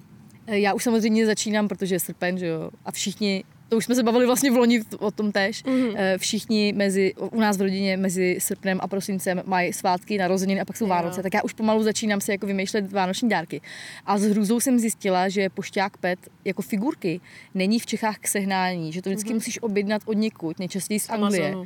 já 0.47 0.75
už 0.75 0.85
samozřejmě 0.85 1.27
začínám, 1.27 1.68
protože 1.68 1.95
je 1.95 2.01
srpen, 2.01 2.39
že 2.39 2.47
jo, 2.47 2.71
a 2.85 2.91
všichni 2.93 3.45
to 3.71 3.77
už 3.77 3.85
jsme 3.85 3.95
se 3.95 4.03
bavili 4.03 4.27
vlastně 4.27 4.51
v 4.51 4.57
loni 4.57 4.83
o 4.99 5.11
tom 5.11 5.33
tež. 5.33 5.64
Mm-hmm. 5.64 6.18
Všichni 6.18 6.73
mezi, 6.77 7.14
u 7.14 7.41
nás 7.41 7.57
v 7.57 7.61
rodině 7.61 7.97
mezi 7.97 8.37
srpnem 8.39 8.79
a 8.83 8.89
prosincem 8.89 9.43
mají 9.47 9.73
svátky, 9.73 10.18
narozeniny 10.18 10.61
a 10.61 10.64
pak 10.64 10.77
jsou 10.77 10.85
Jo. 10.85 10.89
Vánoce. 10.89 11.23
Tak 11.23 11.35
já 11.35 11.43
už 11.43 11.53
pomalu 11.53 11.83
začínám 11.83 12.21
si 12.21 12.31
jako 12.31 12.47
vymýšlet 12.47 12.93
vánoční 12.93 13.29
dárky. 13.29 13.61
A 14.07 14.18
s 14.18 14.23
hrůzou 14.23 14.61
jsem 14.61 14.79
zjistila, 14.79 15.29
že 15.29 15.49
pošťák 15.49 15.97
pet 15.97 16.18
jako 16.45 16.62
figurky 16.62 17.21
není 17.55 17.79
v 17.79 17.87
Čechách 17.87 18.18
k 18.18 18.29
sehnání, 18.29 18.93
že 18.93 19.03
to 19.03 19.11
vždycky 19.11 19.31
mm-hmm. 19.31 19.35
musíš 19.35 19.62
objednat 19.62 20.03
od 20.05 20.14
někud, 20.14 20.59
nejčastěji 20.59 21.01
z 21.01 21.11
Anglie. 21.11 21.57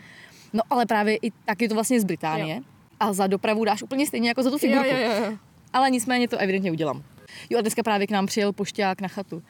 No 0.52 0.62
ale 0.70 0.86
právě 0.86 1.16
i 1.16 1.30
tak 1.44 1.62
je 1.62 1.68
to 1.68 1.74
vlastně 1.74 2.00
z 2.00 2.04
Británie. 2.04 2.56
Jo. 2.56 2.62
A 3.00 3.12
za 3.12 3.26
dopravu 3.26 3.64
dáš 3.64 3.82
úplně 3.82 4.06
stejně 4.06 4.28
jako 4.28 4.42
za 4.42 4.50
tu 4.50 4.58
figurku. 4.58 4.88
Jo, 4.88 4.96
jo, 4.96 5.24
jo. 5.24 5.38
Ale 5.72 5.90
nicméně 5.90 6.28
to 6.28 6.36
evidentně 6.36 6.72
udělám. 6.72 7.02
Jo 7.50 7.58
a 7.58 7.60
dneska 7.60 7.82
právě 7.82 8.06
k 8.06 8.10
nám 8.10 8.26
přijel 8.26 8.52
pošťák 8.52 9.00
na 9.00 9.08
chatu. 9.08 9.42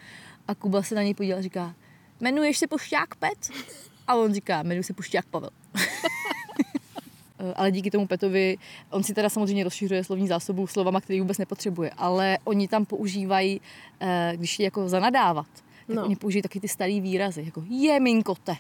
A 0.49 0.55
Kuba 0.55 0.83
se 0.83 0.95
na 0.95 1.03
něj 1.03 1.15
podíval 1.15 1.39
a 1.39 1.43
říká, 1.43 1.75
jmenuješ 2.25 2.59
se 2.59 2.67
pošťák 2.67 3.15
Pet? 3.15 3.51
A 4.07 4.15
on 4.15 4.35
říká, 4.35 4.63
jmenuji 4.63 4.85
se 4.85 4.93
pošťák 4.93 5.25
Pavel. 5.27 5.51
Eh, 7.39 7.55
ale 7.57 7.71
díky 7.71 7.91
tomu 7.91 8.07
Petovi, 8.07 8.57
on 8.91 9.03
si 9.03 9.15
teda 9.15 9.29
samozřejmě 9.29 9.65
rozšiřuje 9.65 10.05
slovní 10.05 10.29
zásobu 10.29 10.67
slovama, 10.67 11.01
který 11.01 11.21
vůbec 11.21 11.39
nepotřebuje, 11.39 11.91
ale 11.97 12.39
oni 12.45 12.69
tam 12.69 12.85
používají, 12.85 13.61
eh, 14.01 14.33
když 14.37 14.59
je 14.59 14.65
jako 14.65 14.89
zanadávat, 14.89 15.47
tak 15.87 15.97
No. 15.97 16.05
oni 16.05 16.17
použijí 16.17 16.43
taky 16.43 16.61
ty 16.61 16.69
starý 16.69 17.01
výrazy, 17.01 17.43
jako 17.47 17.65
je 17.69 18.01
minkote, 18.01 18.57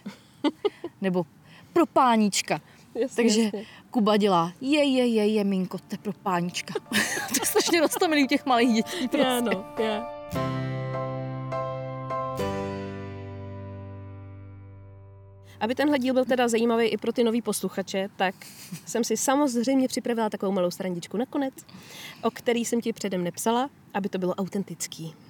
nebo 1.00 1.26
pro 1.72 1.86
pánička. 1.86 2.60
Jasně, 2.94 3.16
Takže 3.16 3.40
jasně. 3.42 3.64
Kuba 3.90 4.16
dělá 4.16 4.52
je, 4.60 4.84
je, 4.84 5.06
je, 5.06 5.26
je, 5.26 5.44
minkote 5.44 5.96
pro 5.96 6.12
pánička. 6.12 6.74
to 7.28 7.34
je 7.40 7.46
strašně 7.46 7.80
roztomilý 7.80 8.24
u 8.24 8.26
těch 8.26 8.46
malých 8.46 8.74
dětí. 8.74 9.08
Prostě. 9.08 9.18
Je, 9.26 9.42
no, 9.42 9.64
je. 9.78 10.02
Aby 15.64 15.74
tenhle 15.74 15.98
díl 15.98 16.14
byl 16.14 16.24
teda 16.24 16.48
zajímavý 16.48 16.86
i 16.86 16.96
pro 16.96 17.12
ty 17.12 17.24
nový 17.24 17.42
posluchače, 17.42 18.08
tak 18.16 18.34
jsem 18.86 19.04
si 19.04 19.16
samozřejmě 19.16 19.88
připravila 19.88 20.30
takovou 20.30 20.52
malou 20.52 20.70
srandičku 20.70 21.16
nakonec, 21.16 21.54
o 22.22 22.30
který 22.30 22.64
jsem 22.64 22.80
ti 22.80 22.92
předem 22.92 23.24
nepsala, 23.24 23.70
aby 23.94 24.08
to 24.08 24.18
bylo 24.18 24.34
autentický. 24.34 25.14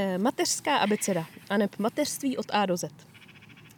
Eh, 0.00 0.18
Mateřská 0.18 0.76
abeceda, 0.76 1.26
aneb 1.50 1.78
mateřství 1.78 2.36
od 2.36 2.46
A 2.50 2.66
do 2.66 2.76
Z. 2.76 2.84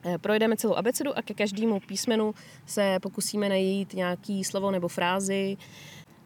Eh, 0.05 0.19
Projdeme 0.19 0.57
celou 0.57 0.75
abecedu 0.75 1.19
a 1.19 1.23
ke 1.23 1.35
každému 1.35 1.81
písmenu 1.81 2.35
se 2.67 2.99
pokusíme 3.03 3.49
najít 3.49 3.95
nějaký 3.95 4.45
slovo 4.45 4.71
nebo 4.71 4.89
frázi, 4.89 5.57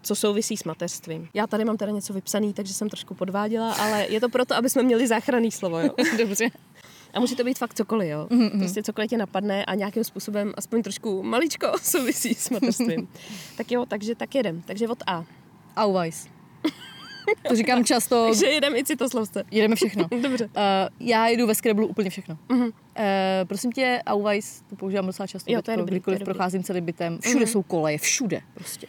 co 0.02 0.14
souvisí 0.14 0.56
s 0.56 0.64
mateřstvím. 0.64 1.28
Já 1.34 1.46
tady 1.46 1.64
mám 1.64 1.76
teda 1.76 1.92
něco 1.92 2.12
vypsaný, 2.12 2.54
takže 2.54 2.74
jsem 2.74 2.88
trošku 2.88 3.14
podváděla, 3.14 3.72
ale 3.72 4.06
je 4.08 4.20
to 4.20 4.28
proto, 4.28 4.56
aby 4.56 4.70
jsme 4.70 4.82
měli 4.82 5.06
záchranný 5.06 5.50
slovo, 5.50 5.80
jo. 5.80 5.90
Dobře. 6.18 6.48
A 7.14 7.20
může 7.20 7.36
to 7.36 7.44
být 7.44 7.58
fakt 7.58 7.74
cokoliv, 7.74 8.08
jo. 8.10 8.28
Prostě 8.58 8.82
cokoliv 8.82 9.10
tě 9.10 9.16
napadne 9.18 9.64
a 9.64 9.74
nějakým 9.74 10.04
způsobem 10.04 10.52
aspoň 10.56 10.82
trošku 10.82 11.22
maličko 11.22 11.72
souvisí 11.82 12.34
s 12.34 12.50
mateřstvím. 12.50 13.08
tak 13.56 13.70
jo, 13.70 13.86
takže 13.88 14.14
tak 14.14 14.34
jedem. 14.34 14.62
Takže 14.62 14.88
od 14.88 14.98
A. 15.06 15.24
Auweis. 15.76 16.26
To 17.48 17.56
říkám 17.56 17.84
často, 17.94 18.24
Takže 18.26 18.46
jedem 18.46 18.76
i 18.76 18.84
citoslovce. 18.84 19.44
jedeme 19.50 19.76
všechno. 19.76 20.08
Dobře. 20.22 20.44
Uh, 20.44 20.50
já 21.00 21.26
jedu 21.28 21.46
ve 21.46 21.54
Scrabble 21.54 21.86
úplně 21.86 22.10
všechno. 22.10 22.38
Mhm. 22.48 22.62
Uh, 22.62 22.70
prosím 23.44 23.72
tě, 23.72 24.02
Auweis, 24.06 24.62
to 24.70 24.76
používám 24.76 25.06
docela 25.06 25.26
často, 25.26 25.52
Jo, 25.52 25.62
to 25.62 25.70
je 25.70 25.76
dobrý, 25.76 25.90
to 25.90 25.94
je 25.94 25.98
kdykoliv 25.98 26.18
dobrý. 26.18 26.34
Procházím 26.34 26.62
celým 26.62 26.84
bytem. 26.84 27.18
Všude 27.22 27.46
jsou 27.46 27.62
koleje, 27.62 27.98
všude 27.98 28.40
prostě. 28.54 28.86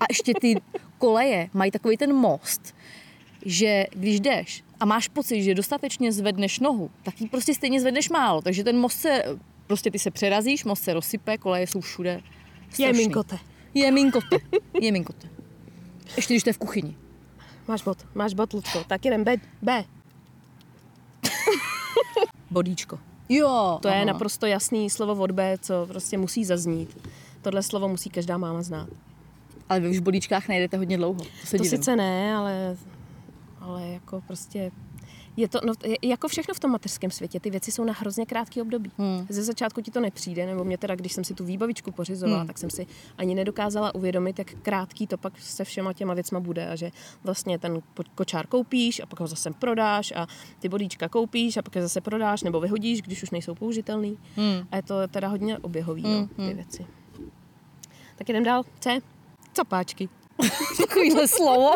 A 0.00 0.04
ještě 0.10 0.32
ty 0.40 0.60
koleje 0.98 1.48
mají 1.52 1.70
takový 1.70 1.96
ten 1.96 2.14
most, 2.14 2.74
že 3.44 3.86
když 3.90 4.20
jdeš 4.20 4.64
a 4.80 4.84
máš 4.84 5.08
pocit, 5.08 5.42
že 5.42 5.54
dostatečně 5.54 6.12
zvedneš 6.12 6.60
nohu, 6.60 6.90
tak 7.02 7.20
ji 7.20 7.28
prostě 7.28 7.54
stejně 7.54 7.80
zvedneš 7.80 8.08
málo. 8.08 8.42
Takže 8.42 8.64
ten 8.64 8.78
most 8.78 9.00
se, 9.00 9.22
prostě 9.66 9.90
ty 9.90 9.98
se 9.98 10.10
přerazíš, 10.10 10.64
most 10.64 10.82
se 10.82 10.94
rozsype, 10.94 11.38
koleje 11.38 11.66
jsou 11.66 11.80
všude. 11.80 12.10
Je 12.10 12.74
Strašný. 12.74 12.98
minkote. 12.98 13.38
Je 13.74 13.92
minkote. 13.92 14.36
Je 14.80 14.92
minkote. 14.92 15.28
Ještě 16.16 16.34
když 16.34 16.46
je 16.46 16.52
v 16.52 16.58
kuchyni. 16.58 16.96
Máš 17.68 17.82
bod, 17.82 17.98
máš 18.14 18.34
bod, 18.34 18.52
Lucko. 18.52 18.84
Tak 18.86 19.04
jedem 19.04 19.24
B. 19.24 19.36
B. 19.62 19.84
Bodíčko. 22.50 22.98
Jo. 23.28 23.78
To 23.82 23.88
je 23.88 23.94
aha. 23.94 24.04
naprosto 24.04 24.46
jasný 24.46 24.90
slovo 24.90 25.22
od 25.22 25.30
B, 25.30 25.58
co 25.60 25.86
prostě 25.88 26.18
musí 26.18 26.44
zaznít. 26.44 27.08
Tohle 27.42 27.62
slovo 27.62 27.88
musí 27.88 28.10
každá 28.10 28.38
máma 28.38 28.62
znát. 28.62 28.88
Ale 29.68 29.80
vy 29.80 29.88
už 29.88 29.98
v 29.98 30.02
bodíčkách 30.02 30.48
najdete 30.48 30.76
hodně 30.76 30.96
dlouho. 30.96 31.20
To 31.20 31.46
se 31.46 31.56
To 31.56 31.62
divím. 31.62 31.78
sice 31.78 31.96
ne, 31.96 32.34
ale, 32.34 32.76
ale 33.60 33.88
jako 33.88 34.20
prostě 34.26 34.70
je 35.36 35.48
to, 35.48 35.60
no, 35.66 35.72
jako 36.02 36.28
všechno 36.28 36.54
v 36.54 36.60
tom 36.60 36.70
mateřském 36.70 37.10
světě, 37.10 37.40
ty 37.40 37.50
věci 37.50 37.72
jsou 37.72 37.84
na 37.84 37.92
hrozně 37.92 38.26
krátký 38.26 38.62
období. 38.62 38.92
Hmm. 38.98 39.26
Ze 39.28 39.42
začátku 39.42 39.80
ti 39.80 39.90
to 39.90 40.00
nepřijde, 40.00 40.46
nebo 40.46 40.64
mě 40.64 40.78
teda, 40.78 40.94
když 40.94 41.12
jsem 41.12 41.24
si 41.24 41.34
tu 41.34 41.44
výbavičku 41.44 41.92
pořizovala, 41.92 42.38
Hmm. 42.38 42.46
tak 42.46 42.58
jsem 42.58 42.70
si 42.70 42.86
ani 43.18 43.34
nedokázala 43.34 43.94
uvědomit, 43.94 44.38
jak 44.38 44.54
krátký 44.62 45.06
to 45.06 45.18
pak 45.18 45.40
se 45.40 45.64
všema 45.64 45.92
těma 45.92 46.14
věcma 46.14 46.40
bude 46.40 46.68
a 46.68 46.76
že 46.76 46.90
vlastně 47.24 47.58
ten 47.58 47.82
kočár 48.14 48.46
koupíš 48.46 49.00
a 49.00 49.06
pak 49.06 49.20
ho 49.20 49.26
zase 49.26 49.50
prodáš 49.50 50.12
a 50.16 50.26
ty 50.58 50.68
bodíčka 50.68 51.08
koupíš 51.08 51.56
a 51.56 51.62
pak 51.62 51.76
je 51.76 51.82
zase 51.82 52.00
prodáš 52.00 52.42
nebo 52.42 52.60
vyhodíš, 52.60 53.02
když 53.02 53.22
už 53.22 53.30
nejsou 53.30 53.54
použitelný. 53.54 54.18
Hmm. 54.36 54.66
A 54.72 54.76
je 54.76 54.82
to 54.82 55.08
teda 55.08 55.28
hodně 55.28 55.58
oběhový, 55.58 56.02
Hmm, 56.02 56.14
no, 56.14 56.26
ty 56.26 56.42
hmm. 56.42 56.54
věci. 56.54 56.86
Tak 58.16 58.28
jdem 58.28 58.44
dál. 58.44 58.64
C. 58.80 58.98
Capáčky. 59.52 60.08
Takovýhle 60.76 61.28
slovo. 61.28 61.70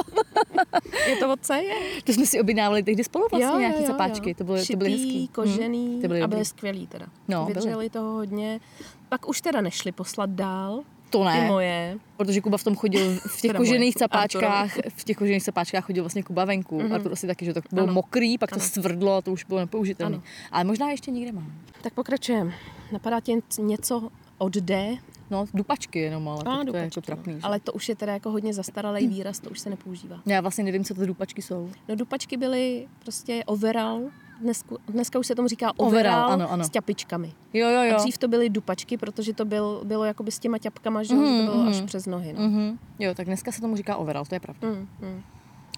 Je 1.09 1.17
to 1.17 1.33
od 1.33 1.41
C? 1.43 1.62
Je. 1.62 1.75
To 2.05 2.12
jsme 2.12 2.27
si 2.27 2.41
objednávali 2.41 2.83
tehdy 2.83 3.05
spolu 3.05 3.27
vlastně 3.31 3.59
nějaký 3.61 3.87
zapáčky. 3.87 4.35
To 4.35 4.45
byly, 4.45 4.67
to 4.67 4.77
byly 4.77 4.91
Šitý, 4.91 5.05
hezký. 5.05 5.29
kožený 5.29 5.87
Hmm, 5.89 6.01
ty 6.01 6.09
byly 6.09 6.23
a 6.23 6.27
byly 6.27 6.45
skvělý 6.45 6.87
teda. 6.87 7.07
No, 7.29 7.45
byly. 7.45 7.55
Vydrželi 7.55 7.91
toho 7.91 8.12
hodně. 8.12 8.61
Pak 9.09 9.29
už 9.29 9.41
teda 9.41 9.61
nešli 9.61 9.93
poslat 9.93 10.31
dál. 10.31 10.83
To 11.11 11.19
Ty 11.19 11.25
ne, 11.25 11.47
moje. 11.47 11.99
protože 12.17 12.41
Kuba 12.41 12.59
v 12.59 12.65
tom 12.65 12.77
chodil 12.77 13.19
v 13.27 13.41
těch 13.41 13.53
kožených 13.53 13.95
moje, 13.95 13.99
capáčkách, 13.99 14.77
v 14.97 15.05
těch 15.05 15.17
kožených 15.17 15.43
capáčkách 15.45 15.85
chodil 15.85 16.03
vlastně 16.03 16.23
Kuba 16.23 16.45
venku. 16.45 16.81
Mhm. 16.81 16.93
A 16.93 16.99
to 16.99 17.12
asi 17.12 17.27
taky, 17.27 17.45
že 17.45 17.55
to 17.55 17.61
bylo 17.73 17.85
Ano. 17.85 17.93
mokrý, 17.93 18.39
pak 18.39 18.51
to 18.51 18.55
Ano. 18.57 18.65
stvrdlo 18.65 19.15
a 19.17 19.23
to 19.23 19.33
už 19.33 19.45
bylo 19.45 19.61
nepoužitelné. 19.61 20.21
Ale 20.53 20.65
možná 20.65 20.91
ještě 20.91 21.11
někde 21.11 21.33
mám. 21.33 21.53
Tak 21.83 21.93
pokračujeme. 21.95 22.53
Napadá 22.93 23.21
tě 23.21 23.33
něco 23.59 24.09
od 24.39 24.53
D? 24.57 24.97
No, 25.31 25.45
dupačky 25.55 25.99
jenom, 25.99 26.29
ale 26.29 26.43
A, 26.47 26.64
to 26.64 26.77
je 26.77 26.83
jako 26.83 27.01
trapný. 27.01 27.33
no. 27.33 27.39
že? 27.41 27.45
Ale 27.45 27.61
to 27.61 27.72
už 27.72 27.89
je 27.89 27.97
teda 27.97 28.12
jako 28.12 28.31
hodně 28.31 28.55
zastaralý 28.55 29.07
výraz, 29.09 29.41
to 29.41 29.51
už 29.51 29.61
se 29.61 29.70
nepoužívá. 29.70 30.16
Já 30.27 30.41
vlastně 30.41 30.64
nevím, 30.64 30.85
co 30.85 30.95
to 30.95 31.07
dupačky 31.07 31.43
jsou. 31.43 31.70
No 31.89 31.97
dupačky 31.97 32.37
byly 32.37 32.89
prostě 32.99 33.43
overall, 33.47 34.11
dneska, 34.41 34.75
dneska 34.89 35.18
už 35.18 35.27
se 35.27 35.35
tomu 35.35 35.49
říká 35.49 35.72
Overall, 35.77 35.89
overall, 36.16 36.33
ano, 36.33 36.53
ano. 36.53 36.64
s 36.64 36.70
ťapičkami. 36.70 37.33
Jo, 37.53 37.68
jo, 37.68 37.79
A 37.81 37.85
jo. 37.85 37.97
dřív 37.99 38.18
to 38.18 38.29
byly 38.29 38.51
dupačky, 38.51 38.97
protože 38.97 39.35
to 39.35 39.45
byl, 39.45 39.81
bylo 39.85 40.05
jakoby 40.05 40.31
s 40.33 40.39
těma 40.39 40.59
ťapkama, 40.59 41.03
že, 41.03 41.14
mm, 41.14 41.39
to 41.39 41.45
bylo 41.53 41.57
Mhm, 41.57 41.68
až 41.68 41.77
mhm. 41.77 41.87
přes 41.87 42.07
nohy. 42.07 42.33
No. 42.33 42.41
Mhm. 42.49 42.79
Jo, 42.99 43.14
tak 43.14 43.27
dneska 43.27 43.53
se 43.53 43.61
tomu 43.61 43.77
říká 43.77 43.97
overall, 43.97 44.25
to 44.25 44.35
je 44.35 44.41
pravda. 44.41 44.68
Mm, 44.68 44.89
mm. 45.01 45.22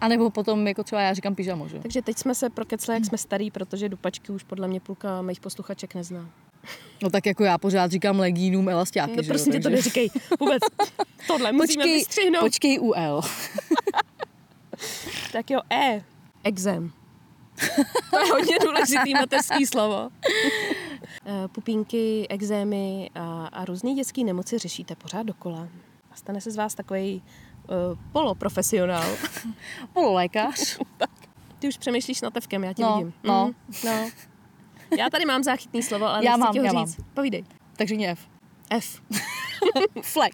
A 0.01 0.09
nebo 0.09 0.31
potom, 0.31 0.67
jako 0.67 0.85
třeba 0.85 1.01
já 1.03 1.13
říkám 1.15 1.35
pyžamo, 1.35 1.69
že? 1.69 1.79
Takže 1.81 2.03
teď 2.03 2.19
jsme 2.19 2.35
se 2.35 2.51
prokecli, 2.51 2.95
jak 2.95 3.05
jsme 3.05 3.19
starý, 3.19 3.51
protože 3.51 3.89
dupačky 3.89 4.33
už 4.33 4.43
podle 4.43 4.69
mě 4.69 4.81
půlka 4.81 5.23
mých 5.23 5.41
posluchaček 5.41 5.95
nezná. 5.95 6.29
No 7.03 7.11
tak 7.11 7.27
jako 7.27 7.45
já 7.45 7.59
pořád 7.59 7.91
říkám 7.91 8.19
legínům 8.19 8.69
elastiáky, 8.69 9.17
No, 9.17 9.23
že 9.23 9.29
jo, 9.29 9.33
prosím 9.33 9.53
tě, 9.53 9.59
to 9.59 9.63
takže- 9.63 9.77
neříkej 9.77 10.11
vůbec. 10.41 10.63
Tohle 11.27 11.53
musíme 11.53 11.83
Počkej, 11.83 11.95
vystřihnout. 11.99 12.41
počkej 12.41 12.79
UL. 12.81 13.21
Tak 15.33 15.51
jo, 15.51 15.61
E. 15.73 16.05
Exem. 16.45 16.93
To 18.11 18.19
je 18.19 18.33
hodně 18.33 18.57
důležitý 18.65 19.15
mateřský 19.15 19.67
slovo. 19.67 20.09
Eh, 21.27 21.49
Pupínky, 21.53 22.27
exémy 22.29 23.11
a, 23.15 23.47
a 23.47 23.65
různé 23.65 23.95
dětské 23.95 24.25
nemoci 24.25 24.59
řešíte 24.59 24.95
pořád 24.95 25.23
dokola. 25.23 25.69
A 26.13 26.17
stane 26.17 26.41
se 26.41 26.51
z 26.51 26.57
vás 26.57 26.75
takový 26.75 27.23
uh, 27.69 27.99
poloprofesionál. 28.13 29.17
Pololékař. 29.93 30.79
Ty 31.59 31.69
už 31.69 31.77
přemýšlíš 31.79 32.21
nad 32.21 32.35
tevkem, 32.35 32.65
já 32.65 32.73
tě 32.73 32.83
No, 32.83 32.95
vidím. 32.97 33.13
no. 33.25 33.47
Mm, 33.47 33.55
no. 33.85 34.11
Já 34.99 35.11
tady 35.11 35.25
mám 35.27 35.43
záchytný 35.43 35.83
slovo, 35.83 36.07
ale 36.07 36.25
Já 36.25 36.37
mám, 36.37 36.53
ti 36.53 36.59
ho 36.59 36.65
já 36.65 36.85
říct. 36.85 36.97
Povídej. 37.15 37.45
Takže 37.77 37.95
mě 37.95 38.11
F. 38.11 38.19
F. 38.71 39.01
Flek. 40.03 40.33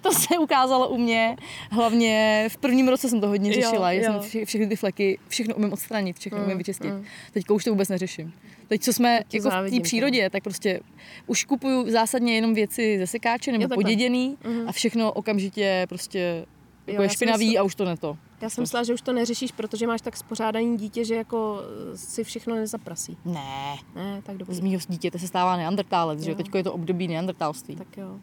to 0.00 0.12
se 0.12 0.38
ukázalo 0.38 0.88
u 0.88 0.98
mě, 0.98 1.36
hlavně 1.70 2.44
v 2.50 2.56
prvním 2.56 2.88
roce 2.88 3.08
jsem 3.08 3.20
to 3.20 3.28
hodně 3.28 3.52
řešila, 3.52 3.92
Jo, 3.92 4.02
jo, 4.02 4.12
jo. 4.12 4.12
jsem 4.20 4.28
vše, 4.28 4.44
všechny 4.44 4.66
ty 4.66 4.76
fleky, 4.76 5.18
všechno 5.28 5.54
umím 5.54 5.72
odstranit, 5.72 6.18
všechno 6.18 6.38
Mm, 6.38 6.44
umím 6.44 6.58
vyčistit. 6.58 6.90
mm. 6.90 7.04
Teďka 7.32 7.54
už 7.54 7.64
to 7.64 7.70
vůbec 7.70 7.88
neřeším. 7.88 8.32
Teď, 8.68 8.82
co 8.82 8.92
jsme 8.92 9.20
ti 9.28 9.36
jako 9.36 9.48
v 9.48 9.52
závidím, 9.52 9.78
té 9.82 9.84
přírodě, 9.84 10.30
tak 10.30 10.42
prostě 10.42 10.80
už 11.26 11.44
kupuju 11.44 11.90
zásadně 11.90 12.34
jenom 12.34 12.54
věci 12.54 12.98
ze 12.98 13.06
sekáče 13.06 13.52
nebo 13.52 13.64
Jo, 13.64 13.68
poděděný 13.74 14.36
Mhm. 14.44 14.68
a 14.68 14.72
všechno 14.72 15.12
okamžitě 15.12 15.86
prostě 15.88 16.46
jako 16.86 17.02
já 17.02 17.02
je 17.02 17.08
špinavý 17.08 17.58
a 17.58 17.62
už 17.62 17.74
to 17.74 17.84
ne 17.84 17.96
to. 17.96 18.16
Já 18.40 18.50
jsem 18.50 18.62
myslela, 18.62 18.84
že 18.84 18.94
už 18.94 19.02
to 19.02 19.12
neřešíš, 19.12 19.52
protože 19.52 19.86
máš 19.86 20.00
tak 20.00 20.16
spořádaný 20.16 20.76
dítě, 20.78 21.04
že 21.04 21.14
jako 21.14 21.60
eh, 21.92 21.96
si 21.98 22.24
všechno 22.24 22.54
nezaprasí. 22.54 23.16
Ne, 23.24 23.76
Ne, 23.94 24.22
tak 24.22 24.34
z 24.34 24.38
dobře. 24.38 24.62
mýho 24.62 24.80
dítěte 24.88 25.18
se 25.18 25.26
stává 25.26 25.56
neandertálec, 25.56 26.20
že 26.20 26.30
jo? 26.30 26.32
Jo. 26.32 26.36
Teďko 26.36 26.56
je 26.56 26.64
to 26.64 26.72
období 26.72 27.08
neandertálství. 27.08 27.76
Tak 27.76 27.96
jo. 27.96 28.18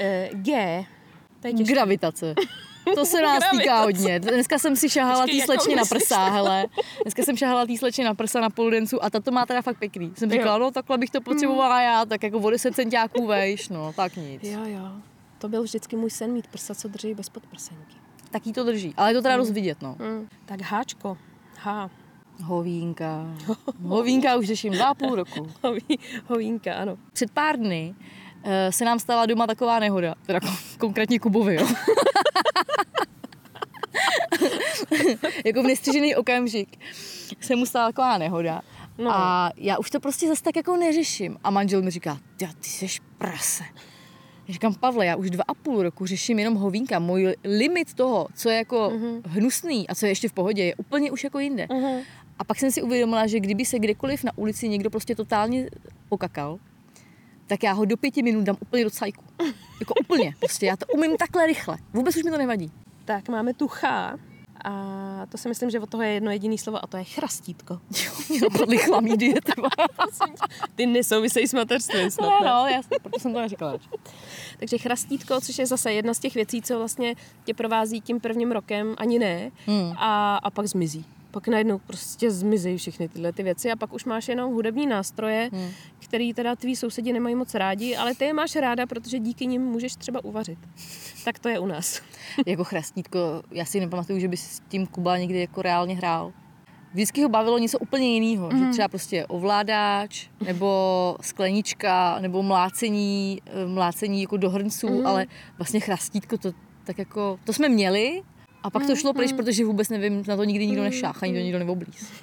E, 0.00 0.30
G. 0.32 0.84
To 1.40 1.46
je 1.48 1.52
těžké. 1.54 1.72
Gravitace. 1.74 2.34
To 2.94 3.06
se 3.06 3.22
nás 3.22 3.44
týká 3.50 3.82
hodně. 3.82 4.20
Dneska 4.20 4.58
jsem 4.58 4.76
si 4.76 4.90
šahala 4.90 5.20
Počkej, 5.20 5.34
tý 5.34 5.38
jakou 5.38 5.52
slečně 5.52 5.76
na 5.76 5.84
prsa, 5.84 6.24
hele. 6.28 6.66
Dneska 7.02 7.22
jsem 7.22 7.36
šahala 7.36 7.66
tý 7.66 7.78
slečně 7.78 8.04
na 8.04 8.14
prsa 8.14 8.40
na 8.40 8.50
poludencu 8.50 9.04
a 9.04 9.10
ta 9.10 9.20
to 9.20 9.30
má 9.30 9.46
teda 9.46 9.62
fakt 9.62 9.78
pěkný. 9.78 10.12
Jsem 10.16 10.30
říkala, 10.30 10.58
no 10.58 10.70
takhle 10.70 10.98
bych 10.98 11.10
to 11.10 11.20
potřebovala 11.20 11.82
já, 11.82 12.04
tak 12.04 12.22
jako 12.22 12.38
o 12.38 12.50
10 12.50 12.74
centiáků 12.74 13.26
vejš, 13.26 13.68
no 13.68 13.92
tak 13.92 14.16
nic. 14.16 14.42
Jo, 14.44 14.60
jo. 14.64 14.88
To 15.38 15.48
byl 15.48 15.62
vždycky 15.62 15.96
můj 15.96 16.10
sen 16.10 16.32
mít 16.32 16.46
prsa, 16.46 16.74
co 16.74 16.88
drží 16.88 17.14
bez 17.14 17.28
podprsenky. 17.28 17.94
Tak 18.30 18.46
jí 18.46 18.52
to 18.52 18.64
drží, 18.64 18.94
ale 18.96 19.10
je 19.10 19.14
to 19.14 19.22
teda 19.22 19.36
dost 19.36 19.50
vidět, 19.50 19.82
no. 19.82 19.96
Mm. 19.98 20.28
Tak 20.44 20.60
háčko. 20.60 21.16
H. 21.56 21.90
Hovínka. 22.42 23.26
Hovínka 23.82 24.36
už 24.36 24.46
řeším 24.46 24.72
dva 24.72 24.86
a 24.86 24.94
půl 24.94 25.14
roku. 25.14 25.50
Hoví, 25.62 25.98
hovínka, 26.26 26.74
ano. 26.74 26.96
Před 27.12 27.30
pár 27.30 27.56
dny 27.56 27.94
eh, 28.44 28.72
se 28.72 28.84
nám 28.84 28.98
stala 28.98 29.26
doma 29.26 29.46
taková 29.46 29.78
nehoda, 29.78 30.14
teda 30.26 30.38
kon- 30.38 30.78
konkrétně 30.78 31.18
Kubovi, 31.18 31.54
jo. 31.54 31.66
jako 35.44 35.62
v 35.62 35.66
nestřižený 35.66 36.16
okamžik 36.16 36.78
se 37.40 37.56
mu 37.56 37.66
stala 37.66 37.88
taková 37.88 38.18
nehoda. 38.18 38.60
No. 38.98 39.10
A 39.14 39.50
já 39.56 39.78
už 39.78 39.90
to 39.90 40.00
prostě 40.00 40.28
zase 40.28 40.42
tak 40.42 40.56
jako 40.56 40.76
neřeším. 40.76 41.38
A 41.44 41.50
manžel 41.50 41.82
mi 41.82 41.90
říká, 41.90 42.18
ty, 42.36 42.48
seš 42.62 43.00
prase. 43.18 43.64
Já 44.50 44.52
říkám, 44.52 44.74
Pavle, 44.74 45.06
já 45.06 45.16
už 45.16 45.30
dva 45.30 45.44
a 45.48 45.54
půl 45.54 45.82
roku 45.82 46.06
řeším 46.06 46.38
jenom 46.38 46.54
hovínka. 46.54 46.98
Můj 46.98 47.34
limit 47.44 47.94
toho, 47.94 48.28
co 48.34 48.48
je 48.50 48.56
jako 48.56 48.76
mm-hmm. 48.76 49.22
hnusný 49.24 49.88
a 49.88 49.94
co 49.94 50.06
je 50.06 50.10
ještě 50.10 50.28
v 50.28 50.32
pohodě, 50.32 50.64
je 50.64 50.74
úplně 50.74 51.10
už 51.10 51.24
jako 51.24 51.38
jinde. 51.38 51.66
Mhm. 51.72 52.00
A 52.38 52.44
pak 52.44 52.58
jsem 52.58 52.70
si 52.70 52.82
uvědomila, 52.82 53.26
že 53.26 53.40
kdyby 53.40 53.64
se 53.64 53.78
kdekoliv 53.78 54.24
na 54.24 54.32
ulici 54.38 54.68
někdo 54.68 54.90
prostě 54.90 55.14
totálně 55.14 55.70
pokakal, 56.08 56.58
tak 57.46 57.62
já 57.62 57.72
ho 57.72 57.84
do 57.84 57.96
pěti 57.96 58.22
minut 58.22 58.44
dám 58.44 58.56
úplně 58.60 58.84
do 58.84 58.90
cajku. 58.90 59.24
Jako 59.80 59.94
úplně. 60.00 60.34
Prostě 60.38 60.66
já 60.66 60.76
to 60.76 60.86
umím 60.86 61.16
takhle 61.16 61.46
rychle. 61.46 61.76
Vůbec 61.92 62.16
už 62.16 62.22
mi 62.22 62.30
to 62.30 62.38
nevadí. 62.38 62.72
Tak 63.04 63.28
máme 63.28 63.54
tu 63.54 63.68
Ch. 63.68 63.84
A 64.64 65.26
to 65.28 65.38
si 65.38 65.48
myslím, 65.48 65.70
že 65.70 65.80
od 65.80 65.90
toho 65.90 66.02
je 66.02 66.10
jedno 66.10 66.30
jediné 66.30 66.58
slovo 66.58 66.84
a 66.84 66.86
to 66.86 66.96
je 66.96 67.04
chrastítko. 67.04 67.78
Jo, 68.30 68.48
napadly 68.52 68.78
chlamídy. 68.78 69.34
Ty 70.74 70.86
nesouvisejí 70.86 71.48
s 71.48 71.54
mateřstvím 71.54 72.10
snad, 72.10 72.26
No, 72.26 72.40
no, 72.44 72.66
já, 72.66 72.80
proto 73.02 73.18
jsem 73.18 73.32
to 73.32 73.40
neříkala. 73.40 73.78
Takže 74.58 74.78
chrastítko, 74.78 75.40
což 75.40 75.58
je 75.58 75.66
zase 75.66 75.92
jedna 75.92 76.14
z 76.14 76.18
těch 76.18 76.34
věcí, 76.34 76.62
co 76.62 76.78
vlastně 76.78 77.14
tě 77.44 77.54
provází 77.54 78.00
tím 78.00 78.20
prvním 78.20 78.52
rokem, 78.52 78.94
ani 78.98 79.18
ne, 79.18 79.50
Hmm. 79.66 79.92
a, 79.98 80.36
a 80.36 80.50
pak 80.50 80.66
zmizí. 80.66 81.04
Pak 81.30 81.48
najednou 81.48 81.78
prostě 81.78 82.30
zmizí 82.30 82.76
všechny 82.76 83.08
tyhle 83.08 83.32
ty 83.32 83.42
věci 83.42 83.70
a 83.70 83.76
pak 83.76 83.92
už 83.92 84.04
máš 84.04 84.28
jenom 84.28 84.52
hudební 84.52 84.86
nástroje, 84.86 85.50
Hmm. 85.52 85.68
který 85.98 86.34
teda 86.34 86.56
tví 86.56 86.76
sousedi 86.76 87.12
nemají 87.12 87.34
moc 87.34 87.54
rádi, 87.54 87.96
ale 87.96 88.14
ty 88.14 88.24
je 88.24 88.32
máš 88.32 88.56
ráda, 88.56 88.86
protože 88.86 89.18
díky 89.18 89.46
nim 89.46 89.62
můžeš 89.62 89.96
třeba 89.96 90.24
uvařit. 90.24 90.58
Tak 91.24 91.38
to 91.38 91.48
je 91.48 91.58
u 91.58 91.66
nás. 91.66 92.00
Jako 92.46 92.64
chrastítko, 92.64 93.18
já 93.50 93.64
si 93.64 93.80
nepamatuju, 93.80 94.18
že 94.18 94.28
by 94.28 94.36
s 94.36 94.60
tím 94.68 94.86
Kuba 94.86 95.18
někdy 95.18 95.40
jako 95.40 95.62
reálně 95.62 95.96
hrál. 95.96 96.32
Vždycky 96.92 97.22
ho 97.22 97.28
bavilo 97.28 97.58
něco 97.58 97.78
úplně 97.78 98.14
jiného, 98.18 98.50
mm. 98.52 98.58
že 98.58 98.70
třeba 98.72 98.88
prostě 98.88 99.26
ovládáč, 99.26 100.28
nebo 100.44 101.16
sklenička, 101.20 102.18
nebo 102.20 102.42
mlácení, 102.42 103.42
eh, 103.46 103.66
mlácení 103.66 104.20
jako 104.20 104.36
do 104.36 104.50
hrnců, 104.50 104.88
mm. 104.88 105.06
ale 105.06 105.26
vlastně 105.58 105.80
chrastítko, 105.80 106.38
to 106.38 106.52
tak 106.84 106.98
jako, 106.98 107.38
to 107.44 107.52
jsme 107.52 107.68
měli, 107.68 108.22
a 108.62 108.70
pak 108.70 108.86
to 108.86 108.96
šlo 108.96 109.12
pryč, 109.12 109.32
protože 109.32 109.64
vůbec 109.64 109.88
nevím, 109.88 110.24
na 110.28 110.36
to 110.36 110.44
nikdy 110.44 110.66
nikdo 110.66 110.82
nešáhl, 110.82 111.18
ani 111.22 111.32
to 111.32 111.38
nikdo 111.38 111.58
neoblíz. 111.58 112.12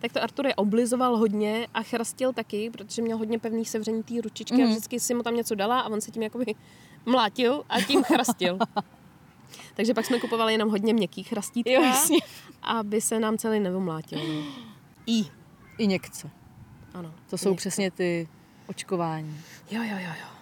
Tak 0.00 0.12
to 0.12 0.22
Artur 0.22 0.46
je 0.46 0.54
oblizoval 0.54 1.16
hodně 1.16 1.66
a 1.74 1.82
chrastil 1.82 2.32
taky, 2.32 2.70
protože 2.70 3.02
měl 3.02 3.18
hodně 3.18 3.38
pevný 3.38 3.64
sevření 3.64 4.02
té 4.02 4.14
ručičky 4.20 4.54
a 4.54 4.58
Mhm. 4.58 4.68
vždycky 4.70 5.00
si 5.00 5.14
mu 5.14 5.22
tam 5.22 5.36
něco 5.36 5.54
dala 5.54 5.80
a 5.80 5.88
on 5.88 6.00
se 6.00 6.10
tím 6.10 6.22
jakoby 6.22 6.54
mlátil 7.06 7.64
a 7.68 7.80
tím 7.80 8.02
chrastil. 8.02 8.58
Takže 9.76 9.94
pak 9.94 10.04
jsme 10.06 10.20
kupovali 10.20 10.52
jenom 10.52 10.70
hodně 10.70 10.94
měkký 10.94 11.22
chrastítka, 11.22 11.70
Jo, 11.70 11.82
jasně. 11.82 12.18
aby 12.62 13.00
se 13.00 13.20
nám 13.20 13.38
celý 13.38 13.60
nevomlátil. 13.60 14.18
No. 14.34 14.42
I. 15.06 15.24
Injekce. 15.78 16.30
Ano. 16.94 17.14
To 17.30 17.38
jsou 17.38 17.48
injekce. 17.48 17.60
přesně 17.68 17.90
ty 17.90 18.28
očkování. 18.66 19.36
Jo, 19.70 19.82
jo, 19.82 19.96
jo, 20.00 20.08
jo. 20.20 20.33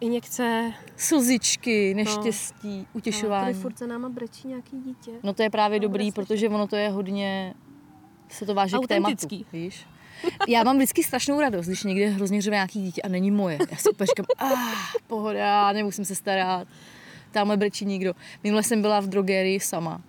Injekce. 0.00 0.72
Slzičky, 0.96 1.94
neštěstí, 1.94 2.78
No, 2.78 2.84
utěšování. 2.92 3.44
tady 3.44 3.62
furt 3.62 3.78
za 3.78 3.86
náma 3.86 4.08
brečí 4.08 4.48
nějaký 4.48 4.80
dítě. 4.80 5.10
No 5.22 5.34
to 5.34 5.42
je 5.42 5.50
právě 5.50 5.80
Dobré 5.80 5.92
dobrý, 6.04 6.12
protože 6.12 6.48
ono 6.48 6.66
to 6.66 6.76
je 6.76 6.88
hodně, 6.88 7.54
se 8.28 8.46
to 8.46 8.54
váží 8.54 8.76
k 8.84 8.88
tématu, 8.88 9.26
víš? 9.52 9.86
Já 10.48 10.64
mám 10.64 10.76
vždycky 10.76 11.02
strašnou 11.02 11.40
radost, 11.40 11.66
když 11.66 11.82
někde 11.84 12.08
hrozně 12.08 12.42
řve 12.42 12.56
nějaký 12.56 12.82
dítě 12.82 13.02
a 13.02 13.08
není 13.08 13.30
moje. 13.30 13.58
Já 13.70 13.76
si 13.76 13.90
úplně 13.90 14.06
říkám, 14.06 14.26
ah, 14.38 14.74
pohoda, 15.06 15.72
nemusím 15.72 16.04
se 16.04 16.14
starat. 16.14 16.68
Tamhle 17.30 17.56
brečí 17.56 17.84
nikdo. 17.84 18.12
Minule 18.42 18.62
jsem 18.62 18.82
byla 18.82 19.00
v 19.00 19.06
drogerii 19.06 19.60
sama 19.60 20.00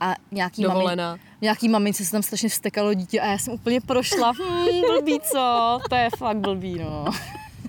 a 0.00 0.14
nějaký, 0.30 0.62
mami, 0.62 0.74
Dovolená. 0.74 1.18
nějaký 1.40 1.68
mamince 1.68 2.04
se 2.04 2.12
tam 2.12 2.22
strašně 2.22 2.48
vstekalo 2.48 2.94
dítě 2.94 3.20
a 3.20 3.26
já 3.26 3.38
jsem 3.38 3.54
úplně 3.54 3.80
prošla, 3.80 4.30
hmm, 4.30 4.80
blbý 4.80 5.20
co, 5.20 5.78
to 5.88 5.94
je 5.94 6.08
fakt 6.18 6.36
blbý, 6.36 6.78
no. 6.78 7.04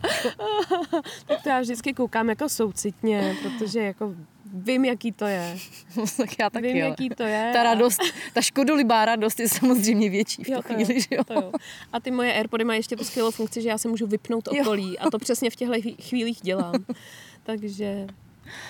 Tak 1.26 1.44
to 1.44 1.50
já 1.50 1.60
vždycky 1.62 1.94
koukám 1.94 2.30
jako 2.30 2.50
soucitně, 2.50 3.36
protože 3.44 3.80
jako 3.80 4.16
vím, 4.54 4.86
jaký 4.86 5.12
to 5.12 5.26
je. 5.26 5.58
tak 6.18 6.40
já 6.40 6.50
taky, 6.50 6.68
vím, 6.68 6.76
ale 6.84 6.90
jaký 6.90 7.10
to 7.10 7.24
je. 7.24 7.50
ta 7.54 7.64
radost, 7.64 8.02
ta 8.34 8.42
škodolibá 8.42 9.06
radost 9.06 9.40
je 9.40 9.50
samozřejmě 9.50 10.10
větší 10.10 10.44
v 10.44 10.46
tu 10.46 10.52
Jo, 10.52 10.58
jo, 10.70 10.76
chvíli, 10.76 11.02
že 11.02 11.08
jo. 11.12 11.24
To 11.24 11.34
jo. 11.34 11.52
A 11.94 12.00
ty 12.00 12.12
moje 12.12 12.34
Airpody 12.34 12.64
mají 12.64 12.80
ještě 12.80 12.96
tu 12.96 13.04
skvělou 13.04 13.32
funkci, 13.32 13.62
že 13.62 13.70
já 13.70 13.78
se 13.78 13.88
můžu 13.88 14.08
vypnout 14.08 14.48
Jo. 14.54 14.62
okolí 14.62 15.00
a 15.00 15.10
to 15.10 15.20
přesně 15.20 15.50
v 15.50 15.56
těchto 15.56 15.76
chvílích 16.02 16.42
dělám. 16.42 16.74
Takže 17.44 18.08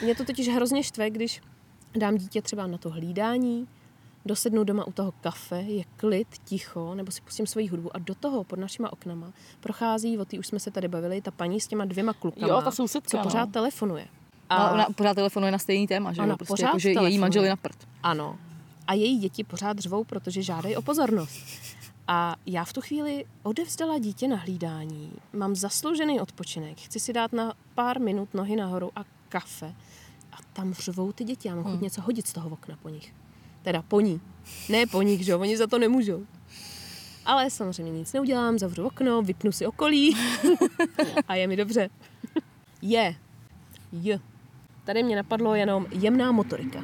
mě 0.03 0.15
to 0.15 0.25
totiž 0.25 0.47
hrozně 0.49 0.83
štve, 0.83 1.09
když 1.09 1.41
dám 1.95 2.17
dítě 2.17 2.41
třeba 2.41 2.67
na 2.67 2.77
to 2.77 2.89
hlídání, 2.89 3.67
dosednu 4.29 4.63
doma 4.63 4.87
u 4.87 4.91
toho 4.91 5.11
kafe, 5.11 5.61
je 5.61 5.83
klid, 5.97 6.27
ticho, 6.45 6.95
nebo 6.95 7.11
si 7.11 7.21
pustím 7.21 7.47
svoji 7.47 7.67
hudbu 7.67 7.95
a 7.95 7.99
do 7.99 8.15
toho 8.15 8.43
pod 8.43 8.59
našima 8.59 8.93
oknama 8.93 9.33
prochází, 9.59 10.17
o 10.17 10.25
té 10.25 10.39
už 10.39 10.47
jsme 10.47 10.59
se 10.59 10.71
tady 10.71 10.87
bavili, 10.87 11.21
ta 11.21 11.31
paní 11.31 11.61
s 11.61 11.67
těma 11.67 11.85
dvěma 11.85 12.13
klukama, 12.13 12.47
Jo, 12.47 12.61
ta 12.61 12.71
sousedka, 12.71 13.09
co 13.09 13.17
no. 13.17 13.23
pořád 13.23 13.51
telefonuje. 13.51 14.07
A 14.49 14.71
ona 14.71 14.87
pořád 14.95 15.13
telefonuje 15.13 15.51
na 15.51 15.57
stejný 15.57 15.87
téma, 15.87 16.13
že 16.13 16.21
Ona 16.21 16.31
jo? 16.31 16.37
Prostě 16.37 16.51
pořád 16.51 16.67
jako, 16.67 16.79
že 16.79 16.89
její 16.89 16.95
telefonuje. 16.95 17.19
manžel 17.19 17.43
je 17.43 17.49
na 17.49 17.55
prd. 17.55 17.87
Ano. 18.03 18.37
A 18.87 18.93
její 18.93 19.17
děti 19.19 19.43
pořád 19.43 19.79
řvou, 19.79 20.03
protože 20.03 20.41
žádají 20.41 20.75
o 20.75 20.81
pozornost. 20.81 21.39
A 22.07 22.35
já 22.45 22.63
v 22.65 22.73
tu 22.73 22.81
chvíli 22.81 23.25
odevzdala 23.43 23.97
dítě 23.97 24.27
na 24.27 24.35
hlídání, 24.35 25.11
mám 25.33 25.55
zasloužený 25.55 26.19
odpočinek, 26.21 26.77
chci 26.77 26.99
si 26.99 27.13
dát 27.13 27.33
na 27.33 27.53
pár 27.75 28.01
minut 28.01 28.33
nohy 28.33 28.55
nahoru 28.55 28.91
a 28.95 29.03
kafe. 29.29 29.73
A 30.31 30.37
tam 30.53 30.73
řvou 30.73 31.11
ty 31.11 31.23
děti, 31.23 31.47
já 31.47 31.55
mám 31.55 31.63
chuť 31.63 31.81
něco 31.81 32.01
hodit 32.01 32.27
z 32.27 32.33
toho 32.33 32.49
okna 32.49 32.77
po 32.81 32.89
nich. 32.89 33.13
Teda 33.61 33.81
po 33.81 34.01
ní. 34.01 34.21
Ne 34.69 34.87
po 34.87 35.01
nich, 35.01 35.25
že 35.25 35.31
jo, 35.31 35.39
oni 35.39 35.57
za 35.57 35.67
to 35.67 35.79
nemůžou. 35.79 36.25
Ale 37.25 37.49
samozřejmě 37.49 37.91
nic 37.91 38.13
neudělám, 38.13 38.59
zavřu 38.59 38.85
okno, 38.85 39.21
vypnu 39.21 39.51
si 39.51 39.65
okolí 39.65 40.17
a 41.27 41.35
je 41.35 41.47
mi 41.47 41.55
dobře. 41.55 41.89
Je. 42.81 43.15
J. 43.91 44.19
Tady 44.85 45.03
mě 45.03 45.15
napadlo 45.15 45.55
jenom 45.55 45.85
jemná 45.91 46.31
motorika. 46.31 46.83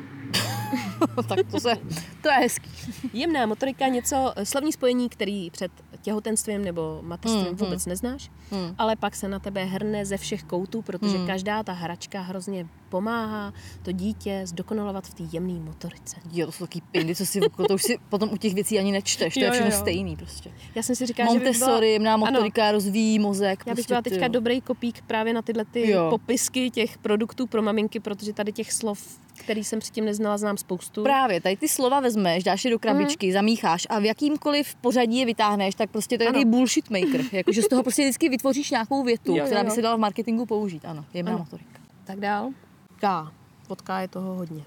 tak 1.27 1.39
to, 1.51 1.59
se, 1.59 1.75
to 2.21 2.29
je 2.29 2.35
hezký. 2.35 2.69
Jemná 3.13 3.45
motorika, 3.45 3.87
něco, 3.87 4.33
slovní 4.43 4.71
spojení, 4.71 5.09
který 5.09 5.49
před 5.51 5.71
těhotenstvím 6.05 6.61
nebo 6.65 6.99
mateřstvím 7.01 7.45
Hmm, 7.45 7.55
vůbec 7.55 7.85
neznáš, 7.85 8.31
Hmm. 8.51 8.75
ale 8.77 8.95
pak 8.95 9.15
se 9.15 9.27
na 9.27 9.39
tebe 9.39 9.63
hrne 9.65 10.05
ze 10.05 10.17
všech 10.17 10.43
koutů, 10.43 10.81
protože 10.81 11.17
Hmm. 11.17 11.27
každá 11.27 11.63
ta 11.63 11.73
hračka 11.73 12.21
hrozně 12.21 12.67
pomáhá 12.89 13.53
to 13.83 13.91
dítě 13.91 14.41
zdokonalovat 14.45 15.07
v 15.07 15.13
té 15.13 15.23
jemné 15.31 15.53
motorice. 15.59 16.15
Jo, 16.31 16.45
to 16.45 16.51
jsou 16.51 16.65
taky 16.65 16.81
pindy, 16.91 17.15
co 17.15 17.25
si, 17.25 17.39
to 17.67 17.73
už 17.73 17.81
si 17.83 17.97
potom 18.09 18.29
u 18.33 18.37
těch 18.37 18.53
věcí 18.53 18.79
ani 18.79 18.91
nečteš, 18.91 19.33
to 19.33 19.39
Jo, 19.39 19.45
je 19.45 19.51
všechno 19.51 19.71
jo. 19.71 19.79
stejný 19.79 20.15
prostě. 20.15 20.51
Já 20.75 20.83
jsem 20.83 20.95
si 20.95 21.05
říkala, 21.05 21.33
že 21.33 21.39
bych 21.39 21.41
byla, 21.43 21.51
Montessori, 21.67 21.91
jemná 21.91 22.13
Ano. 22.13 22.25
motorika, 22.31 22.71
rozvíjí 22.71 23.19
mozek. 23.19 23.63
já 23.65 23.73
bych 23.73 23.75
prostě, 23.75 23.93
byla 23.93 24.01
teďka 24.01 24.25
jo. 24.25 24.31
dobrý 24.31 24.61
kopík 24.61 25.01
právě 25.01 25.33
na 25.33 25.41
tyhle 25.41 25.65
ty 25.65 25.89
Jo. 25.91 26.07
popisky 26.09 26.69
těch 26.69 26.97
produktů 26.97 27.47
pro 27.47 27.61
maminky, 27.61 27.99
protože 27.99 28.33
tady 28.33 28.51
těch 28.51 28.73
slov, 28.73 29.19
který 29.39 29.63
jsem 29.63 29.79
předtím 29.79 30.05
neznala, 30.05 30.37
znám 30.37 30.57
spoustu. 30.57 31.03
Právě, 31.03 31.41
tady 31.41 31.57
ty 31.57 31.67
slova 31.67 31.99
vezmeš, 31.99 32.43
dáš 32.43 32.65
je 32.65 32.71
do 32.71 32.79
krabičky, 32.79 33.33
zamícháš 33.33 33.87
a 33.89 33.99
v 33.99 34.05
jakýmkoliv 34.05 34.75
pořadí 34.75 35.17
je 35.17 35.25
vytáhneš, 35.25 35.75
tak 35.75 35.89
prostě 35.89 36.17
to 36.17 36.23
je 36.23 36.27
takový 36.27 36.45
bullshit 36.45 36.89
maker. 36.89 37.21
Jakože 37.31 37.61
z 37.61 37.67
toho 37.67 37.83
prostě 37.83 38.01
vždycky 38.03 38.29
vytvoříš 38.29 38.71
nějakou 38.71 39.03
větu, 39.03 39.31
Jo, 39.31 39.37
jo, 39.37 39.45
která 39.45 39.63
by 39.63 39.69
jo. 39.69 39.75
se 39.75 39.81
dala 39.81 39.95
v 39.95 39.99
marketingu 39.99 40.45
použít. 40.45 40.85
Ano, 40.85 41.05
jemná 41.13 41.31
Ano. 41.31 41.39
motorika. 41.39 41.79
Tak 42.05 42.19
dál. 42.19 42.49
vodka. 42.91 43.31
Vodka 43.69 43.99
je 43.99 44.07
toho 44.07 44.33
hodně. 44.35 44.63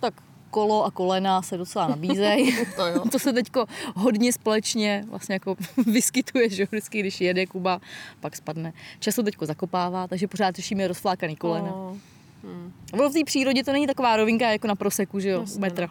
Tak 0.00 0.14
kolo 0.50 0.84
a 0.84 0.90
kolena 0.90 1.42
se 1.42 1.56
docela 1.56 1.88
nabízejí. 1.88 2.56
To 2.76 2.86
jo. 2.86 3.04
to 3.12 3.18
se 3.18 3.32
teďko 3.32 3.66
hodně 3.96 4.32
společně 4.32 5.04
vlastně 5.10 5.32
jako 5.32 5.56
vyskytuje, 5.86 6.48
že 6.50 6.64
vždycky, 6.64 7.00
když 7.00 7.20
jede 7.20 7.46
Kuba, 7.46 7.80
pak 8.20 8.36
spadne. 8.36 8.72
Často 8.98 9.22
teďko 9.22 9.46
zakopává, 9.46 10.06
takže 10.08 10.28
pořád 10.28 10.56
řešíme 10.56 10.88
rozflákaný 10.88 11.36
kolena. 11.36 11.66
No, 11.68 11.96
hm, 12.44 12.72
Ono 12.92 13.10
v 13.10 13.12
té 13.12 13.24
přírodě 13.24 13.64
to 13.64 13.72
není 13.72 13.86
taková 13.86 14.16
rovinka 14.16 14.50
jako 14.50 14.66
na 14.66 14.74
proseku, 14.74 15.20
že 15.20 15.28
jo, 15.28 15.40
Jasně, 15.40 15.60
metra. 15.60 15.88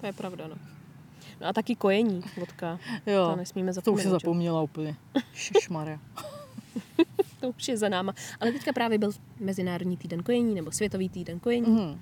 to 0.00 0.06
je 0.06 0.12
pravda, 0.12 0.48
no. 0.48 0.54
No 1.40 1.46
a 1.46 1.52
taky 1.52 1.76
kojení 1.76 2.22
vodka. 2.40 2.78
Jo, 3.06 3.28
To 3.30 3.36
nesmíme 3.36 3.72
to 3.74 3.78
už 3.80 3.84
zapomínat. 3.84 4.02
se 4.04 4.10
zapomněla 4.10 4.62
úplně. 4.62 4.96
Šešmarja. 5.34 5.98
To 7.40 7.50
už 7.50 7.68
je 7.68 7.76
za 7.76 7.88
náma. 7.88 8.14
Ale 8.40 8.52
teďka 8.52 8.72
právě 8.72 8.98
byl 8.98 9.10
Mezinárodní 9.40 9.96
týden 9.96 10.22
kojení 10.22 10.54
nebo 10.54 10.72
Světový 10.72 11.08
týden 11.08 11.40
kojení. 11.40 11.66
Mhm. 11.72 12.00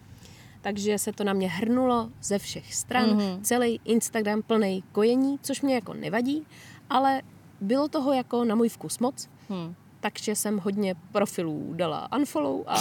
takže 0.61 0.99
se 0.99 1.13
to 1.13 1.25
na 1.25 1.33
mě 1.33 1.49
hrnulo 1.49 2.11
ze 2.23 2.39
všech 2.39 2.75
stran. 2.75 3.11
Mm-hmm. 3.19 3.41
Celý 3.43 3.81
Instagram 3.85 4.43
plný 4.43 4.83
kojení, 4.93 5.39
což 5.43 5.63
mě 5.63 5.75
jako 5.75 5.95
nevadí, 5.95 6.47
ale 6.91 7.23
bylo 7.61 7.89
toho 7.89 8.13
jako 8.13 8.45
na 8.45 8.55
můj 8.55 8.69
vkus 8.69 8.99
moc, 8.99 9.29
Hm. 9.51 9.75
Takže 10.03 10.37
jsem 10.37 10.59
hodně 10.59 10.95
profilů 11.13 11.75
dala 11.77 12.09
unfollow 12.19 12.65
a, 12.67 12.77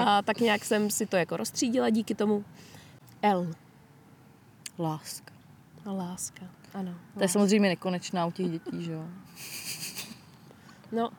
a 0.04 0.22
tak 0.22 0.40
nějak 0.40 0.64
jsem 0.64 0.90
si 0.90 1.06
to 1.06 1.16
jako 1.16 1.36
rozstřídila 1.36 1.90
díky 1.90 2.14
tomu. 2.14 2.44
L. 3.22 3.52
Láska. 4.78 5.32
Láska. 5.86 6.42
Ano. 6.74 6.94
To 7.14 7.22
je 7.22 7.28
samozřejmě 7.28 7.68
nekonečná 7.68 8.26
u 8.26 8.30
těch 8.30 8.50
dětí, 8.50 8.84
že 8.84 8.92
jo. 8.92 9.04
No, 10.92 11.10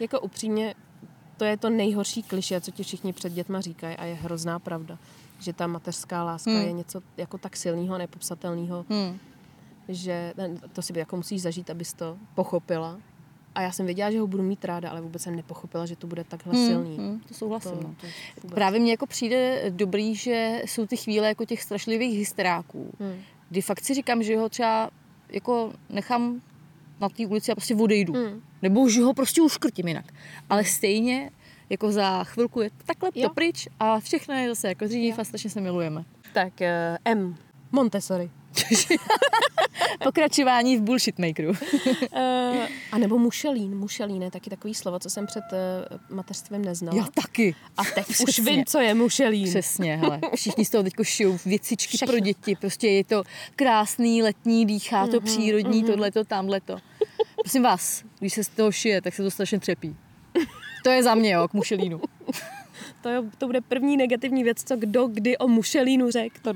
jako 0.00 0.20
upřímně, 0.20 0.74
to 1.36 1.44
je 1.44 1.56
to 1.56 1.70
nejhorší 1.70 2.22
kliše, 2.22 2.60
co 2.60 2.70
ti 2.70 2.82
všichni 2.82 3.12
před 3.12 3.32
dětma 3.32 3.60
říkají 3.60 3.96
a 3.96 4.04
je 4.04 4.14
hrozná 4.14 4.58
pravda, 4.58 4.98
že 5.40 5.52
ta 5.52 5.66
mateřská 5.66 6.24
láska 6.24 6.50
Hmm. 6.50 6.60
je 6.60 6.72
něco 6.72 7.00
jako 7.16 7.38
tak 7.38 7.56
silného, 7.56 7.98
nepopsatelného, 7.98 8.84
Hm. 8.90 9.18
že 9.88 10.34
to 10.72 10.82
si 10.82 10.98
jako 10.98 11.16
musíš 11.16 11.42
zažít, 11.42 11.70
abys 11.70 11.92
to 11.92 12.18
pochopila. 12.34 12.98
A 13.54 13.62
já 13.62 13.72
jsem 13.72 13.86
věděla, 13.86 14.10
že 14.10 14.20
ho 14.20 14.26
budu 14.26 14.42
mít 14.42 14.64
ráda, 14.64 14.90
ale 14.90 15.00
vůbec 15.00 15.22
jsem 15.22 15.36
nepochopila, 15.36 15.86
že 15.86 15.96
to 15.96 16.06
bude 16.06 16.24
takhle 16.24 16.52
Hm, 16.54 16.66
silný. 16.66 16.96
hm, 17.00 17.20
to 17.28 17.34
souhlasím. 17.34 17.70
To, 17.70 17.76
no. 17.82 17.94
to 18.00 18.06
vůbec. 18.42 18.54
Právě 18.54 18.80
mně 18.80 18.90
jako 18.90 19.06
přijde 19.06 19.64
dobrý, 19.70 20.14
že 20.14 20.62
jsou 20.66 20.86
ty 20.86 20.96
chvíle 20.96 21.28
jako 21.28 21.44
těch 21.44 21.62
strašlivých 21.62 22.18
hysteráků, 22.18 22.90
Hm. 23.00 23.20
kdy 23.50 23.62
fakt 23.62 23.80
si 23.84 23.94
říkám, 23.94 24.22
že 24.22 24.36
ho 24.38 24.48
třeba 24.48 24.90
jako 25.28 25.72
nechám 25.90 26.40
na 27.00 27.08
té 27.08 27.26
ulici 27.26 27.52
a 27.52 27.54
prostě 27.54 27.74
odejdu. 27.74 28.12
Hm. 28.14 28.42
Nebo 28.62 28.88
že 28.88 29.02
ho 29.02 29.14
prostě 29.14 29.42
uškrtím 29.42 29.88
jinak. 29.88 30.04
Ale 30.50 30.64
stejně 30.64 31.30
jako 31.70 31.92
za 31.92 32.24
chvilku 32.24 32.60
je 32.60 32.70
takhle 32.86 33.10
Jo. 33.14 33.28
to 33.28 33.34
pryč 33.34 33.68
a 33.80 34.00
všechno 34.00 34.34
je 34.34 34.48
zase 34.48 34.68
jako 34.68 34.84
dřív 34.84 35.14
Jo. 35.14 35.20
a 35.20 35.24
strašně 35.24 35.50
se 35.50 35.60
milujeme. 35.60 36.04
Tak 36.32 36.62
eh, 36.62 36.98
M. 37.04 37.36
Montessori. 37.72 38.30
Pokračování 40.04 40.76
v 40.76 40.80
bullshit 40.80 41.18
makeru. 41.18 41.50
Uh, 41.50 41.56
a 42.92 42.98
nebo 42.98 43.18
mušelín. 43.18 43.78
Mušelín 43.78 44.22
je 44.22 44.30
taky 44.30 44.50
takový 44.50 44.74
slovo, 44.74 44.98
co 44.98 45.10
jsem 45.10 45.26
před 45.26 45.44
uh, 45.52 46.16
mateřstvím 46.16 46.64
neznala. 46.64 46.96
Já 46.98 47.04
taky. 47.22 47.54
A 47.76 47.84
teď 47.84 48.08
už 48.08 48.16
Přesně. 48.16 48.44
vím, 48.44 48.64
co 48.64 48.78
je 48.78 48.94
mušelín. 48.94 49.48
Přesně, 49.48 49.96
hele. 49.96 50.20
Všichni 50.34 50.64
z 50.64 50.70
toho 50.70 50.82
teďko 50.84 51.04
šijou 51.04 51.38
věcičky 51.46 51.96
Všechno. 51.96 52.12
pro 52.12 52.20
děti. 52.20 52.56
Prostě 52.56 52.88
je 52.88 53.04
to 53.04 53.22
krásný, 53.56 54.22
letní, 54.22 54.66
dýchá 54.66 55.06
to 55.06 55.16
Mhm, 55.16 55.24
přírodní, 55.24 55.78
mhm. 55.82 55.92
tohleto, 55.92 56.24
tamhleto. 56.24 56.76
Prosím 57.42 57.62
vás, 57.62 58.04
když 58.18 58.32
se 58.34 58.44
z 58.44 58.48
toho 58.48 58.72
šije, 58.72 59.02
tak 59.02 59.14
se 59.14 59.22
to 59.22 59.30
strašně 59.30 59.60
třepí. 59.60 59.96
To 60.84 60.90
je 60.90 61.02
za 61.02 61.14
mě, 61.14 61.30
jo, 61.32 61.48
k 61.48 61.52
mušelínu. 61.52 62.00
To, 63.02 63.08
je, 63.08 63.22
to 63.38 63.46
bude 63.46 63.60
první 63.60 63.96
negativní 63.96 64.44
věc, 64.44 64.64
co 64.64 64.76
kdo 64.76 65.06
kdy 65.06 65.38
o 65.38 65.48
mušelínu 65.48 66.10
řekl. 66.10 66.52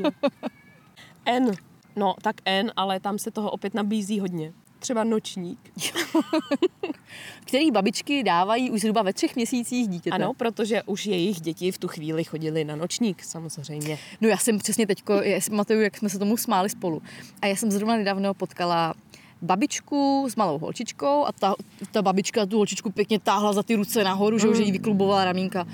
N. 1.26 1.50
No, 1.98 2.14
tak 2.22 2.36
N, 2.44 2.72
ale 2.76 3.00
tam 3.00 3.18
se 3.18 3.30
toho 3.30 3.50
opět 3.50 3.74
nabízí 3.74 4.20
hodně. 4.20 4.52
Třeba 4.78 5.04
nočník. 5.04 5.58
Který 7.44 7.70
babičky 7.70 8.22
dávají 8.22 8.70
už 8.70 8.80
zhruba 8.80 9.02
ve 9.02 9.12
třech 9.12 9.36
měsících 9.36 9.88
dítěte. 9.88 10.16
Ano, 10.16 10.34
protože 10.34 10.82
už 10.82 11.06
jejich 11.06 11.40
děti 11.40 11.72
v 11.72 11.78
tu 11.78 11.88
chvíli 11.88 12.24
chodili 12.24 12.64
na 12.64 12.76
nočník, 12.76 13.22
samozřejmě. 13.22 13.98
No 14.20 14.28
já 14.28 14.36
jsem 14.36 14.58
přesně 14.58 14.86
teďko, 14.86 15.20
pamatuju, 15.50 15.80
jak 15.80 15.96
jsme 15.96 16.08
se 16.08 16.18
tomu 16.18 16.36
smáli 16.36 16.70
spolu. 16.70 17.02
A 17.42 17.46
já 17.46 17.56
jsem 17.56 17.70
zrovna 17.70 17.96
nedávno 17.96 18.34
potkala 18.34 18.94
babičku 19.42 20.26
s 20.30 20.36
malou 20.36 20.58
holčičkou 20.58 21.24
a 21.26 21.32
ta, 21.32 21.54
ta 21.92 22.02
babička 22.02 22.46
tu 22.46 22.56
holčičku 22.56 22.90
pěkně 22.90 23.20
táhla 23.20 23.52
za 23.52 23.62
ty 23.62 23.74
ruce 23.74 24.04
nahoru, 24.04 24.38
že 24.38 24.48
už 24.48 24.58
jí 24.58 24.72
vyklubovala 24.72 25.24
ramínka. 25.24 25.66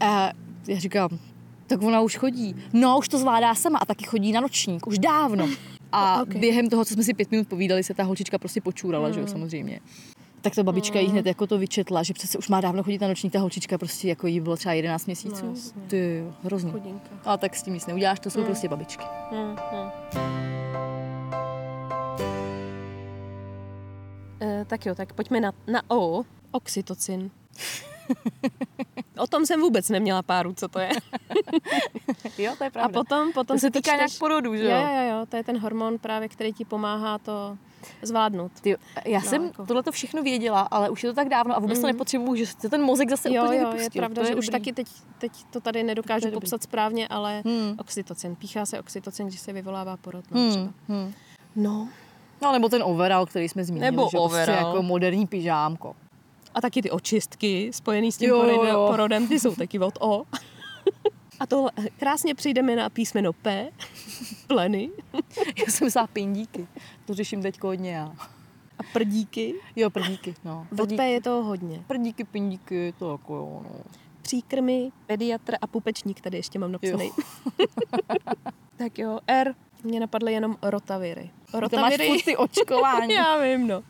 A 0.00 0.30
já 0.68 0.78
říkám, 0.78 1.18
tak 1.66 1.82
ona 1.82 2.00
už 2.00 2.16
chodí. 2.16 2.56
No, 2.72 2.98
už 2.98 3.08
to 3.08 3.18
zvládá 3.18 3.54
sama 3.54 3.78
a 3.78 3.84
taky 3.84 4.04
chodí 4.04 4.32
na 4.32 4.40
nočník, 4.40 4.86
už 4.86 4.98
dávno. 4.98 5.48
A 5.92 6.22
Ok. 6.22 6.28
okay. 6.28 6.40
během 6.40 6.68
toho, 6.68 6.84
co 6.84 6.94
jsme 6.94 7.02
si 7.02 7.14
pět 7.14 7.30
minut 7.30 7.48
povídali, 7.48 7.84
se 7.84 7.94
ta 7.94 8.02
holčička 8.02 8.38
prostě 8.38 8.60
počůrala, 8.60 9.10
že 9.10 9.20
jo, 9.20 9.26
samozřejmě. 9.26 9.80
Tak 10.40 10.54
ta 10.54 10.62
babička 10.62 10.98
jí 10.98 11.08
hned 11.08 11.26
jako 11.26 11.46
to 11.46 11.58
vyčetla, 11.58 12.02
že 12.02 12.14
přece 12.14 12.38
už 12.38 12.48
má 12.48 12.60
dávno 12.60 12.82
chodit 12.82 13.00
na 13.00 13.08
nočník, 13.08 13.32
ta 13.32 13.38
holčička 13.38 13.78
prostě 13.78 14.08
jako 14.08 14.26
jí 14.26 14.40
bylo 14.40 14.56
třeba 14.56 14.72
11 14.72 15.06
měsíců. 15.06 15.46
No, 15.46 15.50
jasně. 15.50 15.82
Ty 15.86 16.24
hrozný. 16.42 16.72
A 17.24 17.36
tak 17.36 17.56
s 17.56 17.62
tím 17.62 17.74
nic 17.74 17.86
neuděláš, 17.86 18.20
to 18.20 18.30
jsou 18.30 18.44
prostě 18.44 18.68
babičky. 18.68 19.04
Hmm, 19.30 19.56
hmm. 19.72 19.90
E, 24.42 24.64
tak 24.64 24.86
jo, 24.86 24.94
tak 24.94 25.12
pojďme 25.12 25.40
na, 25.40 25.52
na 25.66 25.82
O. 25.88 26.22
Oxytocin. 26.50 27.30
o 29.18 29.26
tom 29.26 29.46
jsem 29.46 29.60
vůbec 29.60 29.88
neměla 29.88 30.22
páru, 30.22 30.52
co 30.54 30.68
to 30.68 30.78
je. 30.78 30.90
Jo, 32.38 32.52
to 32.58 32.64
je 32.64 32.70
A 32.70 32.88
potom, 32.88 33.32
potom 33.32 33.56
to 33.56 33.60
se 33.60 33.70
týká 33.70 33.96
nějak 33.96 34.10
porodu, 34.18 34.56
že 34.56 34.64
Jo, 34.64 34.70
jo? 34.70 34.86
jo, 34.96 35.10
jo, 35.18 35.26
to 35.28 35.36
je 35.36 35.44
ten 35.44 35.58
hormon 35.58 35.98
právě, 35.98 36.28
který 36.28 36.52
ti 36.52 36.64
pomáhá 36.64 37.18
to 37.18 37.58
zvládnout. 38.02 38.52
Ty, 38.60 38.76
já 39.04 39.20
No, 39.20 39.26
jsem 39.26 39.44
jako- 39.44 39.66
tohle 39.66 39.82
to 39.82 39.92
všechno 39.92 40.22
věděla, 40.22 40.60
ale 40.60 40.90
už 40.90 41.04
je 41.04 41.10
to 41.10 41.14
tak 41.14 41.28
dávno 41.28 41.56
a 41.56 41.58
vůbec 41.58 41.78
to 41.78 41.86
Mhm. 41.86 41.94
nepotřebuju, 41.96 42.34
že 42.36 42.46
se 42.46 42.68
ten 42.68 42.82
mozek 42.82 43.10
zase 43.10 43.32
Jo, 43.34 43.42
úplně 43.44 43.58
jo, 43.60 43.66
je 43.68 43.72
vypustil. 43.74 44.00
pravda, 44.00 44.22
To 44.22 44.28
že 44.28 44.34
už 44.34 44.46
dobrý. 44.46 44.58
taky 44.60 44.72
teď, 44.72 44.86
teď 45.18 45.32
to 45.50 45.60
tady 45.60 45.82
nedokážu 45.82 46.20
To 46.22 46.26
je 46.26 46.32
popsat 46.32 46.62
správně, 46.62 47.08
ale 47.08 47.42
Hmm. 47.46 47.74
oxytocin. 47.78 48.36
Píchá 48.36 48.66
se 48.66 48.80
oxytocin, 48.80 49.26
když 49.26 49.40
se 49.40 49.52
vyvolává 49.52 49.96
porod. 49.96 50.24
No, 50.30 50.40
Hmm, 50.40 50.50
třeba. 50.50 50.72
hmm. 50.88 51.12
no. 51.56 51.88
No, 52.42 52.52
nebo 52.52 52.68
ten 52.68 52.82
overall, 52.82 53.26
který 53.26 53.48
jsme 53.48 53.64
zmínili, 53.64 53.90
Nebo 53.90 54.02
že 54.02 54.08
prostě 54.10 54.18
overall. 54.18 54.66
jako 54.68 54.82
moderní 54.82 55.26
pyžámko. 55.26 55.96
A 56.54 56.60
taky 56.60 56.82
ty 56.82 56.90
očistky 56.90 57.70
spojený 57.72 58.12
s 58.12 58.16
tím 58.18 58.28
Jo, 58.30 58.40
porodem, 58.40 58.68
jo. 58.74 58.86
porodem, 58.90 59.28
ty 59.28 59.40
jsou 59.40 59.54
taky 59.54 59.78
od 59.78 59.94
O. 60.00 60.24
A 61.40 61.46
to 61.46 61.66
krásně 61.98 62.34
přijdeme 62.34 62.76
na 62.76 62.90
písmeno 62.90 63.32
P, 63.32 63.70
pleny 64.46 64.90
Já 65.58 65.64
jsem 65.72 65.86
myslela 65.86 66.06
pindíky, 66.06 66.66
to 67.06 67.14
řeším 67.14 67.42
teď 67.42 67.62
hodně 67.62 67.90
já. 67.90 68.12
a 68.78 68.82
prdíky. 68.92 69.54
Jo, 69.76 69.90
prdíky, 69.90 70.34
no. 70.44 70.66
Od 70.72 70.76
Prdíky, 70.76 70.96
P 70.96 71.10
je 71.10 71.20
toho 71.20 71.42
hodně. 71.42 71.84
prdíky, 71.86 72.24
pindíky, 72.24 72.94
to 72.98 73.12
jako 73.12 73.34
jo, 73.34 73.60
no. 73.64 73.80
Příkrmy, 74.22 74.92
pediatr 75.06 75.54
a 75.60 75.66
pupečník 75.66 76.20
tady 76.20 76.36
ještě 76.36 76.58
mám 76.58 76.72
napsaný. 76.72 77.10
tak 78.76 78.98
jo, 78.98 79.18
R. 79.26 79.54
Mě 79.84 80.00
napadly 80.00 80.32
jenom 80.32 80.56
rotaviry. 80.62 81.30
To 81.50 81.58
máš 81.60 81.62
Rotaviry, 81.62 82.22
ty 82.24 82.36
očkování. 82.36 83.14
já 83.14 83.42
vím, 83.42 83.66
no. 83.66 83.82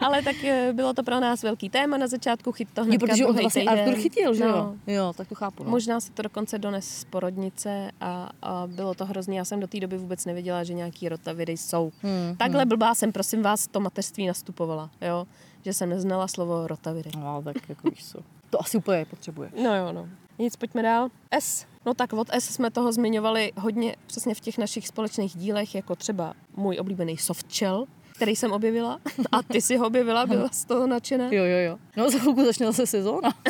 Ale 0.00 0.22
tak 0.22 0.44
eh, 0.44 0.72
bylo 0.72 0.94
to 0.94 1.02
pro 1.02 1.20
nás 1.20 1.42
velký 1.42 1.70
téma 1.70 1.96
na 1.96 2.06
začátku, 2.06 2.52
chyt 2.52 2.68
to 2.74 2.84
hnedka 2.84 3.06
protože 3.06 3.26
on 3.26 3.36
vlastně 3.36 3.62
týden. 3.62 3.78
Artur 3.78 3.94
chytil, 3.94 4.34
že 4.34 4.44
no. 4.44 4.50
jo? 4.56 4.74
Jo, 4.86 5.12
tak 5.16 5.28
to 5.28 5.34
chápu, 5.34 5.64
no. 5.64 5.70
Možná 5.70 6.00
se 6.00 6.12
to 6.12 6.22
dokonce 6.22 6.58
dones 6.58 6.88
z 6.88 7.04
porodnice 7.04 7.90
a, 8.00 8.30
a 8.42 8.66
bylo 8.66 8.94
to 8.94 9.06
hrozný. 9.06 9.36
Já 9.36 9.44
jsem 9.44 9.60
do 9.60 9.66
té 9.66 9.80
doby 9.80 9.98
vůbec 9.98 10.24
nevěděla, 10.24 10.64
že 10.64 10.74
nějaký 10.74 11.08
rotaviry 11.08 11.56
jsou. 11.56 11.92
Hmm, 12.02 12.36
Takhle 12.36 12.66
blbá 12.66 12.94
jsem, 12.94 13.12
prosím 13.12 13.42
vás, 13.42 13.66
to 13.66 13.80
mateřství 13.80 14.26
nastupovala, 14.26 14.90
jo? 15.00 15.26
Že 15.64 15.72
jsem 15.72 15.88
neznala 15.88 16.28
slovo 16.28 16.66
rotaviry. 16.66 17.10
No, 17.18 17.42
tak 17.42 17.56
jako 17.68 17.90
víš 17.90 18.04
co. 18.06 18.18
To 18.50 18.60
asi 18.60 18.78
úplně 18.78 19.04
potřebuje. 19.04 19.50
No 19.62 19.76
jo, 19.76 19.92
no. 19.92 20.08
Nic, 20.38 20.56
pojďme 20.56 20.82
dál. 20.82 21.08
S. 21.30 21.66
No 21.86 21.94
tak 21.94 22.12
od 22.12 22.28
S 22.32 22.54
jsme 22.54 22.70
toho 22.70 22.92
zmiňovali 22.92 23.52
hodně 23.56 23.96
přesně 24.06 24.34
v 24.34 24.40
těch 24.40 24.58
našich 24.58 24.88
společných 24.88 25.36
dílech, 25.36 25.74
jako 25.74 25.96
třeba 25.96 26.34
můj 26.56 26.78
oblíbený 26.80 27.16
softshell, 27.16 27.86
který 28.14 28.36
jsem 28.36 28.52
objevila. 28.52 29.00
A 29.32 29.42
ty 29.42 29.60
si 29.60 29.76
ho 29.76 29.86
objevila, 29.86 30.26
byla 30.26 30.48
z 30.52 30.64
toho 30.64 30.86
nadšená. 30.86 31.24
Jo, 31.24 31.44
jo, 31.44 31.58
jo. 31.58 31.78
No 31.96 32.10
za 32.10 32.18
chvilku 32.18 32.44
začne 32.44 32.66
zase 32.66 32.86
sezóna. 32.86 33.34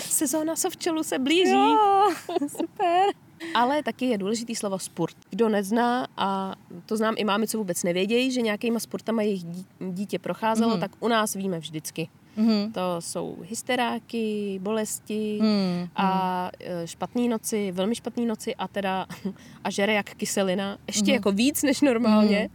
Sezóna 0.00 0.56
softshellu 0.56 1.02
se 1.02 1.18
blíží. 1.18 1.52
Jo, 1.52 2.10
super. 2.48 3.08
Ale 3.54 3.82
taky 3.82 4.06
je 4.06 4.18
důležitý 4.18 4.54
slovo 4.54 4.78
sport. 4.78 5.16
Kdo 5.30 5.48
nezná, 5.48 6.06
a 6.16 6.54
to 6.86 6.96
znám 6.96 7.14
i 7.18 7.24
mámy, 7.24 7.46
co 7.48 7.58
vůbec 7.58 7.82
nevědějí, 7.82 8.30
že 8.32 8.40
nějakýma 8.42 8.80
sportama 8.80 9.22
jejich 9.22 9.44
dí- 9.44 9.66
dítě 9.90 10.18
procházelo, 10.18 10.74
mm. 10.74 10.80
tak 10.80 10.90
u 11.00 11.08
nás 11.08 11.34
víme 11.34 11.58
vždycky. 11.58 12.08
Mhm. 12.36 12.72
To 12.72 12.96
jsou 12.98 13.36
hysteráky, 13.42 14.58
bolesti 14.62 15.38
Hmm. 15.40 15.88
a 15.96 16.50
e, 16.60 16.86
špatný 16.86 17.28
noci, 17.28 17.72
velmi 17.72 17.94
špatný 17.94 18.26
noci 18.26 18.54
a 18.54 18.68
teda 18.68 19.06
a 19.64 19.70
žere 19.70 19.92
jak 19.92 20.10
kyselina. 20.14 20.78
Ještě 20.86 21.02
Mhm. 21.04 21.14
jako 21.14 21.32
víc 21.32 21.62
než 21.62 21.80
normálně, 21.80 22.48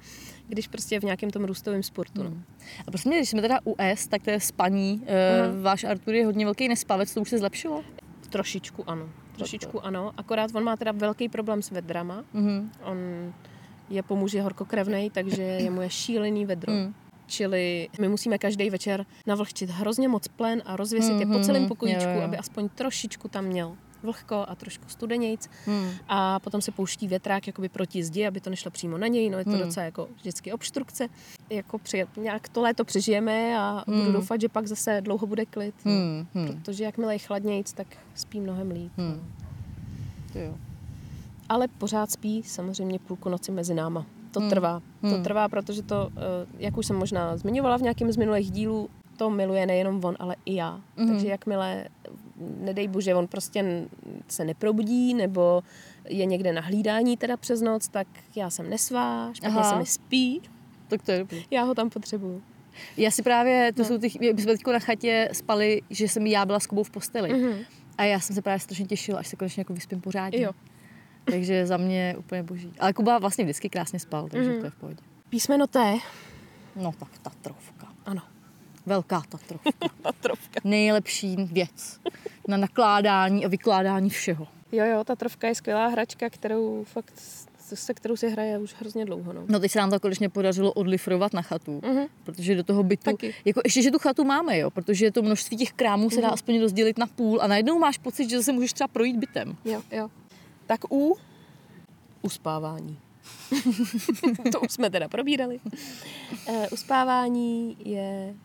když 0.47 0.67
prostě 0.67 0.99
v 0.99 1.03
nějakém 1.03 1.30
tom 1.30 1.43
růstovém 1.45 1.84
sportu. 1.84 2.23
No. 2.23 2.32
A 2.88 2.91
prostě, 2.91 3.09
když 3.09 3.30
jsme 3.30 3.41
teda 3.41 3.59
u 3.65 3.75
S, 3.78 4.07
tak 4.07 4.23
to 4.23 4.30
je 4.30 4.39
spaní. 4.39 5.01
Aha. 5.07 5.53
Uh, 5.57 5.61
váš 5.63 5.84
Artur 5.84 6.13
je 6.15 6.25
hodně 6.25 6.45
velký 6.45 6.67
nespavec, 6.67 7.13
to 7.13 7.21
už 7.21 7.30
se 7.30 7.38
zlepšilo? 7.38 7.84
Trošičku 8.30 8.89
ano, 8.89 9.09
trošičku 9.36 9.86
ano, 9.86 10.11
akorát 10.17 10.55
on 10.55 10.63
má 10.63 10.75
teda 10.78 10.91
velký 10.91 11.30
problém 11.30 11.61
s 11.61 11.71
vedrama. 11.71 12.23
Mhm. 12.34 12.71
On 12.84 12.97
je 13.89 14.03
po 14.03 14.15
muži 14.15 14.39
horkokrevnej, 14.39 15.09
takže 15.09 15.43
jemu 15.43 15.82
je 15.82 15.89
šílený 15.89 16.45
vedro. 16.45 16.73
Mm. 16.73 16.93
Čili 17.28 17.89
my 17.99 18.09
musíme 18.09 18.38
každý 18.38 18.69
večer 18.69 19.05
navlhčit 19.28 19.69
hrozně 19.69 20.07
moc 20.07 20.28
plen 20.28 20.61
a 20.65 20.75
rozvěsit 20.75 21.19
je 21.19 21.25
po 21.25 21.32
Mhm, 21.34 21.43
celém 21.43 21.67
pokojíčku, 21.67 22.09
jo, 22.09 22.15
jo. 22.15 22.21
aby 22.21 22.38
aspoň 22.38 22.69
trošičku 22.69 23.28
tam 23.28 23.45
měl 23.45 23.75
vlhko 24.03 24.45
a 24.47 24.55
trošku 24.55 24.84
studenějc. 24.88 25.49
Mm. 25.67 25.89
A 26.07 26.39
potom 26.39 26.61
se 26.61 26.71
pouští 26.71 27.07
větrák 27.07 27.47
jakoby 27.47 27.69
proti 27.69 28.03
zdi, 28.03 28.28
aby 28.28 28.41
to 28.41 28.49
nešlo 28.49 28.71
přímo 28.71 28.97
na 28.97 29.07
něj. 29.07 29.30
No 29.30 29.38
je 29.38 29.43
to 29.43 29.49
Hmm. 29.51 29.59
docela 29.59 29.84
jako 29.86 30.07
vždycky 30.15 30.53
obstrukce. 30.53 31.07
Jako 31.49 31.78
při, 31.80 32.05
nějak 32.17 32.49
to 32.49 32.61
léto 32.61 32.86
přežijeme 32.86 33.57
a 33.59 33.84
Hmm. 33.88 33.99
budu 33.99 34.11
doufat, 34.11 34.41
že 34.41 34.49
pak 34.49 34.67
zase 34.67 35.01
dlouho 35.01 35.28
bude 35.28 35.45
klid. 35.45 35.75
no. 35.86 35.91
Hmm. 35.91 36.28
Hmm. 36.34 36.47
Protože 36.61 36.84
jakmile 36.84 37.15
je 37.15 37.19
chladnějc, 37.19 37.73
tak 37.73 37.88
spí 38.15 38.39
mnohem 38.39 38.71
líp. 38.71 38.91
Hmm. 38.97 39.34
To 40.34 40.39
jo. 40.39 40.55
Ale 41.49 41.67
pořád 41.67 42.11
spí 42.11 42.43
samozřejmě 42.43 42.99
půlku 42.99 43.30
noci 43.30 43.51
mezi 43.51 43.73
náma. 43.73 44.05
To 44.38 44.42
Hmm. 44.42 44.50
trvá. 44.50 44.82
To 45.02 45.08
Hmm. 45.08 45.24
trvá, 45.24 45.50
protože 45.50 45.82
to, 45.84 46.10
eh, 46.18 46.48
jak 46.60 46.78
už 46.78 46.86
jsem 46.86 46.96
možná 46.96 47.38
zmiňovala 47.38 47.78
v 47.78 47.82
nějakém 47.82 48.12
z 48.12 48.18
minulých 48.18 48.52
dílů, 48.52 48.90
to 49.18 49.30
miluje 49.30 49.66
nejenom 49.66 50.06
on, 50.06 50.16
ale 50.20 50.36
i 50.46 50.56
já. 50.56 50.82
Mhm. 50.98 51.08
Takže 51.08 51.28
jakmile, 51.28 51.86
nedej 52.60 52.88
bože, 52.88 53.16
on 53.16 53.28
prostě 53.28 53.86
se 54.28 54.46
neprobudí 54.46 55.14
nebo 55.14 55.64
je 56.10 56.26
někde 56.26 56.54
na 56.54 56.62
hlídání 56.62 57.18
teda 57.18 57.38
přes 57.38 57.62
noc, 57.62 57.88
tak 57.88 58.08
já 58.36 58.50
jsem 58.50 58.70
nesvá, 58.70 59.34
špatně 59.34 59.58
Aha. 59.60 59.70
se 59.74 59.80
mi 59.80 59.86
spí, 59.86 60.42
Tak 60.88 61.02
to 61.02 61.12
je 61.12 61.20
dobrý. 61.20 61.46
já 61.52 61.64
ho 61.64 61.76
tam 61.76 61.90
potřebuju. 61.90 62.42
Já 62.98 63.12
si 63.12 63.24
právě, 63.24 63.72
to 63.76 63.82
No. 63.82 63.88
jsou 63.88 63.98
ty, 63.98 64.08
my 64.34 64.42
jsme 64.42 64.52
teď 64.58 64.68
na 64.68 64.80
chatě 64.80 65.30
spali, 65.34 65.82
že 65.90 66.08
jsem 66.08 66.28
já 66.28 66.46
byla 66.46 66.60
s 66.60 66.68
Kubou 66.68 66.84
v 66.84 66.90
posteli. 66.90 67.30
Mhm. 67.34 67.54
A 67.98 68.04
já 68.04 68.20
jsem 68.20 68.36
se 68.36 68.42
právě 68.42 68.60
strašně 68.60 68.86
těšila, 68.86 69.20
až 69.20 69.28
se 69.28 69.36
konečně 69.36 69.62
jako 69.62 69.74
vyspím 69.74 70.02
pořádně. 70.02 70.42
Jo. 70.42 70.52
Takže 71.32 71.65
za 71.67 71.78
mě 71.78 72.15
úplně 72.19 72.43
boží. 72.43 72.73
Ale 72.80 72.93
Kuba 72.93 73.19
vlastně 73.19 73.43
vždycky 73.43 73.69
krásně 73.69 73.99
spal, 73.99 74.30
takže 74.30 74.49
Mhm. 74.49 74.59
to 74.59 74.65
je 74.65 74.69
v 74.71 74.75
pohodě. 74.75 74.97
Písmeno 75.30 75.67
T. 75.67 75.97
No 76.75 76.93
tak 76.99 77.09
Tatrovka. 77.21 77.88
Ano. 78.05 78.21
Velká 78.86 79.21
Tatrovka. 79.30 79.69
Tatrovka. 80.01 80.59
Nejlepší 80.63 81.36
věc 81.36 81.99
na 82.47 82.57
nakládání 82.57 83.45
a 83.45 83.47
vykládání 83.47 84.09
všeho. 84.09 84.47
Jo, 84.71 84.86
jo, 84.86 85.03
Tatrovka 85.03 85.47
je 85.47 85.55
skvělá 85.55 85.88
hračka, 85.88 86.30
kterou 86.30 86.84
fakt, 86.84 87.13
se 87.73 87.93
kterou 87.93 88.15
si 88.15 88.30
hraje 88.30 88.57
už 88.57 88.73
hrozně 88.80 89.05
dlouho. 89.05 89.34
No. 89.34 89.43
No 89.47 89.59
teď 89.59 89.71
se 89.71 89.80
nám 89.80 89.89
to 89.91 89.99
konečně 89.99 90.30
podařilo 90.30 90.73
odlifrovat 90.73 91.34
na 91.34 91.41
chatu, 91.41 91.82
Mhm. 91.86 92.05
protože 92.23 92.55
do 92.55 92.63
toho 92.63 92.84
bytu, 92.84 93.03
Taky. 93.11 93.34
jako 93.45 93.61
ještě, 93.65 93.82
že 93.82 93.91
tu 93.91 93.99
chatu 93.99 94.23
máme, 94.23 94.57
jo, 94.57 94.69
protože 94.71 95.11
to 95.11 95.21
množství 95.21 95.57
těch 95.57 95.73
krámů 95.73 96.09
se 96.09 96.21
dá 96.21 96.28
Mhm. 96.28 96.34
aspoň 96.34 96.61
rozdělit 96.61 96.97
na 96.97 97.07
půl 97.07 97.41
a 97.41 97.47
najednou 97.47 97.80
máš 97.80 97.97
pocit, 97.97 98.30
že 98.30 98.38
zase 98.38 98.51
můžeš 98.51 98.73
třeba 98.73 98.88
projít 98.88 99.15
bytem. 99.17 99.55
Jo, 99.65 99.82
jo. 99.91 100.09
Tak 100.68 100.91
u 100.91 101.15
uspávání. 102.22 102.99
to 104.51 104.59
už 104.59 104.72
jsme 104.72 104.89
teda 104.89 105.07
probírali. 105.07 105.59
E, 106.47 106.70
uspávání 106.70 107.78
je... 107.86 108.36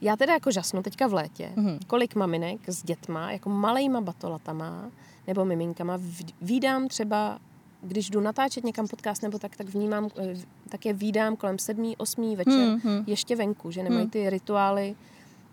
Já 0.00 0.16
teda 0.16 0.32
jako 0.32 0.50
žasnu 0.50 0.82
teďka 0.82 1.06
v 1.06 1.12
létě, 1.14 1.52
Mhm. 1.56 1.78
kolik 1.86 2.14
maminek 2.14 2.60
s 2.68 2.82
dětma, 2.82 3.32
jako 3.32 3.50
malejma 3.50 4.00
batolatama 4.00 4.90
nebo 5.26 5.44
miminkama, 5.44 5.96
v- 5.96 6.32
vídám 6.40 6.88
třeba, 6.88 7.38
když 7.82 8.10
jdu 8.10 8.20
natáčet 8.20 8.64
někam 8.64 8.88
podcast 8.88 9.22
nebo 9.22 9.38
tak, 9.38 9.56
tak 9.56 9.68
vnímám, 9.68 10.08
eh, 10.18 10.34
tak 10.68 10.86
je 10.86 10.92
vídám 10.92 11.36
kolem 11.36 11.58
sedmý, 11.58 11.96
osmý 11.96 12.36
večer 12.36 12.52
Hmm, 12.68 12.80
hmm. 12.84 13.04
ještě 13.06 13.36
venku, 13.36 13.70
že 13.70 13.82
nemají 13.82 14.00
Hmm. 14.00 14.10
ty 14.10 14.30
rituály 14.30 14.94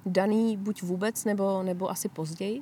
daný 0.05 0.57
buď 0.57 0.81
vůbec, 0.81 1.25
nebo, 1.25 1.63
nebo 1.63 1.89
asi 1.89 2.09
později. 2.09 2.61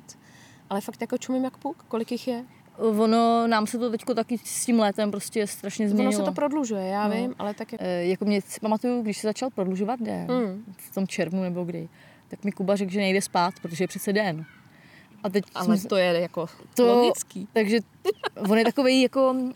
Ale 0.70 0.80
fakt 0.80 1.00
jako 1.00 1.18
čumím 1.18 1.44
jak 1.44 1.56
puk, 1.56 1.84
kolik 1.88 2.12
jich 2.12 2.28
je. 2.28 2.44
Ono, 2.78 3.46
nám 3.46 3.66
se 3.66 3.78
to 3.78 3.90
teďko 3.90 4.14
taky 4.14 4.38
s 4.38 4.64
tím 4.66 4.78
létem 4.78 5.10
prostě 5.10 5.46
strašně 5.46 5.88
změnilo. 5.88 6.14
Ono 6.14 6.18
se 6.24 6.30
to 6.30 6.32
prodlužuje, 6.34 6.86
já 6.86 7.08
No. 7.08 7.14
vím, 7.14 7.34
ale 7.38 7.54
tak 7.54 7.72
je... 7.72 7.78
E, 7.80 8.04
jako 8.06 8.24
mě 8.24 8.40
si 8.40 8.60
pamatuju, 8.60 9.02
když 9.02 9.18
se 9.18 9.26
začal 9.26 9.50
prodlužovat 9.50 10.00
den, 10.00 10.26
Mm. 10.30 10.64
v 10.76 10.94
tom 10.94 11.06
červnu 11.06 11.42
nebo 11.42 11.64
kdy, 11.64 11.88
tak 12.28 12.44
mi 12.44 12.52
Kuba 12.52 12.76
řekl, 12.76 12.92
že 12.92 13.00
nejde 13.00 13.22
spát, 13.22 13.54
protože 13.62 13.84
je 13.84 13.88
přece 13.88 14.12
den. 14.12 14.44
A 15.24 15.28
teď 15.30 15.44
Ale 15.54 15.78
jsme- 15.78 15.88
to 15.88 15.96
je 15.96 16.20
jako 16.20 16.46
To- 16.76 16.86
logický. 16.96 17.48
Takže 17.52 17.78
on 18.50 18.58
je 18.58 18.64
takový 18.64 19.02
jako 19.02 19.30
uh, 19.32 19.46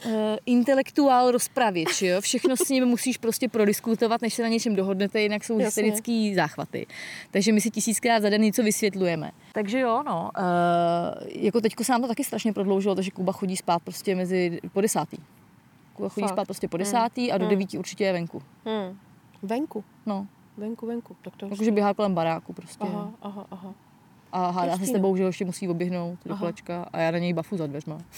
intelektuál 0.46 1.30
rozpravič, 1.30 2.02
jo? 2.02 2.20
Všechno 2.20 2.56
s 2.56 2.68
ním 2.68 2.86
musíš 2.86 3.18
prostě 3.18 3.48
prodiskutovat, 3.48 4.22
než 4.22 4.34
se 4.34 4.42
na 4.42 4.48
něčem 4.48 4.76
dohodnete, 4.76 5.20
jinak 5.22 5.44
jsou 5.44 5.52
Jasně. 5.58 5.64
hysterický 5.66 6.34
záchvaty. 6.34 6.86
Takže 7.30 7.52
my 7.52 7.60
si 7.60 7.70
tisíckrát 7.70 8.22
za 8.22 8.30
den 8.30 8.40
něco 8.42 8.62
vysvětlujeme. 8.62 9.30
Takže 9.52 9.80
jo, 9.80 10.02
no. 10.06 10.30
Uh, 10.38 11.28
jako 11.42 11.60
teďko 11.60 11.84
se 11.84 11.92
nám 11.92 12.02
to 12.02 12.08
taky 12.08 12.24
strašně 12.24 12.52
prodloužilo, 12.52 12.94
takže 12.94 13.10
Kuba 13.10 13.32
chodí 13.32 13.56
spát 13.56 13.82
prostě 13.82 14.14
mezi 14.14 14.60
po 14.72 14.80
desátý. 14.80 15.16
Kuba 15.94 16.08
chodí 16.08 16.24
Fakt? 16.26 16.32
spát 16.36 16.44
prostě 16.44 16.68
po 16.68 16.76
Hmm. 16.76 16.84
desátý 16.84 17.32
a 17.32 17.38
do 17.38 17.44
Hmm. 17.44 17.50
devíti 17.50 17.78
určitě 17.78 18.04
je 18.04 18.12
venku. 18.12 18.42
Hmm. 18.66 18.98
Venku, 19.42 19.84
No, 20.06 20.26
venku, 20.56 20.86
venku. 20.86 21.16
Tak 21.22 21.36
to 21.36 21.46
jakože 21.46 21.70
běhá 21.70 21.94
kolem 21.94 22.14
baráku 22.14 22.52
prostě. 22.52 22.84
Aha, 22.84 23.10
aha, 23.22 23.46
aha. 23.50 23.74
A 24.32 24.50
hádá 24.50 24.78
se 24.78 24.86
s 24.86 24.90
tebou, 24.92 25.16
že 25.16 25.22
ho 25.22 25.26
ještě 25.28 25.44
musí 25.44 25.68
oběhnout 25.68 26.18
do 26.26 26.32
Aha. 26.32 26.40
kolečka 26.40 26.88
a 26.92 26.98
já 27.00 27.10
na 27.10 27.18
něj 27.18 27.32
bafu 27.32 27.56
za 27.56 27.66
dveřma. 27.66 27.98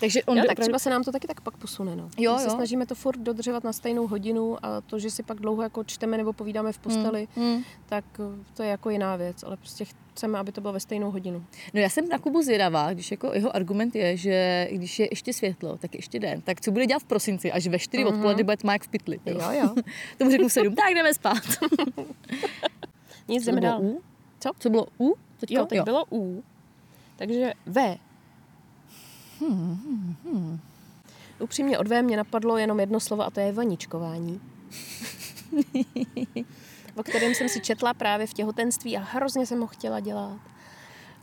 Takže 0.00 0.22
on 0.24 0.36
Jo, 0.36 0.42
tak 0.42 0.50
opravdu- 0.50 0.62
třeba 0.62 0.78
se 0.78 0.90
nám 0.90 1.04
to 1.04 1.12
taky 1.12 1.26
tak 1.26 1.40
pak 1.40 1.56
posune. 1.56 1.96
No. 1.96 2.08
Jo, 2.18 2.32
My 2.32 2.38
se 2.38 2.44
jo. 2.44 2.50
snažíme 2.50 2.86
to 2.86 2.94
furt 2.94 3.16
dodržovat 3.18 3.64
na 3.64 3.72
stejnou 3.72 4.06
hodinu 4.06 4.56
a 4.66 4.80
to, 4.80 4.98
že 4.98 5.10
si 5.10 5.22
pak 5.22 5.40
dlouho 5.40 5.62
jako 5.62 5.84
čteme 5.84 6.16
nebo 6.16 6.32
povídáme 6.32 6.72
v 6.72 6.78
posteli, 6.78 7.28
Hmm, 7.36 7.52
hmm. 7.54 7.64
tak 7.86 8.04
eh, 8.20 8.44
to 8.54 8.62
je 8.62 8.68
jako 8.68 8.90
jiná 8.90 9.16
věc, 9.16 9.42
ale 9.42 9.56
prostě 9.56 9.84
chceme, 10.12 10.38
aby 10.38 10.52
to 10.52 10.60
bylo 10.60 10.72
ve 10.72 10.80
stejnou 10.80 11.10
hodinu. 11.10 11.44
No 11.74 11.80
já 11.80 11.88
jsem 11.88 12.08
na 12.08 12.18
Kubu 12.18 12.42
zvědavá, 12.42 12.92
když 12.92 13.10
jako 13.10 13.30
jeho 13.34 13.56
argument 13.56 13.94
je, 13.94 14.16
že 14.16 14.68
když 14.72 14.98
je 14.98 15.08
ještě 15.12 15.32
světlo, 15.32 15.76
tak 15.76 15.94
je 15.94 15.98
ještě 15.98 16.18
den. 16.18 16.40
Tak 16.40 16.60
co 16.60 16.70
bude 16.70 16.86
dělat 16.86 17.02
v 17.02 17.06
prosinci, 17.06 17.52
až 17.52 17.66
ve 17.66 17.78
4 17.78 18.04
Mhm. 18.04 18.14
odpoledne 18.14 18.44
bude 18.44 18.56
tma 18.56 18.72
jak 18.72 18.82
v 18.84 18.88
pytli. 18.88 19.20
Jo? 19.26 19.38
Jo, 19.40 19.50
jo. 19.62 19.74
Tomu 20.18 20.30
řeknu 20.30 20.48
7, 20.48 20.74
tak 20.74 20.94
jdeme 20.94 21.14
spát. 21.14 21.42
Nic, 23.28 23.44
Co 23.44 23.50
to 23.50 23.56
jdeme 23.56 23.60
dál. 23.60 23.80
U? 23.82 24.02
Co? 24.40 24.50
Co 24.58 24.70
bylo 24.70 24.86
U? 25.00 25.14
Teďka? 25.40 25.54
Jo, 25.54 25.66
teď 25.66 25.82
bylo 25.82 26.04
U. 26.12 26.42
Takže 27.16 27.52
V. 27.66 27.98
Hmm, 29.40 30.60
Upřímně 31.40 31.78
od 31.78 31.88
V 31.88 32.02
mě 32.02 32.16
napadlo 32.16 32.56
jenom 32.58 32.80
jedno 32.80 33.00
slovo 33.00 33.22
a 33.22 33.30
to 33.30 33.40
je 33.40 33.52
vaničkování. 33.52 34.40
o 36.96 37.02
kterém 37.02 37.34
jsem 37.34 37.48
si 37.48 37.60
četla 37.60 37.94
právě 37.94 38.26
v 38.26 38.32
těhotenství 38.34 38.96
a 38.96 39.00
hrozně 39.00 39.46
jsem 39.46 39.60
ho 39.60 39.66
chtěla 39.66 40.00
dělat. 40.00 40.38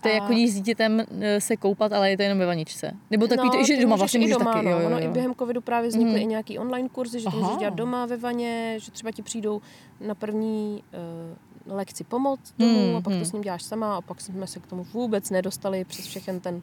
To 0.01 0.07
je 0.07 0.13
A- 0.13 0.17
jako 0.23 0.33
když 0.33 0.51
s 0.51 0.55
dítětem 0.55 1.03
e, 1.21 1.41
se 1.41 1.57
koupat, 1.57 1.93
ale 1.93 2.09
je 2.09 2.17
to 2.17 2.23
jenom 2.23 2.39
ve 2.39 2.45
vaničce. 2.45 2.91
Nebo 3.11 3.27
takový 3.27 3.49
to, 3.49 3.57
i 3.59 3.65
že 3.65 3.81
doma 3.81 3.95
vlastně 3.95 4.19
můžeš 4.19 4.33
doma, 4.37 4.53
taky. 4.53 4.65
No. 4.65 4.71
Jo, 4.71 4.79
jo, 4.79 4.85
Ono 4.87 4.99
jo. 4.99 5.05
i 5.05 5.07
během 5.13 5.35
covidu 5.35 5.61
právě 5.61 5.89
vznikly 5.89 6.11
Mhm. 6.13 6.21
i 6.21 6.25
nějaký 6.25 6.59
online 6.59 6.89
kurzy, 6.89 7.19
že 7.19 7.23
to 7.25 7.29
Aha. 7.29 7.39
můžeš 7.39 7.57
dělat 7.57 7.73
doma 7.73 8.05
ve 8.05 8.17
vaně, 8.17 8.75
že 8.79 8.91
třeba 8.91 9.11
ti 9.11 9.21
přijdou 9.21 9.61
na 9.99 10.15
první 10.15 10.83
uh, 11.31 11.37
lekci 11.65 12.03
pomoct 12.03 12.53
domů 12.59 12.87
Mhm, 12.87 12.95
a 12.95 13.01
pak 13.01 13.13
to 13.13 13.17
mhm. 13.17 13.25
s 13.25 13.31
ním 13.31 13.41
děláš 13.41 13.63
sama 13.63 13.97
a 13.97 14.01
pak 14.01 14.21
jsme 14.21 14.47
se 14.47 14.59
k 14.59 14.67
tomu 14.67 14.83
vůbec 14.83 15.29
nedostali 15.29 15.85
přes 15.85 16.05
všechen 16.07 16.39
ten 16.39 16.61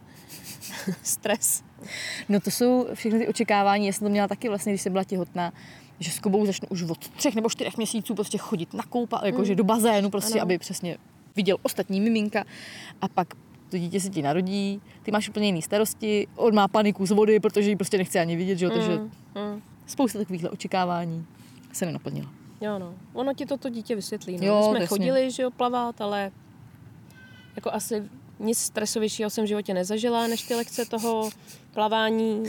stres. 1.03 1.63
No 2.29 2.41
to 2.41 2.51
jsou 2.51 2.87
všechny 2.95 3.19
ty 3.19 3.29
očekávání, 3.29 3.87
já 3.87 3.93
jsem 3.93 4.05
to 4.05 4.11
měla 4.11 4.29
taky 4.29 4.49
vlastně, 4.49 4.73
když 4.73 4.83
jsem 4.83 4.93
byla 4.93 5.05
těhotná, 5.05 5.53
že 6.01 6.11
s 6.11 6.19
Kubou 6.19 6.47
začnu 6.47 6.69
už 6.69 6.83
od 6.83 7.09
třech 7.09 7.35
nebo 7.35 7.51
čtyřech 7.51 7.77
měsíců 7.77 8.15
prostě 8.15 8.39
chodit 8.39 8.75
na 8.75 8.85
koupa, 8.85 9.21
jakože 9.25 9.53
Mm. 9.53 9.57
do 9.57 9.65
bazénu 9.65 10.11
prostě, 10.11 10.35
Ano. 10.35 10.43
aby 10.43 10.59
přesně 10.59 10.97
viděl 11.37 11.57
ostatní 11.63 12.01
miminka 12.01 12.45
a 13.01 13.09
pak 13.09 13.35
to 13.71 13.79
dítě 13.79 14.01
se 14.01 14.09
ti 14.11 14.23
narodí, 14.23 14.81
ty 15.03 15.11
máš 15.11 15.29
úplně 15.29 15.47
jiný 15.47 15.63
starosti, 15.63 16.27
on 16.37 16.55
má 16.55 16.69
paniku 16.69 17.07
z 17.07 17.11
vody, 17.11 17.41
protože 17.41 17.71
ji 17.71 17.77
prostě 17.77 17.99
nechce 17.99 18.21
ani 18.21 18.37
vidět, 18.37 18.57
že 18.59 18.65
jo, 18.65 18.71
takže 18.71 18.97
Mm, 18.99 19.11
mm. 19.53 19.63
spousta 19.87 20.19
takovýchhle 20.19 20.51
očekávání 20.51 21.27
se 21.73 21.87
nenaplnila. 21.87 22.29
Jo, 22.61 22.79
no. 22.79 22.95
Ono 23.13 23.35
ti 23.35 23.47
to 23.47 23.57
to 23.57 23.69
dítě 23.69 23.95
vysvětlí. 23.97 24.37
No. 24.39 24.47
Jo, 24.47 24.59
My 24.59 24.65
jsme 24.65 24.75
jasně. 24.81 24.87
chodili, 24.87 25.31
že 25.31 25.43
jo, 25.43 25.51
plavat, 25.51 26.01
ale 26.01 26.31
jako 27.57 27.73
asi 27.73 28.03
nic 28.41 28.59
stresovějšího 28.59 29.31
jsem 29.31 29.45
v 29.45 29.49
životě 29.49 29.75
nezažila, 29.75 30.27
než 30.27 30.43
ty 30.43 30.55
lekce 30.55 30.85
toho 30.85 31.31
plavání, 31.75 32.43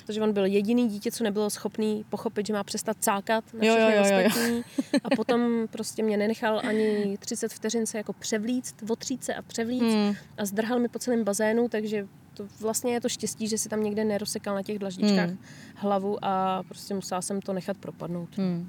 protože 0.00 0.22
on 0.22 0.32
byl 0.32 0.44
jediný 0.44 0.88
dítě, 0.88 1.10
co 1.12 1.24
nebylo 1.24 1.50
schopný 1.50 2.04
pochopit, 2.08 2.46
že 2.46 2.52
má 2.52 2.64
přestat 2.64 2.96
cákat 3.00 3.44
na 3.54 3.60
všechny 3.60 3.66
jo, 3.68 3.90
jo, 3.90 3.96
jo. 3.96 4.26
ostatní. 4.26 4.62
A 5.04 5.10
potom 5.16 5.66
prostě 5.70 6.02
mě 6.02 6.16
nenechal 6.16 6.60
ani 6.68 7.16
30 7.20 7.52
vteřin 7.52 7.86
se 7.86 7.98
jako 7.98 8.12
převlíct, 8.12 8.74
otřít 8.90 9.24
se 9.24 9.34
a 9.34 9.42
převlíct 9.42 9.82
Hmm. 9.94 10.14
a 10.38 10.44
zdrhal 10.44 10.78
mi 10.78 10.88
po 10.88 10.98
celém 10.98 11.24
bazénu, 11.24 11.68
takže 11.68 12.06
to 12.34 12.44
vlastně 12.60 12.92
je 12.92 13.00
to 13.00 13.08
štěstí, 13.08 13.48
že 13.48 13.58
si 13.58 13.68
tam 13.68 13.82
někde 13.82 14.04
nerozsekal 14.04 14.54
na 14.54 14.62
těch 14.62 14.78
dlaždičkách 14.78 15.28
Hmm. 15.28 15.38
hlavu 15.74 16.18
a 16.24 16.62
prostě 16.68 16.94
musela 16.94 17.22
jsem 17.22 17.40
to 17.40 17.52
nechat 17.52 17.76
propadnout. 17.76 18.28
Hmm. 18.38 18.68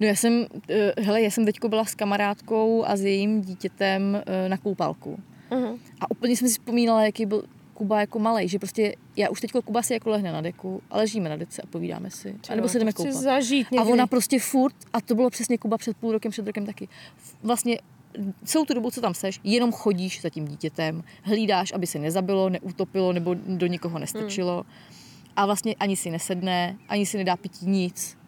No 0.00 0.06
já 0.06 0.14
jsem, 0.14 0.46
eh, 0.68 0.92
hele, 1.02 1.22
já 1.22 1.30
jsem 1.30 1.44
teďko 1.44 1.68
byla 1.68 1.84
s 1.84 1.94
kamarádkou 1.94 2.84
a 2.84 2.96
s 2.96 3.00
jejím 3.00 3.42
dítětem 3.42 4.22
eh, 4.26 4.48
na 4.48 4.56
koupalku. 4.56 5.18
Mhm. 5.50 5.78
A 6.00 6.10
úplně 6.10 6.36
jsem 6.36 6.48
si 6.48 6.54
vzpomínala, 6.54 7.04
jaký 7.04 7.26
byl 7.26 7.42
Kuba 7.74 8.00
jako 8.00 8.18
malý, 8.18 8.48
že 8.48 8.58
prostě 8.58 8.94
já 9.16 9.28
už 9.30 9.40
teďko 9.40 9.62
Kuba 9.62 9.82
si 9.82 9.92
jako 9.92 10.10
lehne 10.10 10.32
na 10.32 10.40
deku 10.40 10.82
a 10.90 10.96
ležíme 10.96 11.28
na 11.28 11.36
dece 11.36 11.62
a 11.62 11.66
povídáme 11.66 12.10
si. 12.10 12.34
A 12.48 12.54
nebo 12.54 12.68
se 12.68 12.78
jdeme 12.78 12.92
koupat. 12.92 13.14
zažít 13.14 13.66
A 13.70 13.74
někdy. 13.74 13.92
ona 13.92 14.06
prostě 14.06 14.38
furt, 14.38 14.74
a 14.92 15.00
to 15.00 15.14
bylo 15.14 15.30
přesně 15.30 15.58
Kuba 15.58 15.78
před 15.78 15.96
půl 15.96 16.12
rokem, 16.12 16.32
před 16.32 16.46
rokem 16.46 16.66
taky, 16.66 16.88
vlastně 17.42 17.78
celou 18.44 18.64
tu 18.64 18.74
dobu, 18.74 18.90
co 18.90 19.00
tam 19.00 19.14
seš, 19.14 19.40
jenom 19.44 19.72
chodíš 19.72 20.22
za 20.22 20.30
tím 20.30 20.44
dítětem, 20.44 21.04
hlídáš, 21.22 21.72
aby 21.72 21.86
se 21.86 21.98
nezabilo, 21.98 22.48
neutopilo 22.48 23.12
nebo 23.12 23.34
do 23.34 23.66
nikoho 23.66 23.98
nestrčilo. 23.98 24.54
Hmm. 24.54 24.72
A 25.36 25.46
vlastně 25.46 25.74
ani 25.74 25.96
si 25.96 26.10
nesedne, 26.10 26.76
ani 26.88 27.06
si 27.06 27.18
nedá 27.18 27.36
pití 27.36 27.66
nic. 27.66 28.18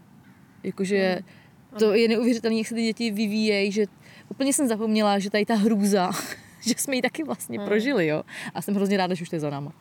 Jakože 0.62 1.12
hmm. 1.14 1.78
to 1.78 1.95
je 1.95 2.09
neuvěřitelné, 2.09 2.57
jak 2.57 2.66
se 2.66 2.74
ty 2.74 2.82
děti 2.82 3.11
vyvíjejí, 3.11 3.72
že 3.72 3.87
úplně 4.28 4.53
jsem 4.53 4.68
zapomněla, 4.68 5.18
že 5.18 5.30
tady 5.30 5.47
ta 5.47 5.55
hrůza, 5.55 6.11
že 6.61 6.74
jsme 6.76 6.97
ji 6.97 7.03
taky 7.03 7.24
vlastně 7.24 7.59
hmm. 7.59 7.68
prožili, 7.68 8.07
jo. 8.07 8.22
A 8.55 8.62
jsem 8.62 8.74
hrozně 8.74 8.97
ráda, 8.97 9.14
že 9.14 9.22
už 9.22 9.28
to 9.28 9.37
je 9.37 9.41
za 9.41 9.51
náma. 9.51 9.72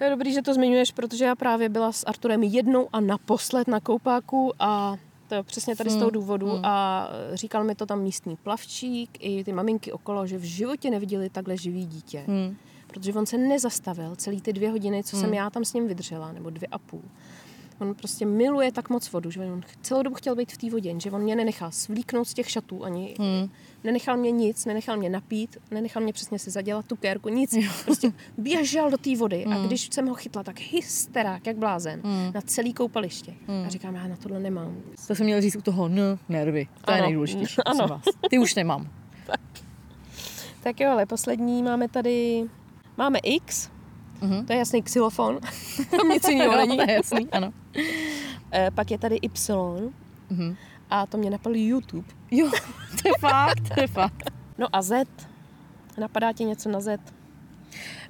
Je 0.00 0.10
dobrý, 0.10 0.32
že 0.32 0.42
to 0.42 0.54
zmiňuješ, 0.54 0.92
protože 0.92 1.24
já 1.24 1.34
právě 1.34 1.68
byla 1.68 1.92
s 1.92 2.04
Arturem 2.06 2.42
jednou 2.42 2.88
a 2.92 3.00
naposled 3.00 3.68
na 3.68 3.80
koupáku 3.80 4.52
a 4.58 4.96
to 5.28 5.34
je 5.34 5.42
přesně 5.42 5.76
tady 5.76 5.90
z 5.90 5.94
toho 5.94 6.04
hmm, 6.04 6.12
důvodu 6.12 6.50
hmm. 6.50 6.64
a 6.64 7.08
říkal 7.32 7.64
mi 7.64 7.74
to 7.74 7.86
tam 7.86 8.02
místní 8.02 8.36
plavčík 8.36 9.10
i 9.20 9.44
ty 9.44 9.52
maminky 9.52 9.92
okolo, 9.92 10.26
že 10.26 10.38
v 10.38 10.42
životě 10.42 10.90
neviděli 10.90 11.30
takhle 11.30 11.56
živý 11.56 11.86
dítě. 11.86 12.24
Hmm. 12.26 12.56
Protože 12.86 13.12
on 13.12 13.26
se 13.26 13.38
nezastavil 13.38 14.16
celý 14.16 14.40
ty 14.40 14.52
dvě 14.52 14.70
hodiny, 14.70 15.04
co 15.04 15.16
hmm. 15.16 15.24
jsem 15.24 15.34
já 15.34 15.50
tam 15.50 15.64
s 15.64 15.72
ním 15.72 15.88
vydržela, 15.88 16.32
nebo 16.32 16.50
dvě 16.50 16.68
a 16.68 16.78
půl. 16.78 17.02
On 17.80 17.94
prostě 17.94 18.26
miluje 18.26 18.72
tak 18.72 18.90
moc 18.90 19.12
vodu, 19.12 19.30
že 19.30 19.40
on 19.40 19.62
celou 19.82 20.02
dobu 20.02 20.16
chtěl 20.16 20.34
být 20.34 20.52
v 20.52 20.58
té 20.58 20.70
vodě, 20.70 20.94
že 21.00 21.10
on 21.10 21.22
mě 21.22 21.36
nenechal 21.36 21.70
svlíknout 21.70 22.28
z 22.28 22.34
těch 22.34 22.50
šatů 22.50 22.84
ani. 22.84 23.14
Hmm. 23.18 23.50
Nenechal 23.84 24.16
mě 24.16 24.30
nic, 24.30 24.64
nenechal 24.64 24.96
mě 24.96 25.10
napít, 25.10 25.56
nenechal 25.70 26.02
mě 26.02 26.12
přesně 26.12 26.38
si 26.38 26.50
zadělat 26.50 26.86
tu 26.86 26.96
kérku, 26.96 27.28
nic. 27.28 27.52
Jo. 27.52 27.70
Prostě 27.84 28.12
běžel 28.38 28.90
do 28.90 28.96
té 28.96 29.16
vody 29.16 29.44
hmm. 29.46 29.52
a 29.52 29.66
když 29.66 29.88
jsem 29.92 30.06
ho 30.06 30.14
chytla, 30.14 30.42
tak 30.42 30.60
hysterák, 30.60 31.46
jak 31.46 31.56
blázen, 31.56 32.00
hmm. 32.04 32.30
na 32.34 32.40
celý 32.40 32.74
koupaliště. 32.74 33.34
Hmm. 33.46 33.66
A 33.66 33.68
říkám, 33.68 33.94
já 33.94 34.08
na 34.08 34.16
tohle 34.16 34.40
nemám. 34.40 34.76
To 35.06 35.14
jsem 35.14 35.26
měl 35.26 35.40
říct 35.40 35.56
u 35.56 35.62
toho, 35.62 35.88
no, 35.88 36.18
nervy. 36.28 36.68
To 36.84 36.90
ano. 36.90 36.96
je 36.96 37.02
nejdůležitější. 37.02 37.56
Ano. 37.66 37.88
Vás. 37.88 38.02
Ty 38.30 38.38
už 38.38 38.54
nemám. 38.54 38.88
tak. 39.26 39.40
tak 40.62 40.80
jo, 40.80 40.90
ale 40.90 41.06
poslední 41.06 41.62
máme 41.62 41.88
tady, 41.88 42.44
máme 42.96 43.18
X, 43.18 43.70
Mm-hmm. 44.24 44.46
To 44.46 44.52
je 44.52 44.58
jasný 44.58 44.82
xylofon. 44.82 45.38
Tam 45.90 46.08
nic 46.12 46.28
jiného 46.28 46.56
není. 46.66 46.76
to 46.76 46.82
je 46.82 46.92
jasný, 46.92 47.28
ano. 47.32 47.52
E, 48.54 48.70
pak 48.70 48.90
je 48.90 48.98
tady 48.98 49.16
Y. 49.16 49.92
Mm-hmm. 50.30 50.56
A 50.90 51.06
to 51.06 51.16
mě 51.16 51.30
napadl 51.30 51.56
YouTube. 51.56 52.08
Jo, 52.30 52.50
to 53.02 53.08
je 53.08 53.12
fakt, 53.20 53.74
to 53.74 53.80
je 53.80 53.86
fakt. 53.86 54.30
No 54.58 54.66
a 54.72 54.82
Z. 54.82 55.06
Napadá 55.98 56.32
ti 56.32 56.44
něco 56.44 56.68
na 56.68 56.80
Z? 56.80 57.00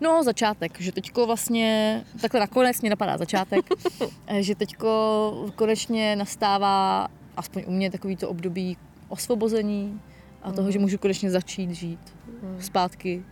No, 0.00 0.22
začátek, 0.22 0.80
že 0.80 0.92
teďko 0.92 1.26
vlastně, 1.26 2.04
takhle 2.20 2.40
nakonec 2.40 2.80
mě 2.80 2.90
napadá 2.90 3.18
začátek, 3.18 3.64
eh, 4.26 4.42
že 4.42 4.54
teďko 4.54 5.50
konečně 5.56 6.16
nastává, 6.16 7.08
aspoň 7.36 7.64
u 7.66 7.70
mě, 7.70 7.90
takový 7.90 8.16
to 8.16 8.28
období 8.28 8.76
osvobození 9.08 10.00
a 10.42 10.52
toho, 10.52 10.70
že 10.70 10.78
mhm. 10.78 10.84
můžu 10.84 10.98
konečně 10.98 11.30
začít 11.30 11.70
žít 11.70 12.14
mm. 12.42 12.62
zpátky 12.62 13.24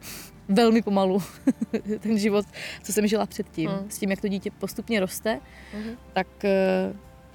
velmi 0.48 0.82
pomalu 0.82 1.22
ten 2.00 2.18
život, 2.18 2.46
co 2.82 2.92
jsem 2.92 3.06
žila 3.06 3.26
předtím, 3.26 3.70
mm. 3.70 3.90
s 3.90 3.98
tím, 3.98 4.10
jak 4.10 4.20
to 4.20 4.28
dítě 4.28 4.50
postupně 4.50 5.00
roste, 5.00 5.40
mm. 5.74 5.96
tak 6.12 6.44
eh, 6.44 6.92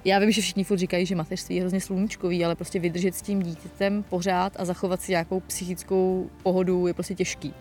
já 0.08 0.18
vím, 0.18 0.30
že 0.30 0.42
všichni 0.42 0.64
furt 0.64 0.78
říkají, 0.78 1.06
že 1.06 1.14
mateřství 1.14 1.56
je 1.56 1.62
hrozně 1.62 1.80
sluníčkový, 1.80 2.44
ale 2.44 2.56
prostě 2.56 2.78
vydržet 2.78 3.14
s 3.14 3.22
tím 3.22 3.42
dítětem 3.42 4.02
pořád 4.02 4.52
a 4.56 4.64
zachovat 4.64 5.00
si 5.00 5.12
nějakou 5.12 5.40
psychickou 5.40 6.30
pohodu 6.42 6.86
je 6.86 6.94
prostě 6.94 7.14
těžký. 7.14 7.54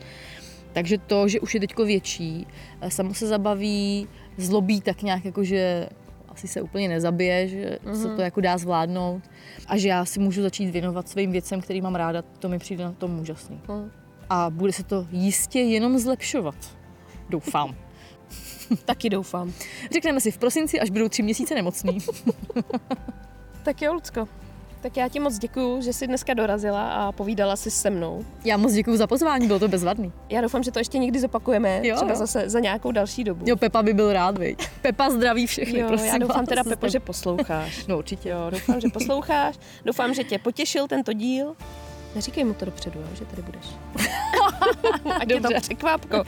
Takže 0.73 0.97
to, 0.97 1.27
že 1.27 1.39
už 1.39 1.53
je 1.53 1.59
teďko 1.59 1.85
větší, 1.85 2.47
eh, 2.81 2.91
samo 2.91 3.13
se 3.13 3.27
zabaví, 3.27 4.07
zlobí 4.37 4.81
tak 4.81 5.01
nějak 5.01 5.25
jako, 5.25 5.43
že 5.43 5.89
asi 6.29 6.47
se 6.47 6.61
úplně 6.61 6.89
nezabije, 6.89 7.47
že 7.47 7.79
mm-hmm. 7.85 8.01
se 8.01 8.15
to 8.15 8.21
jako 8.21 8.41
dá 8.41 8.57
zvládnout 8.57 9.23
a 9.67 9.77
že 9.77 9.87
já 9.87 10.05
si 10.05 10.19
můžu 10.19 10.41
začít 10.41 10.69
věnovat 10.69 11.09
svým 11.09 11.31
věcem, 11.31 11.61
který 11.61 11.81
mám 11.81 11.95
ráda, 11.95 12.21
to 12.21 12.49
mi 12.49 12.59
přijde 12.59 12.83
na 12.83 12.91
tom 12.91 13.19
úžasný. 13.19 13.61
Mm 13.67 13.91
a 14.29 14.49
bude 14.49 14.73
se 14.73 14.83
to 14.83 15.07
jistě 15.11 15.59
jenom 15.59 15.97
zlepšovat. 15.97 16.55
Doufám. 17.29 17.75
Taky 18.86 19.09
doufám. 19.09 19.53
Řekneme 19.93 20.21
si 20.21 20.32
v 20.32 20.38
prosinci, 20.38 20.80
až 20.80 20.89
budou 20.89 21.09
tři 21.09 21.23
měsíce 21.23 21.55
nemocný. 21.55 21.97
tak 23.63 23.82
jo, 23.82 23.93
Lucko. 23.93 24.28
Tak 24.82 24.97
já 24.97 25.09
ti 25.09 25.19
moc 25.19 25.38
děkuju, 25.38 25.82
že 25.82 25.93
jsi 25.93 26.07
dneska 26.07 26.34
dorazila 26.34 26.89
a 26.91 27.11
povídala 27.11 27.55
si 27.55 27.71
se 27.71 27.89
mnou. 27.89 28.25
Já 28.45 28.57
moc 28.57 28.73
děkuju 28.73 28.97
za 28.97 29.07
pozvání, 29.07 29.47
bylo 29.47 29.59
to 29.59 29.67
bezvadný. 29.67 30.11
Já 30.30 30.41
doufám, 30.41 30.63
že 30.63 30.71
to 30.71 30.80
ještě 30.80 30.97
někdy 30.97 31.19
zopakujeme, 31.19 31.82
jo, 31.84 31.95
třeba 31.95 32.11
jo. 32.11 32.17
zase 32.17 32.49
za 32.49 32.59
nějakou 32.59 32.91
další 32.91 33.23
dobu. 33.23 33.45
Jo, 33.47 33.55
Pepa 33.55 33.84
by 33.84 33.93
byl 33.93 34.13
rád, 34.13 34.38
viď? 34.38 34.67
Pepa 34.82 35.09
zdraví 35.09 35.47
všechny, 35.47 35.80
jo, 35.80 35.88
prosím 35.88 36.07
Já 36.07 36.17
doufám 36.17 36.38
vás, 36.38 36.49
teda, 36.49 36.63
Pepo, 36.63 36.89
že 36.89 36.99
posloucháš. 36.99 37.86
No 37.88 37.97
určitě. 37.97 38.30
Jo, 38.30 38.49
doufám, 38.49 38.82
že 38.82 38.88
posloucháš. 38.93 39.55
Doufám, 39.86 40.13
že 40.13 40.23
tě 40.23 40.39
potěšil 40.39 40.88
tento 40.88 41.13
díl 41.13 41.55
Neříkej 42.15 42.43
mu 42.43 42.53
to 42.53 42.65
dopředu, 42.65 42.99
jo, 42.99 43.07
že 43.13 43.25
tady 43.25 43.41
budeš. 43.41 43.65
Ať 45.19 45.30
je 45.30 45.41
to 45.41 45.49
překvápko. 45.61 46.23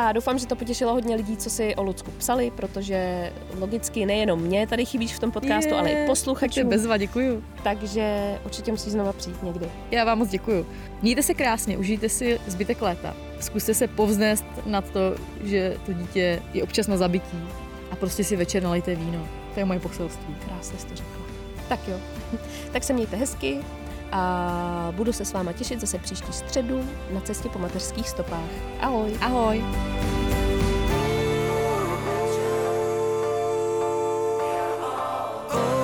A 0.00 0.12
doufám, 0.12 0.38
že 0.38 0.46
to 0.46 0.56
potěšilo 0.56 0.92
hodně 0.92 1.16
lidí, 1.16 1.36
co 1.36 1.50
si 1.50 1.74
o 1.74 1.82
Lucku 1.82 2.10
psali, 2.10 2.50
protože 2.50 3.30
logicky 3.58 4.06
nejenom 4.06 4.40
mě 4.40 4.66
tady 4.66 4.84
chybíš 4.84 5.14
v 5.14 5.18
tom 5.18 5.30
podcastu, 5.30 5.74
je, 5.74 5.78
ale 5.78 5.90
i 5.90 6.06
posluchačům. 6.06 6.68
Bezva, 6.68 6.96
děkuju. 6.96 7.44
Takže 7.62 8.38
určitě 8.44 8.70
musí 8.70 8.90
znova 8.90 9.12
přijít 9.12 9.42
někdy. 9.42 9.70
Já 9.90 10.04
vám 10.04 10.18
moc 10.18 10.28
děkuju. 10.28 10.66
Mějte 11.02 11.22
se 11.22 11.34
krásně, 11.34 11.78
užijte 11.78 12.08
si 12.08 12.40
zbytek 12.46 12.82
léta. 12.82 13.16
Zkuste 13.40 13.74
se 13.74 13.88
povznést 13.88 14.44
nad 14.66 14.90
to, 14.90 15.00
že 15.44 15.76
to 15.86 15.92
dítě 15.92 16.42
je 16.54 16.62
občas 16.62 16.86
na 16.86 16.96
zabití 16.96 17.38
a 17.90 17.96
prostě 17.96 18.24
si 18.24 18.36
večer 18.36 18.62
nalejte 18.62 18.94
víno. 18.94 19.28
To 19.54 19.60
je 19.60 19.66
moje 19.66 19.80
poselství. 19.80 20.36
Krásně 20.46 20.78
jste 20.78 20.96
řekla. 20.96 21.22
Tak 21.68 21.80
jo. 21.88 21.96
tak 22.72 22.84
se 22.84 22.92
mějte 22.92 23.16
hezky, 23.16 23.58
a 24.12 24.92
budu 24.96 25.12
se 25.12 25.24
s 25.24 25.32
váma 25.32 25.52
těšit 25.52 25.80
zase 25.80 25.98
příští 25.98 26.32
středu 26.32 26.80
na 27.14 27.20
cestě 27.20 27.48
po 27.48 27.58
mateřských 27.58 28.08
stopách. 28.08 28.50
Ahoj! 28.80 29.16
Ahoj! 29.20 29.64
Oh 35.50 35.77